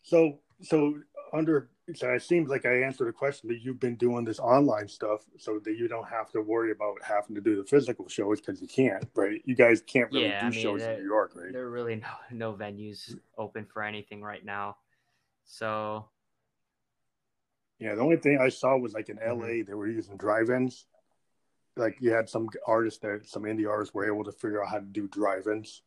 So 0.04 0.40
so 0.62 0.96
under 1.34 1.70
so 1.94 2.10
it 2.10 2.24
seems 2.24 2.50
like 2.50 2.66
I 2.66 2.82
answered 2.82 3.10
a 3.10 3.14
question 3.14 3.48
that 3.50 3.62
you've 3.62 3.80
been 3.80 3.96
doing 3.96 4.26
this 4.26 4.40
online 4.40 4.88
stuff 4.88 5.22
so 5.38 5.60
that 5.64 5.78
you 5.78 5.88
don't 5.88 6.08
have 6.08 6.32
to 6.32 6.42
worry 6.42 6.72
about 6.72 6.96
having 7.04 7.36
to 7.36 7.42
do 7.42 7.56
the 7.56 7.64
physical 7.64 8.08
shows 8.08 8.42
because 8.42 8.60
you 8.60 8.68
can't, 8.68 9.08
right? 9.14 9.40
You 9.46 9.56
guys 9.56 9.82
can't 9.82 10.12
really 10.12 10.26
yeah, 10.26 10.40
do 10.40 10.48
I 10.48 10.50
mean, 10.50 10.62
shows 10.62 10.82
in 10.82 10.98
New 10.98 11.06
York, 11.06 11.34
right? 11.36 11.54
There 11.54 11.64
are 11.64 11.70
really 11.70 11.96
no 11.98 12.08
no 12.32 12.54
venues 12.54 13.16
open 13.38 13.66
for 13.72 13.84
anything 13.84 14.24
right 14.24 14.44
now. 14.44 14.78
So 15.46 16.10
yeah, 17.80 17.94
the 17.94 18.02
only 18.02 18.18
thing 18.18 18.40
I 18.42 18.50
saw 18.50 18.78
was 18.78 18.94
like 18.94 19.10
in 19.10 19.18
LA 19.18 19.46
mm-hmm. 19.46 19.68
they 19.68 19.74
were 19.74 19.88
using 19.88 20.18
drive-ins. 20.18 20.86
Like 21.78 21.98
you 22.00 22.12
had 22.12 22.30
some 22.30 22.50
artists 22.66 23.00
that 23.02 23.28
some 23.28 23.44
indie 23.44 23.70
artists 23.70 23.94
were 23.94 24.06
able 24.06 24.24
to 24.24 24.32
figure 24.32 24.64
out 24.64 24.70
how 24.70 24.80
to 24.80 24.86
do 24.86 25.08
drive-ins. 25.08 25.82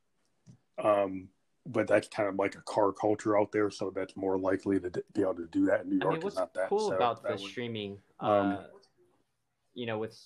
Um, 0.83 1.29
but 1.67 1.87
that's 1.87 2.09
kind 2.09 2.29
of 2.29 2.37
like 2.37 2.55
a 2.55 2.63
car 2.63 2.93
culture 2.93 3.39
out 3.39 3.53
there, 3.53 3.71
so 3.71 3.91
that's 3.95 4.17
more 4.17 4.39
likely 4.39 4.81
to 4.81 4.91
be 5.13 5.23
able 5.23 5.35
to 5.35 5.47
do 5.47 5.67
that 5.67 5.83
in 5.83 5.91
New 5.91 5.99
York. 5.99 6.13
I 6.13 6.15
mean, 6.15 6.23
what's 6.23 6.37
not 6.37 6.55
that 6.55 6.69
cool 6.69 6.93
about 6.93 7.23
the 7.23 7.37
streaming, 7.37 7.99
um, 8.21 8.53
uh, 8.53 8.63
you 9.75 9.87
know, 9.87 9.99
with 9.99 10.19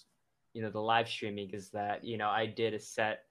you 0.53 0.63
know 0.63 0.71
the 0.71 0.81
live 0.81 1.09
streaming 1.09 1.51
is 1.51 1.71
that 1.71 2.05
you 2.05 2.17
know 2.17 2.29
I 2.29 2.47
did 2.47 2.75
a 2.75 2.79
set 2.79 3.25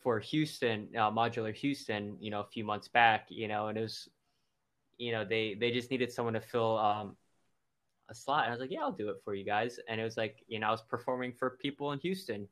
for 0.00 0.20
Houston, 0.20 0.88
uh, 0.96 1.10
Modular 1.10 1.54
Houston, 1.54 2.16
you 2.20 2.30
know, 2.30 2.40
a 2.40 2.46
few 2.46 2.64
months 2.64 2.88
back, 2.88 3.26
you 3.28 3.48
know, 3.48 3.68
and 3.68 3.76
it 3.76 3.82
was, 3.82 4.08
you 4.96 5.12
know, 5.12 5.24
they 5.24 5.54
they 5.54 5.70
just 5.70 5.90
needed 5.90 6.12
someone 6.12 6.34
to 6.34 6.40
fill 6.40 6.78
um, 6.78 7.16
a 8.10 8.14
slot, 8.14 8.44
and 8.44 8.48
I 8.48 8.54
was 8.54 8.60
like, 8.60 8.70
yeah, 8.70 8.80
I'll 8.80 8.92
do 8.92 9.10
it 9.10 9.16
for 9.24 9.34
you 9.34 9.44
guys, 9.44 9.78
and 9.88 10.00
it 10.00 10.04
was 10.04 10.16
like, 10.16 10.44
you 10.48 10.58
know, 10.58 10.68
I 10.68 10.70
was 10.70 10.82
performing 10.82 11.32
for 11.32 11.58
people 11.60 11.92
in 11.92 11.98
Houston 12.00 12.48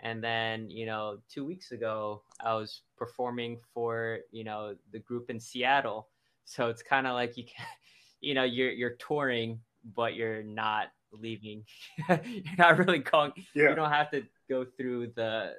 and 0.00 0.22
then, 0.22 0.70
you 0.70 0.86
know, 0.86 1.18
two 1.28 1.44
weeks 1.44 1.72
ago, 1.72 2.22
I 2.40 2.54
was 2.54 2.82
performing 2.96 3.58
for, 3.74 4.20
you 4.30 4.44
know, 4.44 4.76
the 4.92 5.00
group 5.00 5.28
in 5.28 5.40
Seattle. 5.40 6.08
So 6.44 6.68
it's 6.68 6.82
kind 6.82 7.06
of 7.06 7.14
like 7.14 7.36
you 7.36 7.44
can, 7.44 7.66
you 8.20 8.34
know, 8.34 8.44
you're, 8.44 8.70
you're 8.70 8.96
touring, 8.96 9.60
but 9.96 10.14
you're 10.14 10.42
not 10.42 10.88
leaving. 11.12 11.64
you're 12.08 12.42
not 12.56 12.78
really 12.78 12.98
going, 12.98 13.32
yeah. 13.54 13.70
you 13.70 13.74
don't 13.74 13.90
have 13.90 14.10
to 14.12 14.22
go 14.48 14.64
through 14.76 15.12
the, 15.16 15.54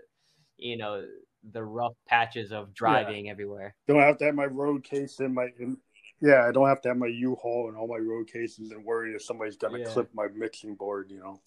you 0.58 0.78
know, 0.78 1.04
the 1.52 1.64
rough 1.64 1.94
patches 2.08 2.52
of 2.52 2.74
driving 2.74 3.26
yeah. 3.26 3.32
everywhere. 3.32 3.76
Don't 3.88 4.02
have 4.02 4.18
to 4.20 4.26
have 4.26 4.36
my 4.36 4.46
road 4.46 4.84
case 4.84 5.20
in 5.20 5.34
my, 5.34 5.48
in, 5.60 5.78
yeah, 6.22 6.46
I 6.48 6.52
don't 6.52 6.68
have 6.68 6.82
to 6.82 6.90
have 6.90 6.98
my 6.98 7.08
U-Haul 7.08 7.70
and 7.70 7.78
all 7.78 7.88
my 7.88 7.98
road 7.98 8.32
cases 8.32 8.72
and 8.72 8.84
worry 8.84 9.14
if 9.14 9.24
somebody's 9.24 9.58
gonna 9.58 9.80
yeah. 9.80 9.86
clip 9.86 10.10
my 10.14 10.28
mixing 10.34 10.76
board, 10.76 11.12
you 11.12 11.20
know. 11.20 11.42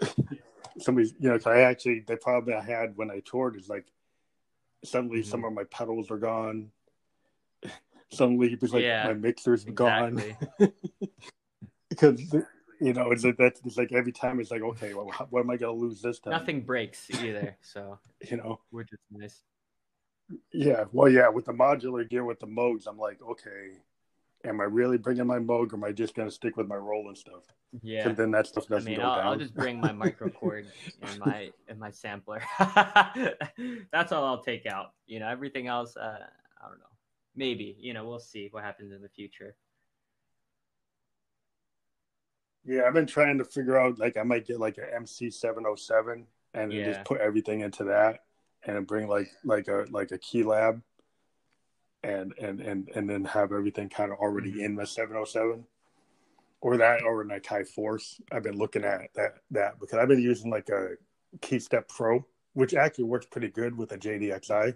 somebody's 0.78 1.14
you 1.18 1.28
know 1.28 1.38
I 1.46 1.60
actually 1.60 2.00
the 2.00 2.16
problem 2.16 2.58
I 2.58 2.64
had 2.64 2.96
when 2.96 3.10
I 3.10 3.20
toured 3.24 3.56
is 3.56 3.68
like 3.68 3.86
suddenly 4.84 5.20
mm-hmm. 5.20 5.30
some 5.30 5.44
of 5.44 5.52
my 5.52 5.64
pedals 5.64 6.10
are 6.10 6.18
gone. 6.18 6.70
suddenly 8.10 8.52
it 8.52 8.60
was 8.60 8.74
like 8.74 8.82
yeah, 8.82 9.06
my 9.06 9.14
mixer's 9.14 9.64
exactly. 9.64 10.36
gone 10.58 10.72
because 11.88 12.34
you 12.80 12.92
know 12.92 13.10
it's 13.10 13.24
like 13.24 13.36
that's 13.36 13.60
it's 13.64 13.76
like 13.76 13.92
every 13.92 14.12
time 14.12 14.40
it's 14.40 14.50
like 14.50 14.62
okay 14.62 14.94
well 14.94 15.10
what 15.30 15.40
am 15.40 15.50
I 15.50 15.56
gonna 15.56 15.72
lose 15.72 16.02
this 16.02 16.18
time? 16.18 16.32
Nothing 16.32 16.62
breaks 16.62 17.08
either, 17.10 17.56
so 17.62 17.98
you 18.28 18.36
know 18.36 18.60
we're 18.70 18.84
just 18.84 19.02
nice. 19.10 19.42
Yeah, 20.52 20.84
well, 20.92 21.08
yeah, 21.08 21.28
with 21.28 21.44
the 21.44 21.52
modular 21.52 22.08
gear 22.08 22.24
with 22.24 22.40
the 22.40 22.46
Moogs, 22.46 22.86
I'm 22.86 22.96
like, 22.96 23.20
okay, 23.22 23.72
am 24.44 24.60
I 24.60 24.64
really 24.64 24.98
bringing 24.98 25.26
my 25.26 25.38
Moog 25.38 25.72
or 25.72 25.76
am 25.76 25.84
I 25.84 25.92
just 25.92 26.14
going 26.14 26.28
to 26.28 26.34
stick 26.34 26.56
with 26.56 26.68
my 26.68 26.76
Roland 26.76 27.18
stuff? 27.18 27.42
Yeah. 27.82 28.08
then 28.08 28.30
that 28.32 28.46
stuff 28.46 28.68
doesn't 28.68 28.88
I 28.88 28.90
mean, 28.90 29.00
go 29.00 29.06
I'll, 29.06 29.16
down. 29.16 29.26
I'll 29.26 29.36
just 29.36 29.54
bring 29.54 29.80
my 29.80 29.88
microcord 29.92 30.66
and 31.02 31.18
my 31.20 31.50
and 31.68 31.78
my 31.78 31.90
sampler. 31.90 32.42
That's 32.58 34.12
all 34.12 34.24
I'll 34.24 34.42
take 34.42 34.66
out. 34.66 34.92
You 35.06 35.20
know, 35.20 35.28
everything 35.28 35.66
else, 35.66 35.96
uh, 35.96 36.18
I 36.62 36.68
don't 36.68 36.78
know. 36.78 36.84
Maybe, 37.36 37.76
you 37.80 37.94
know, 37.94 38.06
we'll 38.06 38.20
see 38.20 38.48
what 38.50 38.62
happens 38.62 38.92
in 38.92 39.02
the 39.02 39.08
future. 39.08 39.56
Yeah, 42.64 42.82
I've 42.86 42.94
been 42.94 43.06
trying 43.06 43.38
to 43.38 43.44
figure 43.44 43.78
out 43.78 43.98
like 43.98 44.16
I 44.16 44.22
might 44.22 44.46
get 44.46 44.60
like 44.60 44.78
an 44.78 44.86
MC 44.94 45.30
seven 45.30 45.64
oh 45.66 45.74
seven 45.74 46.26
and 46.54 46.72
yeah. 46.72 46.92
just 46.92 47.04
put 47.04 47.20
everything 47.20 47.60
into 47.60 47.84
that 47.84 48.20
and 48.64 48.86
bring 48.86 49.08
like 49.08 49.28
like 49.44 49.68
a 49.68 49.84
like 49.90 50.12
a 50.12 50.18
KeyLab 50.18 50.80
and 52.04 52.34
and 52.38 52.60
and 52.60 52.88
and 52.94 53.08
then 53.08 53.24
have 53.24 53.52
everything 53.52 53.88
kind 53.88 54.12
of 54.12 54.18
already 54.18 54.52
mm-hmm. 54.52 54.64
in 54.64 54.76
the 54.76 54.86
707 54.86 55.64
or 56.60 56.76
that 56.76 57.02
or 57.02 57.22
an 57.22 57.28
Akai 57.28 57.66
Force. 57.66 58.20
I've 58.30 58.42
been 58.42 58.58
looking 58.58 58.84
at 58.84 59.02
that 59.14 59.38
that 59.50 59.80
because 59.80 59.98
I've 59.98 60.08
been 60.08 60.22
using 60.22 60.50
like 60.50 60.68
a 60.68 60.90
KeyStep 61.38 61.88
Pro, 61.88 62.24
which 62.52 62.74
actually 62.74 63.04
works 63.04 63.26
pretty 63.26 63.48
good 63.48 63.76
with 63.76 63.92
a 63.92 63.98
JDXI 63.98 64.74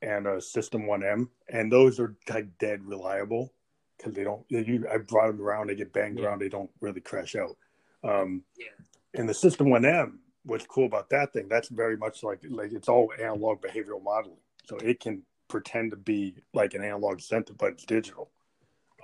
and 0.00 0.26
a 0.26 0.40
System 0.40 0.82
1M, 0.82 1.28
and 1.48 1.72
those 1.72 1.98
are 1.98 2.16
like 2.28 2.56
dead 2.58 2.84
reliable 2.84 3.52
because 3.96 4.14
they 4.14 4.24
don't. 4.24 4.44
You, 4.48 4.86
I 4.92 4.98
brought 4.98 5.28
them 5.28 5.40
around, 5.40 5.68
they 5.68 5.74
get 5.74 5.92
banged 5.92 6.18
yeah. 6.18 6.26
around, 6.26 6.40
they 6.40 6.48
don't 6.48 6.70
really 6.80 7.00
crash 7.00 7.34
out. 7.34 7.56
Um, 8.04 8.44
yeah. 8.56 8.66
And 9.14 9.28
the 9.28 9.34
System 9.34 9.68
1M, 9.68 10.18
what's 10.44 10.66
cool 10.66 10.86
about 10.86 11.10
that 11.10 11.32
thing? 11.32 11.48
That's 11.48 11.68
very 11.68 11.96
much 11.96 12.22
like 12.22 12.40
like 12.48 12.72
it's 12.72 12.88
all 12.88 13.12
analog 13.20 13.60
behavioral 13.60 14.02
modeling, 14.02 14.38
so 14.66 14.76
it 14.76 15.00
can 15.00 15.22
pretend 15.48 15.90
to 15.90 15.96
be 15.96 16.36
like 16.54 16.74
an 16.74 16.84
analog 16.84 17.20
center, 17.20 17.54
but 17.54 17.72
it's 17.72 17.84
digital. 17.84 18.30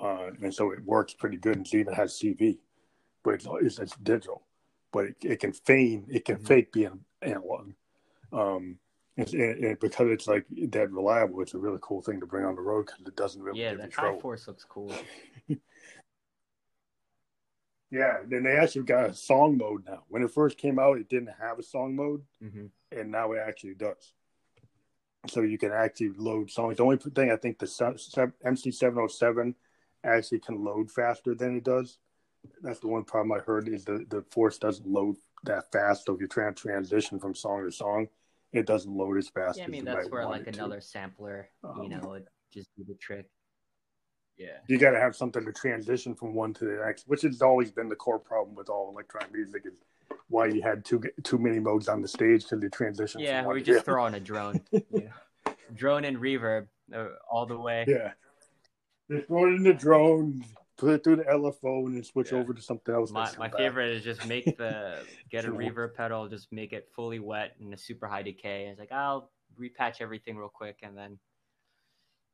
Uh, 0.01 0.31
and 0.43 0.53
so 0.55 0.71
it 0.73 0.85
works 0.85 1.15
pretty 1.15 1.37
good. 1.37 1.57
And 1.57 1.67
it 1.67 1.75
even 1.75 1.95
has 1.95 2.13
CV, 2.13 2.59
but 3.23 3.35
it's, 3.35 3.47
it's, 3.63 3.79
it's 3.79 3.97
digital. 3.97 4.43
But 4.93 5.07
it, 5.07 5.17
it, 5.23 5.41
can 5.41 5.53
feign, 5.53 6.07
it 6.09 6.25
can 6.25 6.37
mm-hmm. 6.37 6.47
fake 6.47 6.73
being 6.73 7.01
analog. 7.23 7.73
Um, 8.33 8.79
and, 9.17 9.33
and, 9.33 9.79
because 9.79 10.09
it's 10.11 10.27
like 10.27 10.45
that 10.71 10.91
reliable, 10.91 11.41
it's 11.41 11.55
a 11.55 11.59
really 11.59 11.79
cool 11.81 12.03
thing 12.03 12.21
to 12.21 12.27
bring 12.27 12.45
on 12.45 12.57
the 12.57 12.61
road 12.61 12.87
because 12.87 13.01
it 13.07 13.17
doesn't 13.17 13.43
really 13.43 13.61
yeah. 13.61 13.75
The 13.75 13.87
Tri 13.87 14.19
Force 14.19 14.49
looks 14.49 14.65
cool. 14.65 14.93
yeah, 17.91 18.19
then 18.27 18.43
they 18.43 18.57
actually 18.57 18.83
got 18.83 19.11
a 19.11 19.15
song 19.15 19.57
mode 19.57 19.85
now. 19.87 20.03
When 20.09 20.25
it 20.25 20.33
first 20.33 20.59
came 20.59 20.81
out, 20.81 20.99
it 20.99 21.09
didn't 21.09 21.31
have 21.41 21.61
a 21.61 21.63
song 21.63 21.95
mode, 21.95 22.23
mm-hmm. 22.43 22.67
and 22.91 23.11
now 23.13 23.31
it 23.33 23.39
actually 23.39 23.75
does 23.75 24.15
so 25.29 25.43
you 25.43 25.59
can 25.59 25.73
actually 25.73 26.13
load 26.17 26.51
songs. 26.51 26.77
The 26.77 26.85
only 26.85 26.97
thing 26.97 27.31
I 27.31 27.37
think 27.37 27.59
the 27.59 27.67
MC707 27.67 29.55
actually 30.05 30.41
can 30.41 30.65
load 30.65 30.91
faster 30.91 31.35
than 31.35 31.57
it 31.57 31.65
does. 31.65 31.99
That's 32.63 32.81
the 32.81 32.89
one 32.89 33.05
problem 33.05 33.39
I 33.39 33.43
heard 33.43 33.69
is 33.69 33.85
the, 33.85 34.05
the 34.09 34.23
Force 34.31 34.59
doesn't 34.59 34.87
load 34.87 35.17
that 35.45 35.71
fast. 35.73 36.05
So 36.05 36.15
if 36.15 36.21
you're 36.21 36.29
trying 36.29 36.55
to 36.55 36.61
transition 36.61 37.19
from 37.19 37.35
song 37.35 37.65
to 37.65 37.73
song, 37.73 38.09
it 38.53 38.67
doesn't 38.67 38.95
load 38.95 39.19
as 39.19 39.29
fast. 39.29 39.59
Yeah, 39.59 39.65
I 39.65 39.69
mean 39.69 39.85
that's 39.85 40.11
where 40.11 40.27
like 40.27 40.47
another 40.47 40.81
to. 40.81 40.83
sampler, 40.83 41.49
um, 41.65 41.83
you 41.83 41.89
know, 41.89 42.01
would 42.05 42.27
just 42.53 42.69
do 42.77 42.85
the 42.87 42.95
trick. 42.95 43.27
Yeah, 44.37 44.59
you 44.69 44.79
got 44.79 44.91
to 44.91 45.01
have 45.01 45.17
something 45.17 45.45
to 45.45 45.53
transition 45.53 46.15
from 46.15 46.35
one 46.35 46.55
to 46.55 46.65
the 46.65 46.83
next, 46.85 47.09
which 47.09 47.23
has 47.23 47.41
always 47.41 47.71
been 47.71 47.89
the 47.89 47.97
core 47.97 48.19
problem 48.19 48.55
with 48.55 48.69
all 48.69 48.91
electronic 48.91 49.33
music. 49.33 49.63
Is 49.65 49.81
why 50.29 50.47
you 50.47 50.63
had 50.63 50.85
too 50.85 51.03
too 51.23 51.39
many 51.39 51.59
Moogs 51.59 51.89
on 51.89 52.03
the 52.03 52.09
stage 52.09 52.45
because 52.45 52.61
the 52.61 52.71
transition. 52.71 53.21
Yeah, 53.21 53.47
we 53.47 53.63
just 53.63 53.85
throw 53.85 54.05
on 54.05 54.15
a 54.15 54.21
drone. 54.21 54.61
yeah. 54.73 55.09
Drone 55.75 56.05
and 56.05 56.17
reverb 56.19 56.67
uh, 56.95 57.09
all 57.31 57.47
the 57.47 57.59
way. 57.59 57.85
Yeah, 57.87 58.13
just 59.11 59.29
throw 59.29 59.47
it 59.47 59.55
in 59.55 59.63
the 59.63 59.75
drone, 59.75 60.45
put 60.77 60.95
it 60.95 61.05
through 61.05 61.17
the 61.17 61.25
LFO, 61.25 61.87
and 61.87 61.97
then 61.97 62.05
switch 62.05 62.33
yeah. 62.33 62.39
over 62.39 62.53
to 62.53 62.63
something 62.63 62.95
else. 62.95 63.11
My, 63.11 63.31
my 63.39 63.51
favorite 63.51 63.91
is 63.91 64.03
just 64.03 64.27
make 64.27 64.45
the 64.57 64.99
get 65.31 65.45
a 65.45 65.49
reverb 65.49 65.95
pedal, 65.95 66.29
just 66.29 66.53
make 66.53 66.73
it 66.73 66.89
fully 66.95 67.19
wet 67.19 67.57
and 67.61 67.73
a 67.73 67.79
super 67.79 68.07
high 68.07 68.23
decay. 68.23 68.67
it's 68.67 68.79
like 68.79 68.93
I'll 68.93 69.31
repatch 69.59 70.01
everything 70.01 70.37
real 70.37 70.49
quick 70.49 70.79
and 70.83 70.97
then 70.97 71.19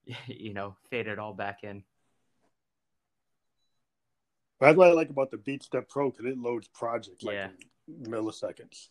you 0.26 0.54
know 0.54 0.76
fade 0.90 1.06
it 1.06 1.18
all 1.18 1.34
back 1.34 1.58
in. 1.62 1.82
That's 4.60 4.76
what 4.76 4.88
I 4.88 4.92
like 4.92 5.10
about 5.10 5.30
the 5.30 5.38
BeatStep 5.38 5.88
Pro 5.88 6.10
because 6.10 6.26
it 6.26 6.38
loads 6.38 6.68
projects 6.68 7.24
like 7.24 7.34
yeah 7.34 7.48
milliseconds. 7.90 8.88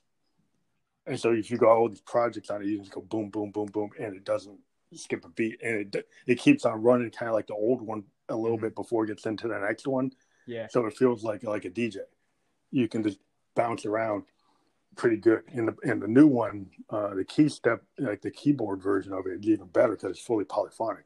And 1.06 1.20
so 1.20 1.32
if 1.32 1.50
you 1.50 1.58
got 1.58 1.70
all 1.70 1.90
these 1.90 2.02
projects 2.02 2.50
on 2.50 2.62
it, 2.62 2.68
you 2.68 2.80
just 2.80 2.92
go 2.92 3.02
boom, 3.02 3.30
boom, 3.30 3.52
boom, 3.52 3.68
boom, 3.68 3.90
and 4.00 4.16
it 4.16 4.24
doesn't 4.24 4.60
skip 4.94 5.26
a 5.26 5.30
beat, 5.30 5.60
and 5.64 5.96
it 5.96 6.08
it 6.28 6.40
keeps 6.40 6.66
on 6.66 6.82
running, 6.82 7.10
kind 7.10 7.30
of 7.30 7.36
like 7.36 7.48
the 7.48 7.54
old 7.54 7.82
one, 7.82 8.04
a 8.28 8.36
little 8.36 8.58
mm-hmm. 8.58 8.68
bit 8.68 8.76
before 8.76 9.06
it 9.06 9.08
gets 9.08 9.26
into 9.26 9.48
the 9.48 9.58
next 9.60 9.88
one. 9.88 10.12
Yeah. 10.46 10.68
So 10.70 10.86
it 10.86 10.98
feels 10.98 11.24
like 11.24 11.44
like 11.44 11.66
a 11.66 11.70
DJ. 11.70 11.98
You 12.72 12.88
can 12.88 13.04
just 13.04 13.20
bounce 13.56 13.86
around 13.86 14.24
pretty 14.96 15.18
good. 15.18 15.44
In 15.52 15.66
the 15.66 15.76
in 15.84 16.00
the 16.00 16.08
new 16.08 16.28
one, 16.28 16.68
uh, 16.90 17.16
the 17.16 17.26
KeyStep, 17.26 17.80
like 17.98 18.22
the 18.22 18.32
keyboard 18.32 18.82
version 18.82 19.14
of 19.14 19.26
it, 19.26 19.40
is 19.40 19.50
even 19.50 19.68
better 19.68 19.94
because 19.94 20.12
it's 20.12 20.20
fully 20.20 20.46
polyphonic. 20.46 21.06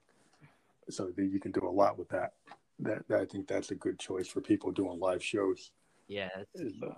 So 0.89 1.09
you 1.17 1.39
can 1.39 1.51
do 1.51 1.65
a 1.65 1.71
lot 1.71 1.97
with 1.97 2.09
that. 2.09 2.33
That, 2.79 3.07
that 3.07 3.21
I 3.21 3.25
think 3.25 3.47
that's 3.47 3.71
a 3.71 3.75
good 3.75 3.99
choice 3.99 4.27
for 4.27 4.41
people 4.41 4.71
doing 4.71 4.99
live 4.99 5.23
shows. 5.23 5.71
Yeah. 6.07 6.29
Is, 6.55 6.73
uh, 6.81 6.93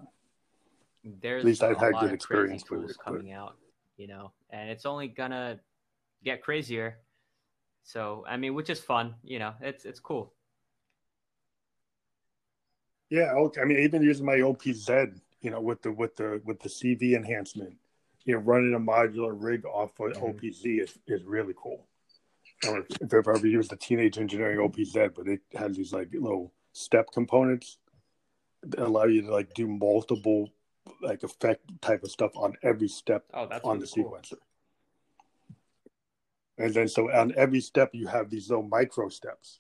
there's 1.21 1.41
at 1.41 1.45
least 1.45 1.63
I've 1.63 1.78
had 1.78 1.93
good 1.99 2.11
experience 2.11 2.63
tools 2.63 2.91
it, 2.91 2.97
coming 3.03 3.28
but... 3.28 3.34
out, 3.34 3.55
you 3.97 4.07
know, 4.07 4.32
and 4.49 4.69
it's 4.69 4.86
only 4.86 5.07
gonna 5.07 5.59
get 6.23 6.41
crazier. 6.41 6.97
So 7.84 8.26
I 8.28 8.38
mean, 8.38 8.55
which 8.55 8.69
is 8.69 8.80
fun, 8.80 9.15
you 9.23 9.38
know, 9.38 9.53
it's 9.61 9.86
it's 9.86 9.99
cool. 9.99 10.34
Yeah, 13.09 13.34
okay. 13.34 13.61
I 13.61 13.65
mean, 13.65 13.80
even 13.80 14.01
using 14.01 14.26
my 14.26 14.38
OPZ, 14.38 15.19
you 15.41 15.51
know, 15.51 15.61
with 15.61 15.84
the 15.84 15.91
with 15.91 16.15
the 16.15 16.41
with 16.43 16.59
the 16.59 16.69
CV 16.69 17.15
enhancement, 17.15 17.76
you 18.26 18.34
know, 18.34 18.39
running 18.39 18.73
a 18.73 18.80
modular 18.80 19.36
rig 19.38 19.63
off 19.65 19.99
of 19.99 20.13
mm-hmm. 20.13 20.26
OPZ 20.26 20.82
is, 20.82 20.97
is 21.07 21.23
really 21.23 21.53
cool. 21.55 21.86
I 22.66 22.72
don't 22.72 22.89
know 22.89 23.20
if 23.20 23.28
I've 23.28 23.36
ever 23.36 23.47
used 23.47 23.72
the 23.72 23.76
Teenage 23.76 24.18
Engineering 24.18 24.57
OPZ, 24.57 25.13
but 25.16 25.28
it 25.28 25.41
has 25.53 25.78
these 25.78 25.93
like 25.93 26.09
little 26.13 26.51
step 26.74 27.11
components 27.11 27.78
that 28.63 28.80
allow 28.80 29.05
you 29.05 29.22
to 29.22 29.32
like 29.32 29.53
do 29.53 29.68
multiple 29.68 30.49
like 31.01 31.24
effect 31.24 31.61
type 31.82 32.03
of 32.03 32.11
stuff 32.11 32.32
on 32.36 32.53
every 32.63 32.88
step 32.88 33.26
oh, 33.34 33.43
on 33.43 33.49
really 33.49 33.80
the 33.80 33.91
cool. 33.95 34.11
sequencer. 34.11 34.38
And 36.57 36.74
then 36.74 36.88
so 36.88 37.11
on 37.11 37.34
every 37.36 37.61
step 37.61 37.91
you 37.93 38.07
have 38.07 38.30
these 38.30 38.49
little 38.49 38.68
micro 38.68 39.09
steps. 39.09 39.59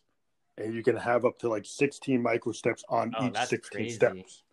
And 0.57 0.73
you 0.73 0.83
can 0.83 0.95
have 0.95 1.25
up 1.25 1.37
to 1.39 1.49
like 1.49 1.65
16 1.65 2.21
micro 2.21 2.53
steps 2.53 2.83
on 2.87 3.13
oh, 3.17 3.27
each 3.27 3.37
16 3.37 3.59
crazy. 3.77 3.95
steps. 3.95 4.43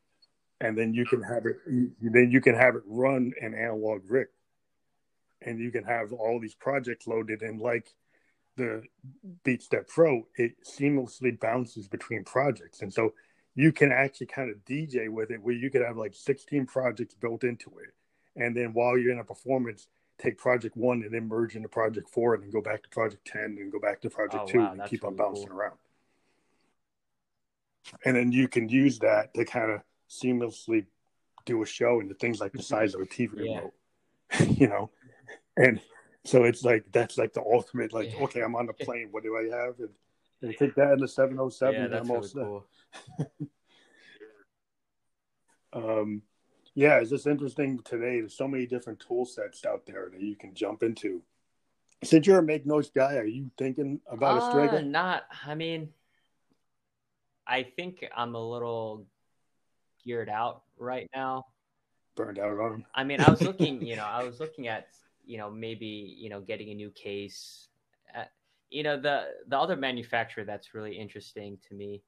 And 0.60 0.76
then 0.76 0.94
you 0.94 1.06
can 1.06 1.22
have 1.22 1.46
it 1.46 1.56
then 2.00 2.30
you 2.30 2.40
can 2.40 2.54
have 2.54 2.76
it 2.76 2.82
run 2.86 3.32
an 3.40 3.54
analog 3.54 4.02
rig. 4.10 4.28
And 5.40 5.58
you 5.58 5.70
can 5.70 5.84
have 5.84 6.12
all 6.12 6.38
these 6.40 6.54
projects 6.54 7.06
loaded 7.06 7.42
in 7.42 7.58
like 7.58 7.92
the 8.56 8.82
BeatStep 9.44 9.88
Pro, 9.88 10.26
it 10.36 10.52
seamlessly 10.64 11.38
bounces 11.38 11.88
between 11.88 12.24
projects. 12.24 12.82
And 12.82 12.92
so 12.92 13.14
you 13.54 13.72
can 13.72 13.92
actually 13.92 14.26
kind 14.26 14.50
of 14.50 14.64
DJ 14.64 15.08
with 15.08 15.30
it 15.30 15.42
where 15.42 15.54
you 15.54 15.70
could 15.70 15.82
have 15.82 15.96
like 15.96 16.14
16 16.14 16.66
projects 16.66 17.14
built 17.14 17.44
into 17.44 17.70
it. 17.82 17.94
And 18.40 18.56
then 18.56 18.72
while 18.72 18.96
you're 18.96 19.12
in 19.12 19.18
a 19.18 19.24
performance, 19.24 19.88
take 20.18 20.38
project 20.38 20.76
one 20.76 21.02
and 21.02 21.12
then 21.12 21.28
merge 21.28 21.56
into 21.56 21.68
project 21.68 22.08
four 22.08 22.34
and 22.34 22.42
then 22.42 22.50
go 22.50 22.62
back 22.62 22.82
to 22.82 22.88
project 22.88 23.26
10 23.26 23.56
and 23.60 23.72
go 23.72 23.78
back 23.78 24.00
to 24.02 24.10
project 24.10 24.44
oh, 24.44 24.46
two 24.46 24.58
wow, 24.58 24.72
and 24.72 24.84
keep 24.84 25.02
really 25.02 25.12
on 25.12 25.16
bouncing 25.16 25.48
cool. 25.48 25.58
around. 25.58 25.76
And 28.04 28.16
then 28.16 28.32
you 28.32 28.48
can 28.48 28.68
use 28.68 28.98
that 29.00 29.34
to 29.34 29.44
kind 29.44 29.72
of 29.72 29.80
seamlessly 30.08 30.86
do 31.44 31.62
a 31.62 31.66
show 31.66 32.00
into 32.00 32.14
things 32.14 32.40
like 32.40 32.52
the 32.52 32.58
mm-hmm. 32.58 32.74
size 32.74 32.94
of 32.94 33.00
a 33.00 33.06
TV 33.06 33.30
yeah. 33.36 33.56
remote, 33.56 33.74
you 34.58 34.68
know, 34.68 34.90
and 35.56 35.80
so 36.24 36.44
it's 36.44 36.64
like, 36.64 36.84
that's 36.92 37.18
like 37.18 37.32
the 37.32 37.42
ultimate, 37.42 37.92
like, 37.92 38.12
yeah. 38.12 38.24
okay, 38.24 38.40
I'm 38.40 38.56
on 38.56 38.66
the 38.66 38.72
plane. 38.84 39.08
What 39.10 39.22
do 39.22 39.36
I 39.36 39.56
have? 39.56 39.74
And, 39.78 39.90
take 40.58 40.74
that 40.74 40.92
in 40.92 40.98
the 40.98 41.06
707 41.06 41.74
yeah, 41.74 41.86
that's 41.86 42.08
really 42.08 42.28
cool. 42.34 42.66
um, 46.00 46.22
yeah, 46.74 46.98
it's 46.98 47.10
just 47.10 47.26
interesting 47.26 47.78
today. 47.84 48.20
There's 48.20 48.36
so 48.36 48.48
many 48.48 48.66
different 48.66 49.00
tool 49.00 49.24
sets 49.24 49.64
out 49.64 49.86
there 49.86 50.08
that 50.10 50.20
you 50.20 50.36
can 50.36 50.54
jump 50.54 50.82
into. 50.82 51.22
Since 52.02 52.26
you're 52.26 52.38
a 52.38 52.42
make 52.42 52.66
noise 52.66 52.90
guy, 52.90 53.16
are 53.16 53.24
you 53.24 53.50
thinking 53.58 54.00
about 54.10 54.42
uh, 54.42 54.46
a 54.46 54.50
Strega? 54.50 54.82
Not. 54.82 55.22
I 55.46 55.54
mean, 55.54 55.90
I 57.46 57.62
think 57.62 58.04
I'm 58.16 58.34
a 58.34 58.40
little 58.40 59.06
geared 60.04 60.28
out 60.28 60.62
right 60.78 61.08
now. 61.14 61.46
Burned 62.16 62.38
out 62.38 62.58
on 62.58 62.72
them. 62.72 62.84
I 62.94 63.04
mean, 63.04 63.20
I 63.20 63.30
was 63.30 63.42
looking. 63.42 63.82
you 63.86 63.96
know, 63.96 64.04
I 64.04 64.24
was 64.24 64.40
looking 64.40 64.66
at 64.66 64.88
you 65.24 65.38
know 65.38 65.50
maybe 65.50 66.16
you 66.18 66.28
know 66.28 66.40
getting 66.40 66.70
a 66.70 66.74
new 66.74 66.90
case. 66.90 67.68
Uh, 68.16 68.24
you 68.70 68.82
know 68.82 69.00
the 69.00 69.26
the 69.48 69.58
other 69.58 69.76
manufacturer 69.76 70.44
that's 70.44 70.74
really 70.74 70.96
interesting 70.96 71.58
to 71.68 71.74
me 71.74 72.02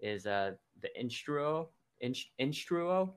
is 0.00 0.26
uh 0.26 0.52
the 0.80 0.88
Instruo. 1.00 1.68
Instruo 2.40 3.10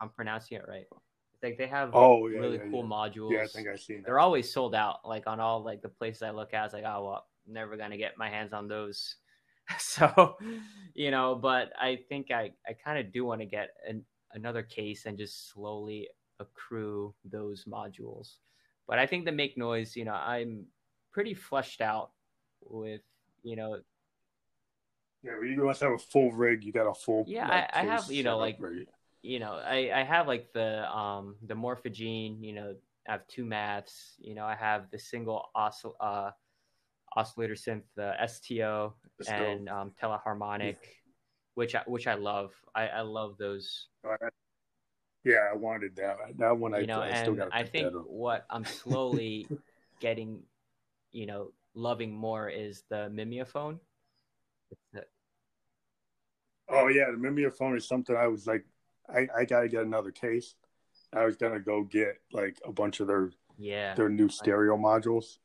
I'm 0.00 0.10
pronouncing 0.10 0.58
it 0.58 0.64
right. 0.68 0.86
It's 1.34 1.42
like 1.42 1.58
they 1.58 1.66
have 1.66 1.90
oh, 1.94 2.26
yeah, 2.28 2.38
really 2.38 2.58
yeah, 2.58 2.70
cool 2.70 2.82
yeah. 2.82 2.88
modules. 2.88 3.30
Yeah, 3.32 3.42
I 3.42 3.46
think 3.46 3.68
I've 3.68 3.80
seen 3.80 3.98
that. 3.98 4.06
They're 4.06 4.20
always 4.20 4.52
sold 4.52 4.74
out. 4.74 4.98
Like 5.04 5.26
on 5.26 5.40
all 5.40 5.64
like 5.64 5.82
the 5.82 5.88
places 5.88 6.22
I 6.22 6.30
look 6.30 6.54
at, 6.54 6.64
it's 6.66 6.74
like, 6.74 6.84
oh 6.86 7.04
well, 7.04 7.26
I'm 7.46 7.54
never 7.54 7.76
gonna 7.76 7.96
get 7.96 8.18
my 8.18 8.28
hands 8.28 8.52
on 8.52 8.68
those. 8.68 9.16
so, 9.78 10.36
you 10.94 11.10
know, 11.10 11.34
but 11.34 11.72
I 11.80 11.98
think 12.08 12.30
I 12.30 12.52
I 12.68 12.72
kind 12.72 12.98
of 12.98 13.12
do 13.12 13.24
want 13.24 13.40
to 13.40 13.46
get 13.46 13.70
an, 13.88 14.04
another 14.32 14.62
case 14.62 15.06
and 15.06 15.16
just 15.16 15.50
slowly 15.50 16.08
accrue 16.38 17.14
those 17.24 17.64
modules. 17.64 18.36
But 18.86 18.98
I 18.98 19.06
think 19.06 19.24
the 19.24 19.32
make 19.32 19.56
noise, 19.56 19.96
you 19.96 20.04
know, 20.04 20.14
I'm 20.14 20.66
pretty 21.12 21.34
fleshed 21.34 21.80
out 21.80 22.10
with, 22.62 23.00
you 23.42 23.56
know, 23.56 23.78
yeah, 25.22 25.32
but 25.40 25.46
you 25.46 25.64
must 25.64 25.80
have 25.80 25.92
a 25.92 25.98
full 25.98 26.32
rig. 26.32 26.62
You 26.64 26.72
got 26.72 26.86
a 26.86 26.92
full. 26.92 27.24
Yeah, 27.26 27.48
like, 27.48 27.70
I, 27.72 27.80
I 27.80 27.84
have. 27.84 28.10
You 28.10 28.22
know, 28.22 28.36
like 28.36 28.58
you 29.22 29.38
know, 29.38 29.54
I, 29.54 29.90
I 29.94 30.02
have 30.02 30.28
like 30.28 30.52
the 30.52 30.86
um 30.94 31.36
the 31.46 31.54
morphagene, 31.54 32.42
you 32.42 32.52
know, 32.52 32.74
I 33.08 33.12
have 33.12 33.26
two 33.26 33.46
maths, 33.46 34.16
you 34.18 34.34
know, 34.34 34.44
I 34.44 34.54
have 34.54 34.90
the 34.90 34.98
single 34.98 35.48
oscill- 35.56 35.96
uh, 35.98 36.30
oscillator 37.16 37.54
synth, 37.54 37.84
the 37.96 38.14
STO 38.26 38.94
and 39.26 39.68
um, 39.70 39.92
Telharmonic, 40.00 40.76
which 41.54 41.74
I, 41.74 41.82
which 41.86 42.06
I 42.06 42.14
love. 42.14 42.52
I, 42.74 42.88
I 42.88 43.00
love 43.00 43.38
those. 43.38 43.86
Yeah, 45.24 45.48
I 45.50 45.56
wanted 45.56 45.96
that. 45.96 46.16
That 46.38 46.58
one 46.58 46.74
I, 46.74 46.80
you 46.80 46.86
know, 46.86 47.00
I 47.00 47.22
still 47.22 47.34
got. 47.34 47.48
I 47.52 47.64
think 47.64 47.92
what 48.06 48.44
I'm 48.50 48.64
slowly 48.64 49.46
getting, 50.00 50.42
you 51.12 51.26
know, 51.26 51.52
loving 51.74 52.14
more 52.14 52.48
is 52.48 52.84
the 52.90 53.08
Mimeophon. 53.10 53.80
Oh 56.68 56.88
yeah, 56.88 57.10
the 57.10 57.18
Mimeophon 57.18 57.76
is 57.76 57.86
something 57.86 58.16
I 58.16 58.26
was 58.26 58.46
like 58.46 58.64
I, 59.08 59.28
I 59.36 59.44
gotta 59.44 59.68
get 59.68 59.82
another 59.82 60.10
case. 60.10 60.54
I 61.12 61.24
was 61.24 61.36
gonna 61.36 61.60
go 61.60 61.82
get 61.84 62.20
like 62.32 62.58
a 62.64 62.72
bunch 62.72 63.00
of 63.00 63.06
their 63.06 63.30
yeah 63.58 63.94
their 63.94 64.08
new 64.08 64.28
stereo 64.28 64.76
modules, 64.76 65.38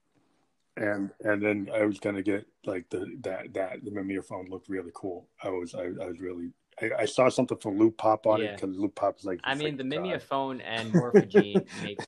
and 0.78 1.12
and 1.24 1.42
then 1.42 1.70
I 1.74 1.86
was 1.86 2.00
gonna 2.00 2.24
get 2.24 2.46
like 2.66 2.90
the 2.90 3.06
that 3.22 3.54
that 3.54 3.84
the 3.84 3.92
Mimeophon 3.92 4.50
looked 4.50 4.70
really 4.70 4.92
cool. 4.94 5.28
I 5.44 5.50
was 5.50 5.76
I, 5.76 5.88
I 6.02 6.08
was 6.08 6.20
really 6.20 6.52
I, 6.82 6.92
I, 7.00 7.06
saw 7.06 7.30
something 7.30 7.58
from 7.58 7.78
Loopop 7.78 8.26
on 8.26 8.42
yeah. 8.42 8.48
it 8.48 8.62
because 8.62 8.76
Loopop 8.76 9.20
is 9.20 9.26
like 9.26 9.40
I 9.44 9.56
mean 9.56 9.78
the 9.78 9.84
Mimeophon 9.84 10.62
and 10.62 10.94
Morphagene 10.94 11.66
make 11.84 12.00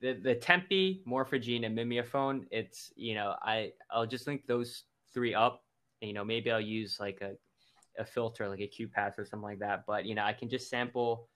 the 0.00 0.14
the 0.14 0.34
Tempi, 0.34 1.02
Morphagene, 1.06 1.64
and 1.64 1.74
Mimeophon. 1.74 2.46
It's 2.50 2.92
you 2.96 3.14
know 3.14 3.34
I 3.42 3.72
I'll 3.90 4.06
just 4.06 4.26
link 4.26 4.46
those 4.46 4.84
three 5.12 5.34
up. 5.34 5.64
And, 6.00 6.08
you 6.08 6.14
know 6.14 6.24
maybe 6.24 6.50
I'll 6.50 6.60
use 6.60 6.98
like 7.00 7.20
a 7.22 7.32
a 7.98 8.04
filter 8.04 8.48
like 8.48 8.60
a 8.60 8.68
QPAS 8.68 9.18
or 9.18 9.24
something 9.24 9.42
like 9.42 9.58
that. 9.58 9.84
But 9.86 10.06
you 10.06 10.14
know, 10.14 10.24
I 10.24 10.32
can 10.32 10.48
just 10.48 10.70
sample, 10.70 11.28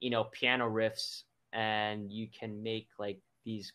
you 0.00 0.10
know, 0.10 0.24
piano 0.24 0.68
riffs, 0.68 1.24
and 1.52 2.10
you 2.10 2.28
can 2.28 2.62
make 2.62 2.88
like 2.98 3.20
these 3.44 3.72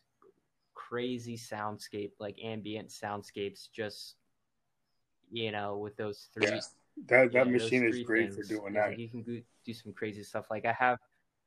crazy 0.74 1.38
soundscape, 1.38 2.12
like 2.20 2.38
ambient 2.44 2.90
soundscapes, 2.90 3.68
just 3.74 4.16
you 5.32 5.52
know, 5.52 5.78
with 5.78 5.96
those 5.98 6.28
three. 6.34 6.48
Yeah. 6.48 6.60
That 7.08 7.34
that 7.34 7.48
yeah, 7.48 7.52
machine 7.52 7.86
is 7.86 8.04
great 8.04 8.34
things. 8.34 8.48
for 8.48 8.56
doing 8.56 8.74
that. 8.74 8.90
Like 8.90 9.00
you 9.00 9.10
can 9.10 9.22
do 9.22 9.74
some 9.74 9.94
crazy 9.94 10.24
stuff. 10.24 10.48
Like 10.50 10.66
I 10.66 10.74
have 10.74 10.98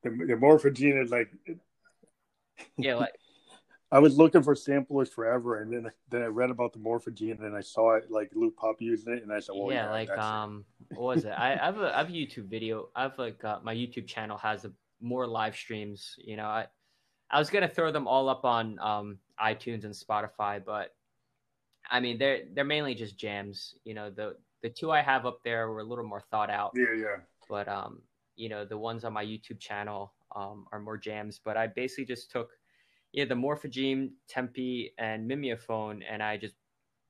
the, 0.02 0.10
the 0.10 0.34
Morphagene 0.34 1.02
is 1.02 1.10
like 1.10 1.30
yeah, 2.76 2.94
like 2.94 3.14
I 3.90 3.98
was 4.00 4.18
looking 4.18 4.42
for 4.42 4.54
samplers 4.54 5.08
forever, 5.08 5.62
and 5.62 5.72
then 5.72 5.90
then 6.10 6.22
I 6.22 6.26
read 6.26 6.50
about 6.50 6.72
the 6.72 6.78
Morphagene, 6.78 7.42
and 7.42 7.56
I 7.56 7.60
saw 7.60 7.96
it 7.96 8.10
like 8.10 8.30
Loopop 8.32 8.74
using 8.80 9.14
it, 9.14 9.22
and 9.22 9.32
I 9.32 9.40
said, 9.40 9.54
"Well, 9.56 9.72
yeah, 9.72 9.84
yeah 9.84 9.90
like 9.90 10.10
um, 10.18 10.64
it. 10.90 10.98
what 10.98 11.16
was 11.16 11.24
it? 11.24 11.30
I, 11.30 11.54
I, 11.54 11.64
have 11.64 11.78
a 11.78 11.94
I 11.94 11.98
have 11.98 12.08
a 12.10 12.12
YouTube 12.12 12.48
video. 12.48 12.88
I've 12.94 13.18
like 13.18 13.42
uh, 13.44 13.60
my 13.62 13.74
YouTube 13.74 14.06
channel 14.06 14.36
has 14.38 14.64
a, 14.66 14.72
more 15.00 15.26
live 15.26 15.56
streams. 15.56 16.16
You 16.18 16.36
know, 16.36 16.46
I 16.46 16.66
I 17.30 17.38
was 17.38 17.48
gonna 17.48 17.68
throw 17.68 17.90
them 17.90 18.06
all 18.06 18.28
up 18.28 18.44
on 18.44 18.78
um 18.78 19.18
iTunes 19.40 19.84
and 19.84 19.94
Spotify, 19.94 20.62
but 20.64 20.94
I 21.90 22.00
mean 22.00 22.18
they're 22.18 22.42
they're 22.52 22.64
mainly 22.64 22.94
just 22.94 23.18
jams. 23.18 23.74
You 23.84 23.94
know, 23.94 24.10
the 24.10 24.36
the 24.62 24.70
two 24.70 24.90
I 24.90 25.02
have 25.02 25.26
up 25.26 25.40
there 25.44 25.68
were 25.68 25.80
a 25.80 25.84
little 25.84 26.06
more 26.06 26.22
thought 26.30 26.50
out. 26.50 26.72
Yeah, 26.74 26.94
yeah. 26.96 27.16
But 27.48 27.68
um, 27.68 28.02
you 28.36 28.48
know, 28.48 28.64
the 28.64 28.78
ones 28.78 29.04
on 29.04 29.12
my 29.12 29.24
YouTube 29.24 29.60
channel 29.60 30.12
um 30.36 30.66
are 30.72 30.80
more 30.80 30.98
jams. 30.98 31.40
But 31.42 31.56
I 31.56 31.66
basically 31.66 32.04
just 32.04 32.30
took 32.30 32.50
yeah, 33.12 33.24
the 33.24 33.34
Morphagene, 33.34 34.10
Tempi, 34.28 34.92
and 34.98 35.26
Mimeophon, 35.26 36.02
and 36.08 36.22
I 36.22 36.36
just, 36.36 36.54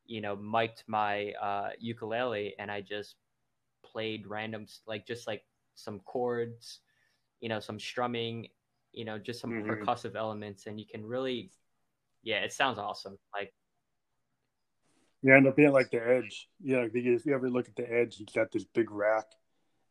you 0.06 0.20
know, 0.20 0.36
mic'd 0.36 0.84
my 0.86 1.32
uh, 1.32 1.70
ukulele 1.78 2.54
and 2.58 2.70
I 2.70 2.80
just 2.80 3.16
played 3.84 4.26
random, 4.26 4.66
like 4.86 5.06
just 5.06 5.26
like 5.26 5.42
some 5.74 6.00
chords, 6.00 6.80
you 7.40 7.48
know, 7.48 7.60
some 7.60 7.78
strumming, 7.78 8.48
you 8.92 9.04
know, 9.04 9.18
just 9.18 9.40
some 9.40 9.50
mm-hmm. 9.50 9.70
percussive 9.70 10.14
elements, 10.14 10.66
and 10.66 10.78
you 10.78 10.86
can 10.86 11.04
really, 11.04 11.50
yeah, 12.22 12.38
it 12.38 12.52
sounds 12.52 12.78
awesome. 12.78 13.18
Like, 13.34 13.52
you 15.22 15.34
end 15.34 15.46
up 15.46 15.56
being 15.56 15.72
like 15.72 15.90
the 15.90 16.06
Edge. 16.06 16.48
You 16.62 16.76
know, 16.76 16.88
if 16.92 17.26
you 17.26 17.34
ever 17.34 17.50
look 17.50 17.68
at 17.68 17.76
the 17.76 17.90
Edge, 17.90 18.16
he's 18.16 18.28
got 18.34 18.52
this 18.52 18.64
big 18.64 18.90
rack. 18.90 19.26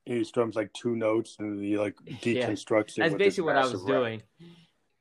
And 0.06 0.18
he 0.18 0.24
strums 0.24 0.56
like 0.56 0.72
two 0.74 0.96
notes, 0.96 1.36
and 1.40 1.62
he 1.62 1.78
like 1.78 1.96
deconstructs 2.22 2.98
yeah. 2.98 3.06
it. 3.06 3.10
That's 3.10 3.16
basically 3.16 3.44
what 3.46 3.58
I 3.58 3.66
was 3.66 3.76
rack. 3.76 3.88
doing 3.88 4.24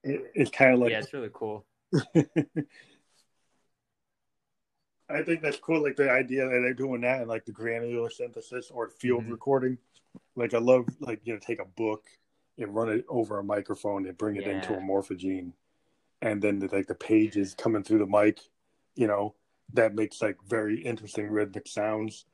it, 0.06 0.32
it's 0.34 0.50
kind 0.50 0.74
of 0.74 0.80
like 0.80 0.90
yeah, 0.90 0.98
it's 0.98 1.12
really 1.12 1.30
cool. 1.32 1.66
I 5.08 5.22
think 5.22 5.40
that's 5.42 5.58
cool. 5.58 5.82
Like 5.82 5.96
the 5.96 6.10
idea 6.10 6.44
that 6.44 6.50
they're 6.50 6.74
doing 6.74 7.02
that 7.02 7.20
and 7.20 7.28
like 7.28 7.44
the 7.44 7.52
granular 7.52 8.10
synthesis 8.10 8.70
or 8.70 8.88
field 8.88 9.22
mm-hmm. 9.22 9.32
recording. 9.32 9.78
Like 10.34 10.54
I 10.54 10.58
love 10.58 10.86
like 11.00 11.20
you 11.24 11.34
know 11.34 11.38
take 11.38 11.60
a 11.60 11.64
book 11.64 12.04
and 12.58 12.74
run 12.74 12.88
it 12.88 13.04
over 13.08 13.38
a 13.38 13.44
microphone 13.44 14.06
and 14.06 14.16
bring 14.16 14.36
it 14.36 14.46
yeah. 14.46 14.52
into 14.52 14.74
a 14.74 14.80
morphagene, 14.80 15.52
and 16.22 16.40
then 16.40 16.58
the, 16.58 16.68
like 16.68 16.86
the 16.86 16.94
pages 16.94 17.54
coming 17.54 17.82
through 17.82 17.98
the 17.98 18.06
mic 18.06 18.40
you 18.96 19.06
know, 19.06 19.34
that 19.72 19.94
makes 19.94 20.22
like 20.22 20.36
very 20.46 20.80
interesting 20.80 21.28
rhythmic 21.28 21.66
sounds. 21.66 22.26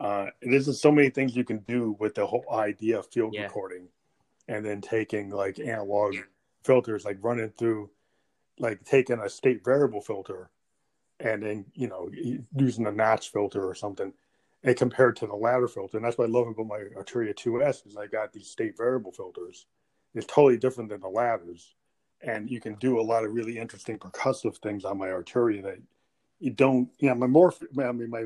Uh, 0.00 0.26
and 0.42 0.52
there's 0.52 0.66
just 0.66 0.80
so 0.80 0.90
many 0.90 1.10
things 1.10 1.36
you 1.36 1.44
can 1.44 1.58
do 1.68 1.96
with 1.98 2.14
the 2.14 2.26
whole 2.26 2.46
idea 2.52 2.98
of 2.98 3.06
field 3.12 3.34
Yeah. 3.34 3.44
recording, 3.44 3.88
and 4.48 4.64
then 4.64 4.80
taking 4.80 5.30
like 5.30 5.58
analog 5.60 6.16
filters, 6.64 7.04
like 7.04 7.18
running 7.20 7.50
through, 7.50 7.90
like 8.58 8.84
taking 8.84 9.18
a 9.18 9.28
state 9.28 9.62
variable 9.64 10.00
filter, 10.00 10.50
and 11.20 11.42
then 11.42 11.66
you 11.74 11.86
know 11.88 12.10
using 12.56 12.86
a 12.86 12.92
notch 12.92 13.30
filter 13.30 13.62
or 13.68 13.74
something, 13.74 14.12
and 14.64 14.76
compared 14.76 15.16
to 15.16 15.26
the 15.26 15.36
ladder 15.36 15.68
filter. 15.68 15.98
And 15.98 16.04
that's 16.06 16.16
what 16.18 16.28
I 16.28 16.32
love 16.32 16.48
about 16.48 16.66
my 16.66 16.80
Arturia 16.96 17.34
2S 17.34 17.86
is 17.86 17.96
I 17.96 18.06
got 18.06 18.32
these 18.32 18.48
state 18.48 18.76
variable 18.76 19.12
filters. 19.12 19.66
It's 20.14 20.26
totally 20.26 20.56
different 20.56 20.88
than 20.90 21.00
the 21.02 21.08
ladders, 21.08 21.74
and 22.22 22.50
you 22.50 22.60
can 22.60 22.74
do 22.76 22.98
a 22.98 23.02
lot 23.02 23.24
of 23.24 23.32
really 23.34 23.58
interesting 23.58 23.98
percussive 23.98 24.56
things 24.56 24.84
on 24.84 24.98
my 24.98 25.08
Arturia 25.08 25.62
that 25.62 25.78
you 26.40 26.50
don't. 26.50 26.88
You 26.98 27.10
know, 27.10 27.14
my 27.14 27.26
morph. 27.26 27.62
I 27.78 27.92
mean, 27.92 28.10
my 28.10 28.24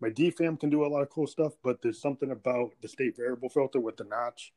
my 0.00 0.10
DFAM 0.10 0.60
can 0.60 0.68
do 0.68 0.84
a 0.84 0.88
lot 0.88 1.00
of 1.02 1.08
cool 1.10 1.26
stuff, 1.26 1.54
but 1.62 1.80
there's 1.80 2.00
something 2.00 2.30
about 2.30 2.72
the 2.82 2.88
state 2.88 3.16
variable 3.16 3.48
filter 3.48 3.80
with 3.80 3.96
the 3.96 4.04
notch. 4.04 4.52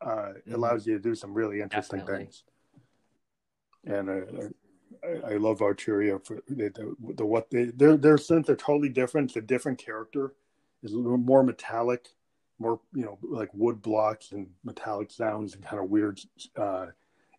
Uh, 0.00 0.32
it 0.36 0.46
Mhm. 0.48 0.54
allows 0.54 0.86
you 0.86 0.94
to 0.94 1.00
do 1.00 1.14
some 1.14 1.34
really 1.34 1.60
interesting 1.60 1.98
Definitely. 2.00 2.24
things. 2.24 2.44
And 3.84 4.08
uh, 4.08 4.48
I, 5.06 5.34
I 5.34 5.36
love 5.36 5.58
Arturia 5.58 6.24
for 6.24 6.40
the, 6.48 6.68
the, 6.70 6.96
the 7.14 7.26
what 7.26 7.50
they 7.50 7.66
their 7.66 7.96
their 7.96 8.16
synths 8.16 8.48
are 8.48 8.56
totally 8.56 8.88
different. 8.88 9.30
It's 9.30 9.36
a 9.36 9.42
different 9.42 9.78
character. 9.78 10.34
is 10.82 10.92
more 10.94 11.42
metallic, 11.42 12.08
more 12.58 12.80
you 12.94 13.04
know 13.04 13.18
like 13.22 13.50
wood 13.52 13.82
blocks 13.82 14.32
and 14.32 14.48
metallic 14.64 15.10
sounds 15.10 15.54
and 15.54 15.64
kind 15.64 15.82
of 15.82 15.90
weird 15.90 16.20
uh, 16.56 16.86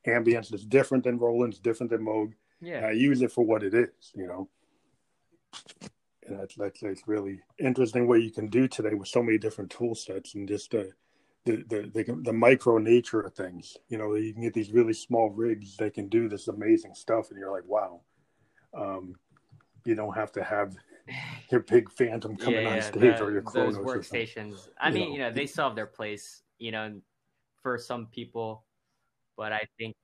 ambience. 0.05 0.53
It's 0.53 0.65
different 0.65 1.03
than 1.03 1.17
Roland's, 1.17 1.59
different 1.59 1.89
than 1.91 2.01
Moog. 2.05 2.33
Yeah. 2.59 2.85
I 2.85 2.91
use 2.91 3.21
it 3.23 3.31
for 3.31 3.43
what 3.43 3.63
it 3.63 3.73
is, 3.73 4.11
you 4.15 4.27
know. 4.27 4.47
And 6.27 6.39
that's 6.39 6.55
that's 6.55 6.79
that's 6.79 7.07
really 7.07 7.39
interesting 7.59 8.07
what 8.07 8.21
you 8.21 8.31
can 8.31 8.47
do 8.47 8.67
today 8.67 8.93
with 8.93 9.07
so 9.07 9.23
many 9.23 9.37
different 9.37 9.71
tool 9.71 9.95
sets 9.95 10.35
and 10.35 10.47
just 10.47 10.71
the 10.71 10.91
the 11.45 11.63
the 11.67 11.91
the, 11.93 12.21
the 12.23 12.33
micro 12.33 12.77
nature 12.77 13.21
of 13.21 13.33
things. 13.33 13.75
You 13.89 13.97
know, 13.97 14.13
you 14.15 14.33
can 14.33 14.43
get 14.43 14.53
these 14.53 14.71
really 14.71 14.93
small 14.93 15.29
rigs 15.31 15.77
that 15.77 15.95
can 15.95 16.07
do 16.09 16.29
this 16.29 16.47
amazing 16.47 16.93
stuff, 16.93 17.31
and 17.31 17.39
you're 17.39 17.51
like, 17.51 17.65
wow. 17.65 18.01
Um, 18.73 19.15
you 19.83 19.95
don't 19.95 20.15
have 20.15 20.31
to 20.33 20.43
have 20.43 20.75
your 21.49 21.61
big 21.61 21.91
Fantom 21.91 22.37
coming 22.37 22.65
on 22.67 22.81
stage 22.81 23.01
the- 23.01 23.23
or 23.23 23.31
your 23.31 23.41
those 23.41 23.77
or 23.77 24.03
something. 24.03 24.21
workstations. 24.21 24.69
I 24.79 24.89
you 24.89 24.93
mean, 24.93 25.07
know. 25.09 25.13
you 25.13 25.19
know, 25.19 25.31
they 25.31 25.47
still 25.47 25.65
have 25.65 25.75
their 25.75 25.87
place, 25.87 26.43
you 26.59 26.71
know, 26.71 27.01
for 27.63 27.77
some 27.77 28.05
people, 28.07 28.63
but 29.35 29.51
I 29.51 29.67
think 29.77 29.95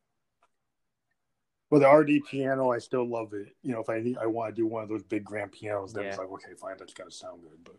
Well, 1.69 1.81
the 1.81 1.89
RD 1.89 2.25
piano, 2.29 2.71
I 2.71 2.77
still 2.77 3.07
love 3.07 3.33
it. 3.33 3.55
You 3.61 3.73
know, 3.73 3.81
if 3.81 3.89
I 3.89 4.01
I 4.21 4.25
want 4.25 4.55
to 4.55 4.61
do 4.61 4.65
one 4.65 4.83
of 4.83 4.89
those 4.89 5.03
big 5.03 5.25
grand 5.25 5.51
pianos, 5.51 5.93
then 5.93 6.05
it's 6.05 6.17
like, 6.17 6.29
okay, 6.29 6.53
fine, 6.57 6.75
that's 6.77 6.93
got 6.93 7.05
to 7.05 7.11
sound 7.11 7.41
good. 7.41 7.59
But 7.63 7.75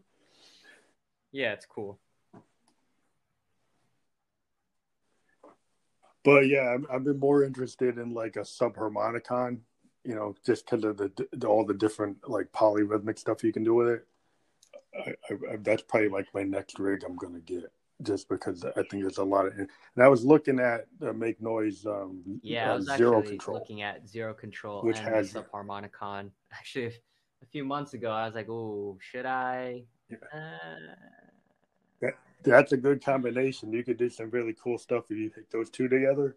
yeah, 1.33 1.53
it's 1.53 1.67
cool. 1.67 1.99
But 6.25 6.49
yeah, 6.49 6.75
I'm, 6.75 6.87
I've 6.93 7.05
been 7.05 7.19
more 7.19 7.43
interested 7.43 7.97
in 7.97 8.13
like 8.13 8.37
a 8.37 8.41
subharmonicon, 8.41 9.61
you 10.05 10.15
know, 10.15 10.35
just 10.45 10.67
because 10.67 10.85
of 10.85 10.99
the, 10.99 11.11
the 11.33 11.47
all 11.47 11.65
the 11.65 11.73
different 11.73 12.29
like 12.29 12.53
polyrhythmic 12.53 13.19
stuff 13.19 13.43
you 13.43 13.53
can 13.53 13.65
do 13.65 13.75
with 13.75 13.89
it. 13.89 14.07
I, 14.95 15.11
I, 15.31 15.53
I, 15.53 15.57
that's 15.63 15.83
probably 15.83 16.11
like 16.11 16.27
my 16.35 16.43
next 16.43 16.79
rig 16.79 17.05
I'm 17.05 17.17
gonna 17.17 17.41
get, 17.41 17.73
just 18.03 18.29
because 18.29 18.65
I 18.65 18.83
think 18.85 19.03
there's 19.03 19.19
a 19.19 19.25
lot 19.25 19.47
of. 19.47 19.55
And 19.59 19.69
I 20.01 20.09
was 20.09 20.25
looking 20.25 20.61
at 20.61 20.87
uh, 21.03 21.13
make 21.13 21.41
noise, 21.41 21.85
um, 21.87 22.23
Yeah, 22.43 22.71
uh, 22.71 22.75
I 22.75 22.77
was 22.77 22.87
zero 22.97 23.23
control. 23.23 23.59
looking 23.59 23.83
at 23.83 24.09
Zero 24.09 24.35
Control 24.35 24.83
Which 24.83 24.99
and 24.99 25.09
has- 25.09 25.33
the 25.33 25.43
Subharmonicon. 25.43 26.31
Actually, 26.53 26.95
a 27.43 27.47
few 27.51 27.65
months 27.65 27.95
ago, 27.95 28.11
I 28.11 28.27
was 28.27 28.35
like, 28.35 28.49
"Oh, 28.49 28.99
should 29.01 29.27
I?" 29.27 29.83
Yeah. 30.09 30.17
Uh, 32.03 32.11
That's 32.45 32.71
a 32.73 32.77
good 32.77 33.05
combination. 33.05 33.73
You 33.73 33.83
could 33.83 33.97
do 33.99 34.09
some 34.09 34.31
really 34.31 34.55
cool 34.63 34.79
stuff 34.79 35.11
if 35.11 35.19
you 35.19 35.29
take 35.29 35.51
those 35.51 35.71
two 35.71 35.89
together. 35.89 36.37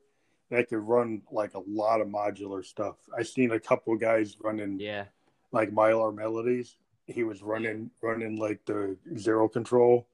That 0.50 0.68
could 0.68 0.80
run 0.80 1.22
like 1.32 1.54
a 1.54 1.62
lot 1.68 2.02
of 2.02 2.08
modular 2.08 2.66
stuff. 2.66 2.96
I've 3.18 3.28
seen 3.28 3.52
a 3.52 3.60
couple 3.60 3.96
guys 3.96 4.36
running 4.42 4.80
yeah, 4.80 5.06
like 5.52 5.70
Mylar 5.72 6.14
Melodies. 6.14 6.76
He 7.06 7.24
was 7.24 7.42
running 7.44 7.92
running 8.02 8.38
like 8.38 8.66
the 8.66 8.98
zero 9.18 9.48
control 9.48 10.08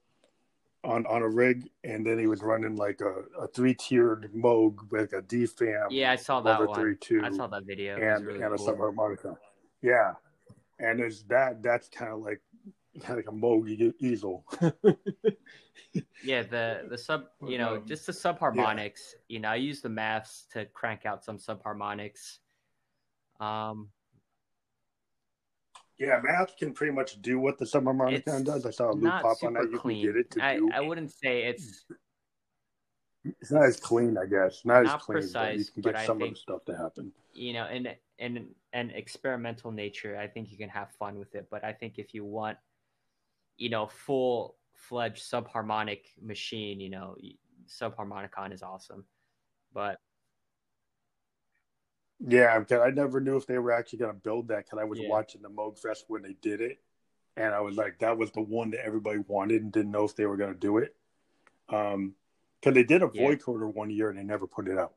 on 0.84 1.06
on 1.06 1.22
a 1.22 1.28
rig, 1.28 1.68
and 1.84 2.06
then 2.06 2.18
he 2.18 2.26
was 2.26 2.42
running 2.42 2.76
like 2.76 3.00
a, 3.00 3.42
a 3.42 3.48
three 3.48 3.74
tiered 3.74 4.30
Moog 4.34 4.90
with 4.90 5.12
a 5.12 5.22
DFAM. 5.22 5.86
yeah, 5.90 6.12
I 6.12 6.16
saw 6.16 6.40
that 6.40 6.66
one. 6.66 6.78
three 6.78 6.96
two 6.96 7.22
I 7.24 7.30
saw 7.30 7.46
that 7.48 7.64
video. 7.64 7.96
And 7.96 8.26
really 8.26 8.42
and 8.42 8.54
a 8.54 8.58
subharmonicon. 8.58 9.36
Yeah, 9.82 10.14
and 10.78 11.00
it's 11.00 11.22
that. 11.24 11.62
That's 11.62 11.88
kind 11.88 12.12
of 12.12 12.20
like 12.20 12.40
kind 13.00 13.18
of 13.18 13.26
like 13.26 13.28
a 13.28 13.36
Moog 13.36 13.94
easel. 14.00 14.44
Yeah, 16.22 16.42
the 16.42 16.86
the 16.88 16.98
sub, 16.98 17.26
you 17.46 17.58
know, 17.58 17.78
just 17.78 18.06
the 18.06 18.12
subharmonics. 18.12 19.14
You 19.28 19.40
know, 19.40 19.48
I 19.48 19.56
use 19.56 19.80
the 19.80 19.88
maths 19.88 20.46
to 20.52 20.66
crank 20.66 21.06
out 21.06 21.24
some 21.24 21.38
subharmonics. 21.38 22.38
Um, 23.40 23.88
yeah, 25.98 26.20
Math 26.22 26.56
can 26.56 26.72
pretty 26.72 26.92
much 26.92 27.20
do 27.22 27.38
what 27.40 27.58
the 27.58 27.64
subharmonicon 27.64 28.44
does. 28.44 28.64
I 28.64 28.70
saw 28.70 28.90
a 28.90 28.94
loop 28.94 29.10
pop 29.22 29.42
on 29.42 29.54
that. 29.54 29.70
You 29.70 29.78
clean. 29.78 30.04
can 30.04 30.14
get 30.14 30.20
it 30.20 30.30
to 30.32 30.44
I, 30.44 30.56
do. 30.56 30.70
I 30.72 30.80
wouldn't 30.80 31.10
say 31.10 31.44
it's 31.44 31.84
it's 33.24 33.50
not 33.50 33.64
as 33.64 33.78
clean, 33.80 34.16
I 34.16 34.26
guess. 34.26 34.62
Not, 34.64 34.84
Not 34.84 34.94
as 34.96 35.02
clean, 35.02 35.16
but 35.32 35.52
you 35.52 35.64
precise, 35.64 35.70
can 35.70 35.82
get 35.82 36.06
some 36.06 36.18
think- 36.18 36.30
of 36.30 36.34
the 36.34 36.40
stuff 36.40 36.64
to 36.66 36.76
happen. 36.76 37.12
you 37.34 37.52
know, 37.52 37.66
in 37.68 37.88
in 38.18 38.48
an 38.72 38.90
experimental 38.90 39.72
nature, 39.72 40.16
I 40.16 40.26
think 40.28 40.50
you 40.50 40.58
can 40.58 40.68
have 40.68 40.90
fun 40.98 41.18
with 41.18 41.34
it. 41.34 41.48
But 41.50 41.64
I 41.64 41.72
think 41.72 41.98
if 41.98 42.14
you 42.14 42.24
want, 42.24 42.58
you 43.56 43.70
know, 43.70 43.86
full 43.86 44.56
fledged 44.72 45.22
subharmonic 45.22 46.02
machine, 46.22 46.80
you 46.80 46.90
know, 46.90 47.16
subharmonicon 47.68 48.52
is 48.52 48.62
awesome. 48.62 49.04
But 49.72 49.98
Yeah, 52.20 52.58
because 52.58 52.80
I 52.80 52.90
never 52.90 53.20
knew 53.20 53.36
if 53.36 53.46
they 53.46 53.58
were 53.58 53.72
actually 53.72 54.00
going 54.00 54.12
to 54.12 54.18
build 54.18 54.48
that. 54.48 54.64
Because 54.64 54.78
I 54.80 54.84
was 54.84 54.98
Yeah. 54.98 55.08
watching 55.08 55.42
the 55.42 55.50
Moogfest 55.50 56.04
when 56.08 56.22
they 56.22 56.34
did 56.34 56.60
it, 56.60 56.82
and 57.36 57.54
I 57.54 57.60
was 57.60 57.76
like, 57.76 58.00
that 58.00 58.18
was 58.18 58.32
the 58.32 58.40
one 58.42 58.70
that 58.72 58.84
everybody 58.84 59.18
wanted 59.26 59.62
and 59.62 59.72
didn't 59.72 59.92
know 59.92 60.04
if 60.04 60.16
they 60.16 60.26
were 60.26 60.36
going 60.36 60.52
to 60.52 60.58
do 60.58 60.78
it. 60.78 60.96
Um, 61.68 62.14
because 62.60 62.74
they 62.74 62.82
did 62.82 63.02
a 63.02 63.10
Yeah. 63.12 63.30
vocoder 63.30 63.72
one 63.72 63.90
year 63.90 64.10
and 64.10 64.18
they 64.18 64.24
never 64.24 64.46
put 64.48 64.66
it 64.66 64.78
out. 64.78 64.94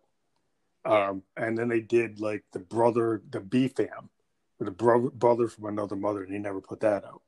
Um, 0.83 1.21
and 1.37 1.55
then 1.55 1.67
they 1.67 1.81
did 1.81 2.19
like 2.19 2.43
the 2.53 2.59
brother, 2.59 3.21
the 3.29 3.39
BFAM, 3.39 4.09
the 4.59 4.71
brother 4.71 5.09
brother 5.11 5.47
from 5.47 5.65
another 5.65 5.95
mother, 5.95 6.23
and 6.23 6.33
they 6.33 6.39
never 6.39 6.59
put 6.59 6.79
that 6.79 7.05
out. 7.05 7.21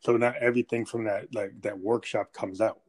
So 0.00 0.16
now 0.16 0.34
everything 0.40 0.86
from 0.86 1.04
that 1.04 1.34
like 1.34 1.60
that 1.62 1.78
workshop 1.78 2.32
comes 2.32 2.62
out, 2.62 2.80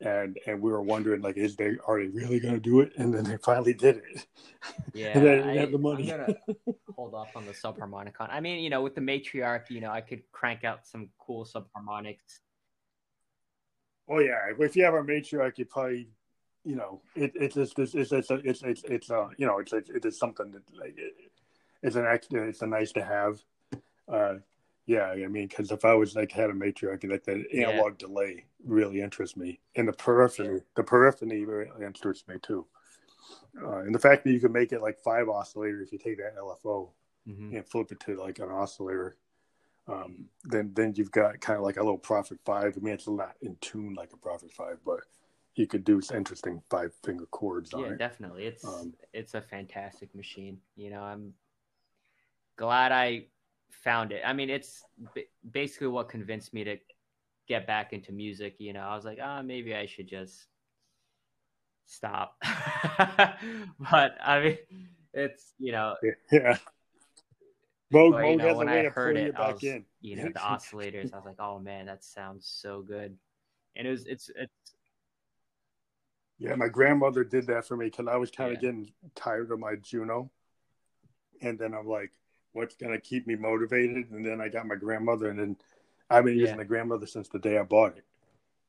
and 0.00 0.38
and 0.46 0.60
we 0.60 0.70
were 0.70 0.82
wondering 0.82 1.22
like, 1.22 1.36
is 1.36 1.56
they 1.56 1.76
are 1.86 2.00
they 2.00 2.08
really 2.08 2.38
going 2.38 2.54
to 2.54 2.60
do 2.60 2.80
it? 2.80 2.92
And 2.96 3.12
then 3.12 3.24
they 3.24 3.36
finally 3.38 3.72
did 3.72 3.96
it. 3.96 4.26
yeah, 4.94 5.08
And 5.08 5.24
they 5.26 5.36
didn't 5.36 5.50
I, 5.50 5.56
have 5.56 5.72
the 5.72 5.78
money. 5.78 6.12
I'm 6.12 6.18
gonna 6.18 6.34
hold 6.96 7.14
off 7.14 7.34
on 7.34 7.46
the 7.46 7.52
subharmonicon. 7.52 8.28
I 8.30 8.40
mean, 8.40 8.62
you 8.62 8.70
know, 8.70 8.82
with 8.82 8.94
the 8.94 9.00
matriarch, 9.00 9.70
you 9.70 9.80
know, 9.80 9.90
I 9.90 10.00
could 10.02 10.22
crank 10.32 10.64
out 10.64 10.86
some 10.86 11.08
cool 11.18 11.46
subharmonics. 11.46 12.40
Oh 14.08 14.18
yeah, 14.18 14.38
if 14.58 14.76
you 14.76 14.84
have 14.84 14.94
a 14.94 15.02
matriarch, 15.02 15.58
you 15.58 15.64
probably, 15.64 16.08
you 16.64 16.76
know, 16.76 17.00
it, 17.14 17.32
it's 17.34 17.54
just 17.54 17.78
it's 17.78 17.94
it's 17.94 18.12
it's 18.12 18.30
it's 18.30 18.62
it's, 18.62 18.84
it's 18.84 19.10
uh 19.10 19.28
you 19.38 19.46
know 19.46 19.58
it's 19.58 19.72
it's, 19.72 19.90
it's 19.90 20.18
something 20.18 20.50
that 20.52 20.62
like 20.78 20.94
it, 20.96 21.14
it's 21.82 21.96
an 21.96 22.06
it's 22.46 22.62
a 22.62 22.66
nice 22.66 22.92
to 22.92 23.04
have. 23.04 23.40
Uh, 24.08 24.34
yeah, 24.86 25.06
I 25.06 25.26
mean, 25.26 25.48
because 25.48 25.72
if 25.72 25.84
I 25.84 25.94
was 25.94 26.14
like 26.14 26.30
had 26.32 26.50
a 26.50 26.52
matriarch, 26.52 27.08
like 27.10 27.26
Yeah. 27.52 27.68
analog 27.68 27.98
delay 27.98 28.44
really 28.64 29.00
interests 29.00 29.36
me, 29.36 29.60
and 29.74 29.88
the 29.88 29.92
paraphony, 29.92 30.60
the 30.76 30.84
paraphony 30.84 31.44
really 31.44 31.70
interests 31.84 32.26
me 32.28 32.36
too. 32.40 32.66
Uh, 33.62 33.78
and 33.78 33.94
the 33.94 33.98
fact 33.98 34.24
that 34.24 34.30
you 34.30 34.40
can 34.40 34.52
make 34.52 34.72
it 34.72 34.82
like 34.82 34.98
five 35.00 35.28
oscillator 35.28 35.80
if 35.82 35.92
you 35.92 35.98
take 35.98 36.18
that 36.18 36.36
LFO 36.36 36.92
Mhm. 37.26 37.56
and 37.56 37.66
flip 37.66 37.90
it 37.90 38.00
to 38.00 38.16
like 38.16 38.38
an 38.38 38.50
oscillator, 38.50 39.16
um, 39.88 40.26
then 40.44 40.72
then 40.74 40.94
you've 40.96 41.12
got 41.12 41.40
kind 41.40 41.58
of 41.58 41.64
like 41.64 41.76
a 41.76 41.82
little 41.82 41.98
Prophet 41.98 42.38
Five. 42.44 42.74
I 42.76 42.80
mean, 42.80 42.94
it's 42.94 43.08
not 43.08 43.36
in 43.42 43.56
tune 43.60 43.94
like 43.94 44.12
a 44.12 44.16
Prophet 44.16 44.52
Five, 44.52 44.78
but 44.84 45.00
you 45.56 45.66
could 45.66 45.84
do 45.84 46.00
some 46.00 46.16
interesting 46.18 46.62
five 46.70 46.92
finger 47.04 47.26
chords 47.26 47.74
on 47.74 47.82
Yeah, 47.82 47.92
it. 47.92 47.98
definitely. 47.98 48.46
It's 48.46 48.64
Um, 48.64 48.94
it's 49.12 49.34
a 49.34 49.40
fantastic 49.40 50.14
machine. 50.14 50.58
You 50.76 50.90
know, 50.90 51.02
I'm 51.02 51.34
glad 52.56 52.92
I 52.92 53.26
found 53.70 54.12
it. 54.12 54.22
I 54.24 54.32
mean, 54.32 54.50
it's 54.50 54.84
b- 55.14 55.26
basically 55.50 55.88
what 55.88 56.08
convinced 56.08 56.52
me 56.54 56.64
to 56.64 56.76
get 57.48 57.66
back 57.66 57.92
into 57.92 58.12
music. 58.12 58.56
You 58.58 58.72
know, 58.72 58.80
I 58.80 58.94
was 58.94 59.04
like, 59.04 59.18
ah, 59.22 59.42
maybe 59.42 59.74
I 59.74 59.86
should 59.86 60.08
just 60.08 60.46
stop. 61.86 62.36
but 62.42 64.16
I 64.24 64.40
mean, 64.40 64.58
it's 65.14 65.52
you 65.58 65.72
know, 65.72 65.94
Yeah. 66.32 66.58
Moog, 67.92 68.12
but, 68.12 68.28
you 68.28 68.36
know, 68.36 68.48
has 68.48 68.54
a 68.54 68.58
when 68.58 68.68
way 68.68 68.86
I 68.86 68.90
heard 68.90 69.16
it, 69.16 69.34
I 69.36 69.52
was, 69.52 69.62
in. 69.62 69.84
you 70.00 70.16
know, 70.16 70.24
the 70.24 70.40
oscillators. 70.40 71.12
I 71.12 71.16
was 71.16 71.24
like, 71.24 71.38
oh 71.38 71.58
man, 71.60 71.86
that 71.86 72.02
sounds 72.02 72.46
so 72.60 72.82
good. 72.82 73.16
And 73.76 73.86
it 73.86 73.90
was, 73.90 74.06
it's, 74.06 74.28
it's, 74.34 74.52
Yeah, 76.38 76.54
my 76.56 76.68
grandmother 76.68 77.24
did 77.24 77.46
that 77.46 77.66
for 77.66 77.76
me 77.76 77.86
because 77.86 78.08
I 78.08 78.16
was 78.16 78.30
kind 78.30 78.50
of 78.52 78.56
Yeah. 78.60 78.70
getting 78.70 78.92
tired 79.14 79.50
of 79.52 79.58
my 79.58 79.76
Juno, 79.76 80.30
and 81.40 81.58
then 81.58 81.74
I'm 81.74 81.86
like, 81.86 82.12
what's 82.56 82.74
going 82.74 82.92
to 82.92 83.00
keep 83.00 83.26
me 83.26 83.36
motivated. 83.36 84.10
And 84.10 84.24
then 84.24 84.40
I 84.40 84.48
got 84.48 84.66
my 84.66 84.74
grandmother, 84.74 85.28
and 85.28 85.38
then 85.38 85.56
I've 86.10 86.24
been 86.24 86.38
using 86.38 86.56
Yeah. 86.56 86.62
the 86.62 86.68
grandmother 86.68 87.06
since 87.06 87.28
the 87.28 87.38
day 87.38 87.58
I 87.58 87.62
bought 87.62 87.96
it, 87.96 88.04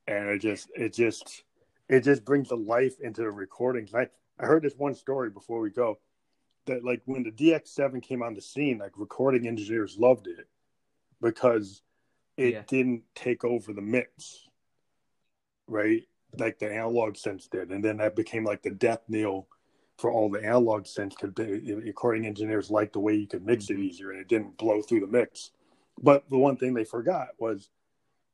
and 0.08 0.30
it 0.30 0.40
just 0.40 0.70
it 0.76 0.94
just 0.94 1.44
it 1.90 2.02
just 2.02 2.26
brings 2.26 2.50
the 2.50 2.58
life 2.58 3.00
into 3.00 3.22
the 3.22 3.32
recordings. 3.32 3.94
I 3.96 4.10
I 4.40 4.46
heard 4.46 4.64
this 4.64 4.76
one 4.76 4.94
story 4.94 5.30
before 5.30 5.62
we 5.62 5.70
go 5.72 6.00
that 6.66 6.84
like 6.84 7.02
when 7.06 7.24
the 7.24 7.32
DX7 7.32 8.04
came 8.04 8.22
on 8.22 8.34
the 8.34 8.42
scene, 8.42 8.78
like 8.80 8.92
recording 8.98 9.48
engineers 9.48 9.98
loved 9.98 10.28
it 10.28 10.48
because 11.22 11.82
it 12.36 12.52
Yeah. 12.54 12.62
didn't 12.68 13.04
take 13.16 13.46
over 13.46 13.72
the 13.74 13.82
mix, 13.82 14.48
right? 15.68 16.04
Like 16.38 16.60
the 16.60 16.72
analog 16.72 17.14
synths 17.14 17.50
did, 17.50 17.72
and 17.72 17.84
then 17.84 17.98
that 17.98 18.16
became 18.16 18.44
like 18.44 18.62
the 18.62 18.72
death 18.72 19.04
knell 19.08 19.48
for 19.98 20.12
all 20.12 20.30
the 20.30 20.44
analog 20.44 20.84
synths 20.84 21.16
because 21.20 21.34
the 21.34 21.74
recording 21.76 22.26
engineers 22.26 22.70
liked 22.70 22.94
the 22.94 23.00
way 23.00 23.16
you 23.16 23.28
could 23.28 23.46
mix 23.46 23.70
it 23.70 23.74
mm-hmm. 23.74 23.84
easier 23.84 24.12
and 24.12 24.20
it 24.20 24.28
didn't 24.28 24.58
blow 24.58 24.82
through 24.82 25.00
the 25.00 25.08
mix. 25.08 25.52
But 26.02 26.30
the 26.30 26.38
one 26.38 26.58
thing 26.58 26.74
they 26.74 26.84
forgot 26.84 27.30
was 27.40 27.70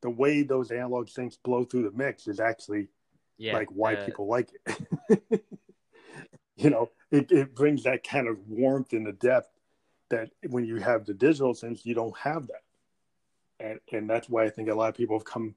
the 0.01 0.09
way 0.09 0.43
those 0.43 0.71
analog 0.71 1.07
synths 1.07 1.37
blow 1.41 1.63
through 1.63 1.83
the 1.83 1.97
mix 1.97 2.27
is 2.27 2.39
actually 2.39 2.89
Yeah. 3.37 3.53
like 3.53 3.69
why 3.69 3.95
the- 3.95 4.05
people 4.05 4.27
like 4.27 4.49
it. 5.09 5.43
you 6.57 6.69
know, 6.69 6.91
it, 7.11 7.31
it 7.31 7.55
brings 7.55 7.83
that 7.83 8.03
kind 8.03 8.27
of 8.27 8.37
warmth 8.47 8.91
and 8.91 9.05
the 9.05 9.13
depth 9.13 9.49
that 10.09 10.31
when 10.49 10.65
you 10.65 10.77
have 10.77 11.05
the 11.05 11.13
digital 11.13 11.53
synths, 11.53 11.85
you 11.85 11.95
don't 11.95 12.17
have 12.17 12.47
that. 12.47 12.63
And 13.59 13.79
and 13.91 14.09
that's 14.09 14.27
why 14.27 14.43
I 14.43 14.49
think 14.49 14.67
a 14.67 14.75
lot 14.75 14.89
of 14.89 14.95
people 14.95 15.17
have 15.17 15.25
come 15.25 15.55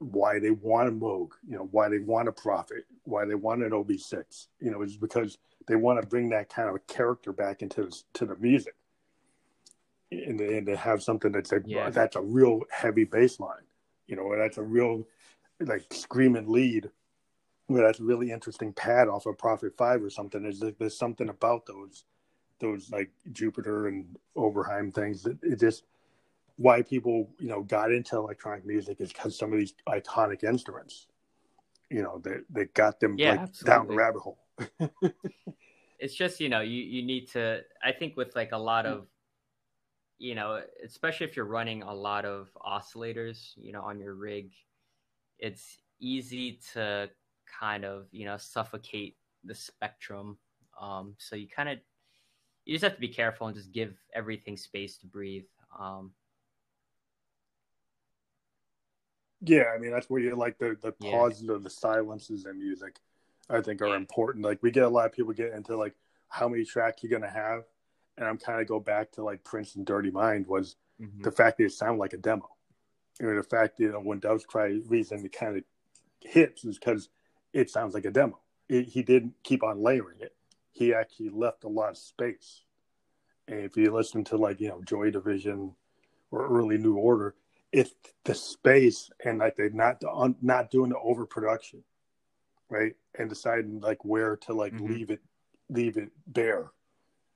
why 0.00 0.38
they 0.38 0.50
want 0.50 0.88
a 0.88 0.92
Moog, 0.92 1.28
you 1.46 1.56
know, 1.56 1.68
why 1.70 1.88
they 1.88 1.98
want 1.98 2.26
a 2.26 2.32
Prophet, 2.32 2.86
why 3.04 3.26
they 3.26 3.34
want 3.34 3.62
an 3.62 3.70
OB6, 3.70 4.48
you 4.58 4.70
know, 4.70 4.80
is 4.82 4.96
because 4.96 5.38
they 5.68 5.76
want 5.76 6.00
to 6.00 6.06
bring 6.06 6.30
that 6.30 6.48
kind 6.48 6.68
of 6.70 6.86
character 6.86 7.32
back 7.32 7.60
into 7.62 7.84
the, 7.84 8.02
to 8.14 8.24
the 8.24 8.34
music, 8.36 8.74
and, 10.10 10.40
and 10.40 10.66
to 10.66 10.76
have 10.76 11.02
something 11.02 11.30
that's 11.32 11.52
a 11.52 11.60
Yeah. 11.64 11.90
that's 11.90 12.16
a 12.16 12.22
real 12.22 12.62
heavy 12.70 13.04
bass 13.04 13.38
line, 13.38 13.66
you 14.06 14.16
know, 14.16 14.34
that's 14.36 14.58
a 14.58 14.62
real 14.62 15.06
like 15.60 15.84
screaming 15.92 16.48
lead, 16.48 16.90
where 17.66 17.82
that's 17.82 18.00
a 18.00 18.04
really 18.04 18.30
interesting 18.32 18.72
pad 18.72 19.06
off 19.06 19.26
of 19.26 19.36
Prophet 19.36 19.76
Five 19.76 20.02
or 20.02 20.08
something. 20.10 20.42
There's 20.42 20.62
there's 20.78 20.96
something 20.96 21.28
about 21.28 21.66
those 21.66 22.04
those 22.58 22.90
like 22.90 23.10
Jupiter 23.32 23.86
and 23.88 24.16
Oberheim 24.34 24.94
things 24.94 25.22
that 25.24 25.38
it 25.42 25.60
just 25.60 25.84
why 26.60 26.82
people 26.82 27.30
you 27.38 27.48
know 27.48 27.62
got 27.62 27.90
into 27.90 28.16
electronic 28.16 28.66
music 28.66 29.00
is 29.00 29.12
because 29.12 29.36
some 29.36 29.52
of 29.52 29.58
these 29.58 29.74
iconic 29.88 30.44
instruments 30.44 31.06
you 31.90 32.02
know 32.02 32.20
that 32.22 32.44
that 32.50 32.74
got 32.74 33.00
them 33.00 33.16
Yeah, 33.16 33.30
like 33.30 33.60
down 33.64 33.88
the 33.88 33.94
rabbit 33.94 34.20
hole. 34.20 34.38
It's 35.98 36.14
just 36.14 36.40
you 36.40 36.48
know 36.48 36.60
you 36.60 36.80
you 36.80 37.02
need 37.02 37.28
to 37.32 37.60
i 37.84 37.92
think 37.92 38.16
with 38.16 38.34
like 38.34 38.52
a 38.52 38.58
lot 38.58 38.86
of 38.86 39.06
you 40.16 40.34
know 40.34 40.62
especially 40.82 41.26
if 41.26 41.36
you're 41.36 41.44
running 41.44 41.82
a 41.82 41.92
lot 41.92 42.24
of 42.24 42.48
oscillators 42.56 43.50
you 43.56 43.70
know 43.70 43.82
on 43.82 44.00
your 44.00 44.14
rig 44.14 44.50
it's 45.38 45.76
easy 46.00 46.58
to 46.72 47.10
kind 47.60 47.84
of 47.84 48.06
you 48.12 48.24
know 48.24 48.36
suffocate 48.36 49.16
the 49.44 49.54
spectrum. 49.54 50.38
Um 50.80 51.14
so 51.18 51.36
you 51.36 51.48
kind 51.48 51.68
of 51.68 51.78
you 52.64 52.74
just 52.74 52.84
have 52.84 52.94
to 52.94 53.00
be 53.00 53.08
careful 53.08 53.46
and 53.46 53.56
just 53.56 53.72
give 53.72 53.94
everything 54.14 54.56
space 54.56 54.96
to 54.98 55.06
breathe. 55.06 55.44
Um 55.78 56.12
yeah 59.42 59.64
i 59.74 59.78
mean 59.78 59.90
that's 59.90 60.08
where 60.10 60.20
you 60.20 60.34
like 60.36 60.58
the 60.58 60.76
the 60.80 60.94
Yeah. 61.00 61.10
pauses 61.10 61.48
or 61.48 61.58
the 61.58 61.70
silences 61.70 62.46
in 62.46 62.58
music 62.58 62.98
i 63.48 63.60
think 63.60 63.80
are 63.82 63.88
Yeah. 63.88 63.96
important 63.96 64.44
like 64.44 64.62
we 64.62 64.70
get 64.70 64.84
a 64.84 64.88
lot 64.88 65.06
of 65.06 65.12
people 65.12 65.32
get 65.32 65.52
into 65.52 65.76
like 65.76 65.94
how 66.28 66.48
many 66.48 66.64
tracks 66.64 67.02
you're 67.02 67.10
gonna 67.10 67.32
have 67.32 67.64
and 68.16 68.26
i'm 68.26 68.38
kind 68.38 68.60
of 68.60 68.68
go 68.68 68.80
back 68.80 69.12
to 69.12 69.22
like 69.24 69.42
prince 69.44 69.76
and 69.76 69.86
dirty 69.86 70.10
mind 70.10 70.46
was 70.46 70.76
mhm. 71.00 71.22
the 71.22 71.32
fact 71.32 71.58
that 71.58 71.64
it 71.64 71.72
sounded 71.72 71.98
like 71.98 72.12
a 72.12 72.18
demo. 72.18 72.48
You 73.18 73.26
know, 73.26 73.36
the 73.36 73.42
fact 73.42 73.76
that 73.76 73.82
you 73.82 73.92
know, 73.92 74.00
when 74.00 74.18
Doves 74.18 74.46
Cry 74.46 74.80
reason 74.86 75.24
it 75.26 75.32
kind 75.32 75.56
of 75.58 75.64
hits 76.20 76.64
is 76.64 76.78
because 76.78 77.10
it 77.52 77.68
sounds 77.68 77.92
like 77.92 78.06
a 78.06 78.10
demo. 78.10 78.38
It, 78.68 78.86
he 78.86 79.02
didn't 79.02 79.34
keep 79.42 79.62
on 79.62 79.82
layering 79.82 80.20
it. 80.20 80.34
He 80.72 80.94
actually 80.94 81.28
left 81.28 81.64
a 81.64 81.68
lot 81.68 81.90
of 81.90 81.98
space. 81.98 82.62
And 83.46 83.60
if 83.60 83.76
you 83.76 83.92
listen 83.92 84.24
to 84.24 84.36
like 84.38 84.58
you 84.60 84.68
know 84.68 84.80
Joy 84.82 85.10
Division 85.10 85.74
or 86.30 86.46
early 86.46 86.78
New 86.78 86.96
Order, 86.96 87.34
it's 87.72 87.94
the 88.24 88.34
space 88.34 89.10
and 89.24 89.38
like 89.38 89.56
they're 89.56 89.70
not 89.70 90.02
on, 90.04 90.34
not 90.42 90.70
doing 90.70 90.90
the 90.90 90.98
overproduction, 90.98 91.82
right? 92.68 92.94
And 93.18 93.28
deciding 93.28 93.80
like 93.80 94.04
where 94.04 94.36
to 94.38 94.52
like 94.52 94.74
Mhm. 94.74 94.88
leave 94.88 95.10
it 95.10 95.20
leave 95.68 95.96
it 95.96 96.10
bare. 96.26 96.72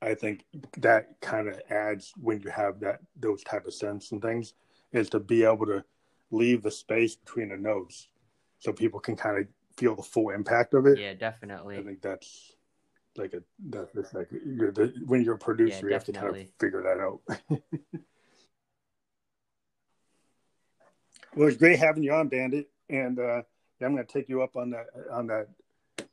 I 0.03 0.15
think 0.15 0.45
that 0.79 1.21
kind 1.21 1.49
of 1.49 1.61
adds 1.71 2.13
when 2.21 2.41
you 2.41 2.51
have 2.51 2.81
that 2.81 3.01
those 3.17 3.43
type 3.45 3.67
of 3.67 3.73
synths 3.73 4.13
and 4.13 4.21
things 4.21 4.55
is 4.93 5.09
to 5.11 5.21
be 5.21 5.45
able 5.45 5.67
to 5.67 5.85
leave 6.31 6.63
the 6.63 6.71
space 6.71 7.15
between 7.17 7.49
the 7.51 7.57
notes 7.57 8.09
so 8.59 8.73
people 8.73 8.99
can 9.01 9.17
kind 9.17 9.39
of 9.39 9.47
feel 9.77 9.95
the 9.95 10.03
full 10.03 10.31
impact 10.31 10.75
of 10.75 10.87
it. 10.87 10.99
yeah 10.99 11.15
definitely. 11.15 11.77
I 11.79 11.83
think 11.83 12.03
that's 12.03 12.53
like 13.17 13.35
a 13.35 13.43
that's 13.71 14.13
like 14.13 14.29
you're 14.45 14.73
the 14.73 14.93
when 15.07 15.23
you're 15.23 15.35
a 15.37 15.39
producer 15.39 15.87
Yeah, 15.87 15.89
you 15.89 15.93
have 15.95 16.05
to 16.05 16.13
kind 16.13 16.37
of 16.37 16.49
figure 16.59 16.83
that 16.83 16.99
out. 17.01 17.21
well, 21.35 21.49
it's 21.49 21.57
great 21.57 21.79
having 21.79 22.03
you 22.03 22.13
on, 22.13 22.29
Bandit, 22.29 22.69
and 22.89 23.19
uh, 23.19 23.43
yeah, 23.81 23.87
I'm 23.87 23.95
going 23.95 24.07
to 24.07 24.13
take 24.13 24.29
you 24.29 24.43
up 24.43 24.57
on 24.57 24.71
that 24.71 24.87
on 25.11 25.27
that 25.29 25.49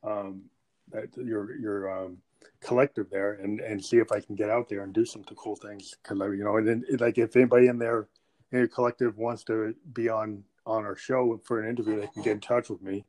um, 0.02 0.42
that 0.90 1.08
your 1.16 1.56
your 1.56 2.04
um, 2.04 2.18
collective 2.60 3.10
there 3.10 3.34
and 3.34 3.60
and 3.60 3.84
see 3.84 3.98
if 3.98 4.12
I 4.12 4.20
can 4.20 4.34
get 4.34 4.50
out 4.50 4.68
there 4.68 4.82
and 4.82 4.92
do 4.92 5.04
some 5.04 5.24
cool 5.24 5.56
things 5.56 5.94
because 6.02 6.18
you 6.36 6.44
know 6.44 6.56
and 6.56 6.66
then 6.66 6.84
like 6.98 7.18
if 7.18 7.36
anybody 7.36 7.68
in 7.68 7.78
there 7.78 8.08
in 8.50 8.58
your 8.58 8.68
collective 8.68 9.16
wants 9.16 9.44
to 9.44 9.74
be 9.92 10.08
on 10.08 10.44
on 10.66 10.84
our 10.84 10.96
show 10.96 11.40
for 11.44 11.60
an 11.60 11.68
interview, 11.68 12.00
they 12.00 12.06
can 12.08 12.22
get 12.22 12.32
in 12.32 12.40
touch 12.40 12.68
with 12.68 12.82
me. 12.82 13.04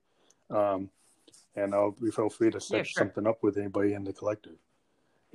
Um, 0.49 0.89
and 1.55 1.73
I'll 1.73 1.91
be 1.91 2.09
feel 2.09 2.29
free 2.29 2.51
to 2.51 2.59
set 2.59 2.77
Yeah, 2.77 2.83
sure. 2.83 3.01
something 3.01 3.27
up 3.27 3.43
with 3.43 3.57
anybody 3.57 3.93
in 3.93 4.03
the 4.03 4.13
collective. 4.13 4.55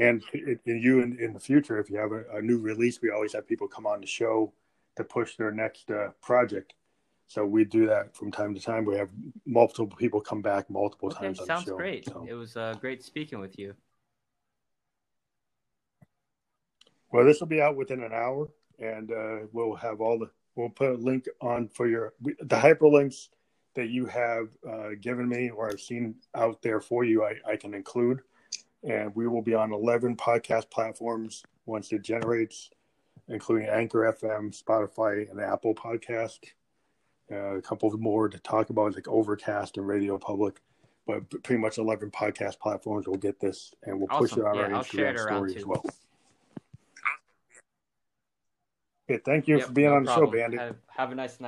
And, 0.00 0.22
and 0.32 0.60
you 0.82 1.00
in, 1.00 1.18
in 1.18 1.32
the 1.32 1.40
future, 1.40 1.78
if 1.78 1.90
you 1.90 1.96
have 1.98 2.12
a, 2.12 2.24
a 2.36 2.42
new 2.42 2.58
release, 2.58 3.00
we 3.02 3.10
always 3.10 3.32
have 3.32 3.48
people 3.48 3.66
come 3.66 3.86
on 3.86 4.00
the 4.00 4.06
show 4.06 4.52
to 4.98 5.04
push 5.04 5.36
their 5.36 5.50
next 5.50 5.90
uh, 5.90 6.10
project. 6.20 6.74
So 7.26 7.44
we 7.44 7.64
do 7.64 7.86
that 7.86 8.14
from 8.16 8.30
time 8.30 8.54
to 8.54 8.60
time. 8.60 8.84
We 8.84 8.96
have 8.96 9.10
multiple 9.44 9.86
people 9.86 10.20
come 10.20 10.42
back 10.42 10.70
multiple 10.70 11.10
okay 11.10 11.26
times 11.26 11.44
sounds 11.44 11.70
great 11.70 12.06
So, 12.06 12.26
it 12.28 12.34
was 12.34 12.56
uh, 12.56 12.74
great 12.80 13.02
speaking 13.02 13.40
with 13.40 13.58
you 13.58 13.74
well, 17.10 17.24
this 17.24 17.40
will 17.40 17.46
be 17.46 17.60
out 17.60 17.76
within 17.76 18.02
an 18.02 18.12
hour, 18.12 18.48
and 18.78 19.10
uh, 19.10 19.38
we'll 19.52 19.74
have 19.76 20.00
all 20.00 20.18
the. 20.18 20.30
We'll 20.56 20.70
put 20.70 20.90
a 20.90 20.94
link 20.94 21.26
on 21.40 21.68
for 21.68 21.86
your 21.86 22.14
the 22.20 22.56
hyperlinks 22.56 23.28
that 23.74 23.90
you 23.90 24.06
have 24.06 24.48
uh, 24.68 24.90
given 25.00 25.28
me 25.28 25.50
or 25.50 25.70
I've 25.70 25.80
seen 25.80 26.16
out 26.34 26.60
there 26.62 26.80
for 26.80 27.04
you. 27.04 27.24
I, 27.24 27.36
I 27.48 27.56
can 27.56 27.74
include, 27.74 28.20
and 28.82 29.14
we 29.14 29.28
will 29.28 29.42
be 29.42 29.54
on 29.54 29.72
eleven 29.72 30.16
podcast 30.16 30.70
platforms 30.70 31.44
once 31.64 31.92
it 31.92 32.02
generates, 32.02 32.70
including 33.28 33.68
Anchor 33.68 34.14
FM, 34.20 34.56
Spotify, 34.62 35.30
and 35.30 35.40
Apple 35.40 35.74
Podcast. 35.74 36.38
Uh, 37.30 37.56
a 37.56 37.62
couple 37.62 37.90
more 37.98 38.28
to 38.28 38.38
talk 38.38 38.70
about, 38.70 38.94
like 38.94 39.06
Overcast 39.08 39.76
and 39.76 39.86
Radio 39.86 40.16
Public. 40.18 40.60
But 41.06 41.28
pretty 41.42 41.60
much 41.60 41.78
11 41.78 42.10
podcast 42.10 42.58
platforms 42.58 43.06
will 43.06 43.16
get 43.16 43.40
this, 43.40 43.72
and 43.84 43.98
we'll 43.98 44.08
push 44.08 44.32
Awesome. 44.32 44.42
it 44.42 44.46
on 44.48 44.54
Yeah, 44.56 44.62
our 44.62 44.74
I'll 44.74 44.84
Instagram 44.84 45.14
it 45.14 45.18
story 45.20 45.52
too. 45.54 45.58
as 45.58 45.66
well. 45.66 45.84
Okay, 49.10 49.22
thank 49.24 49.48
you 49.48 49.56
Yep, 49.58 49.66
for 49.68 49.72
being 49.72 49.88
no 49.88 49.96
on 49.96 50.04
the 50.04 50.12
problem. 50.12 50.30
show, 50.30 50.36
Bandit. 50.38 50.60
have, 50.60 50.76
have 50.88 51.12
a 51.12 51.14
nice 51.14 51.40
night 51.40 51.46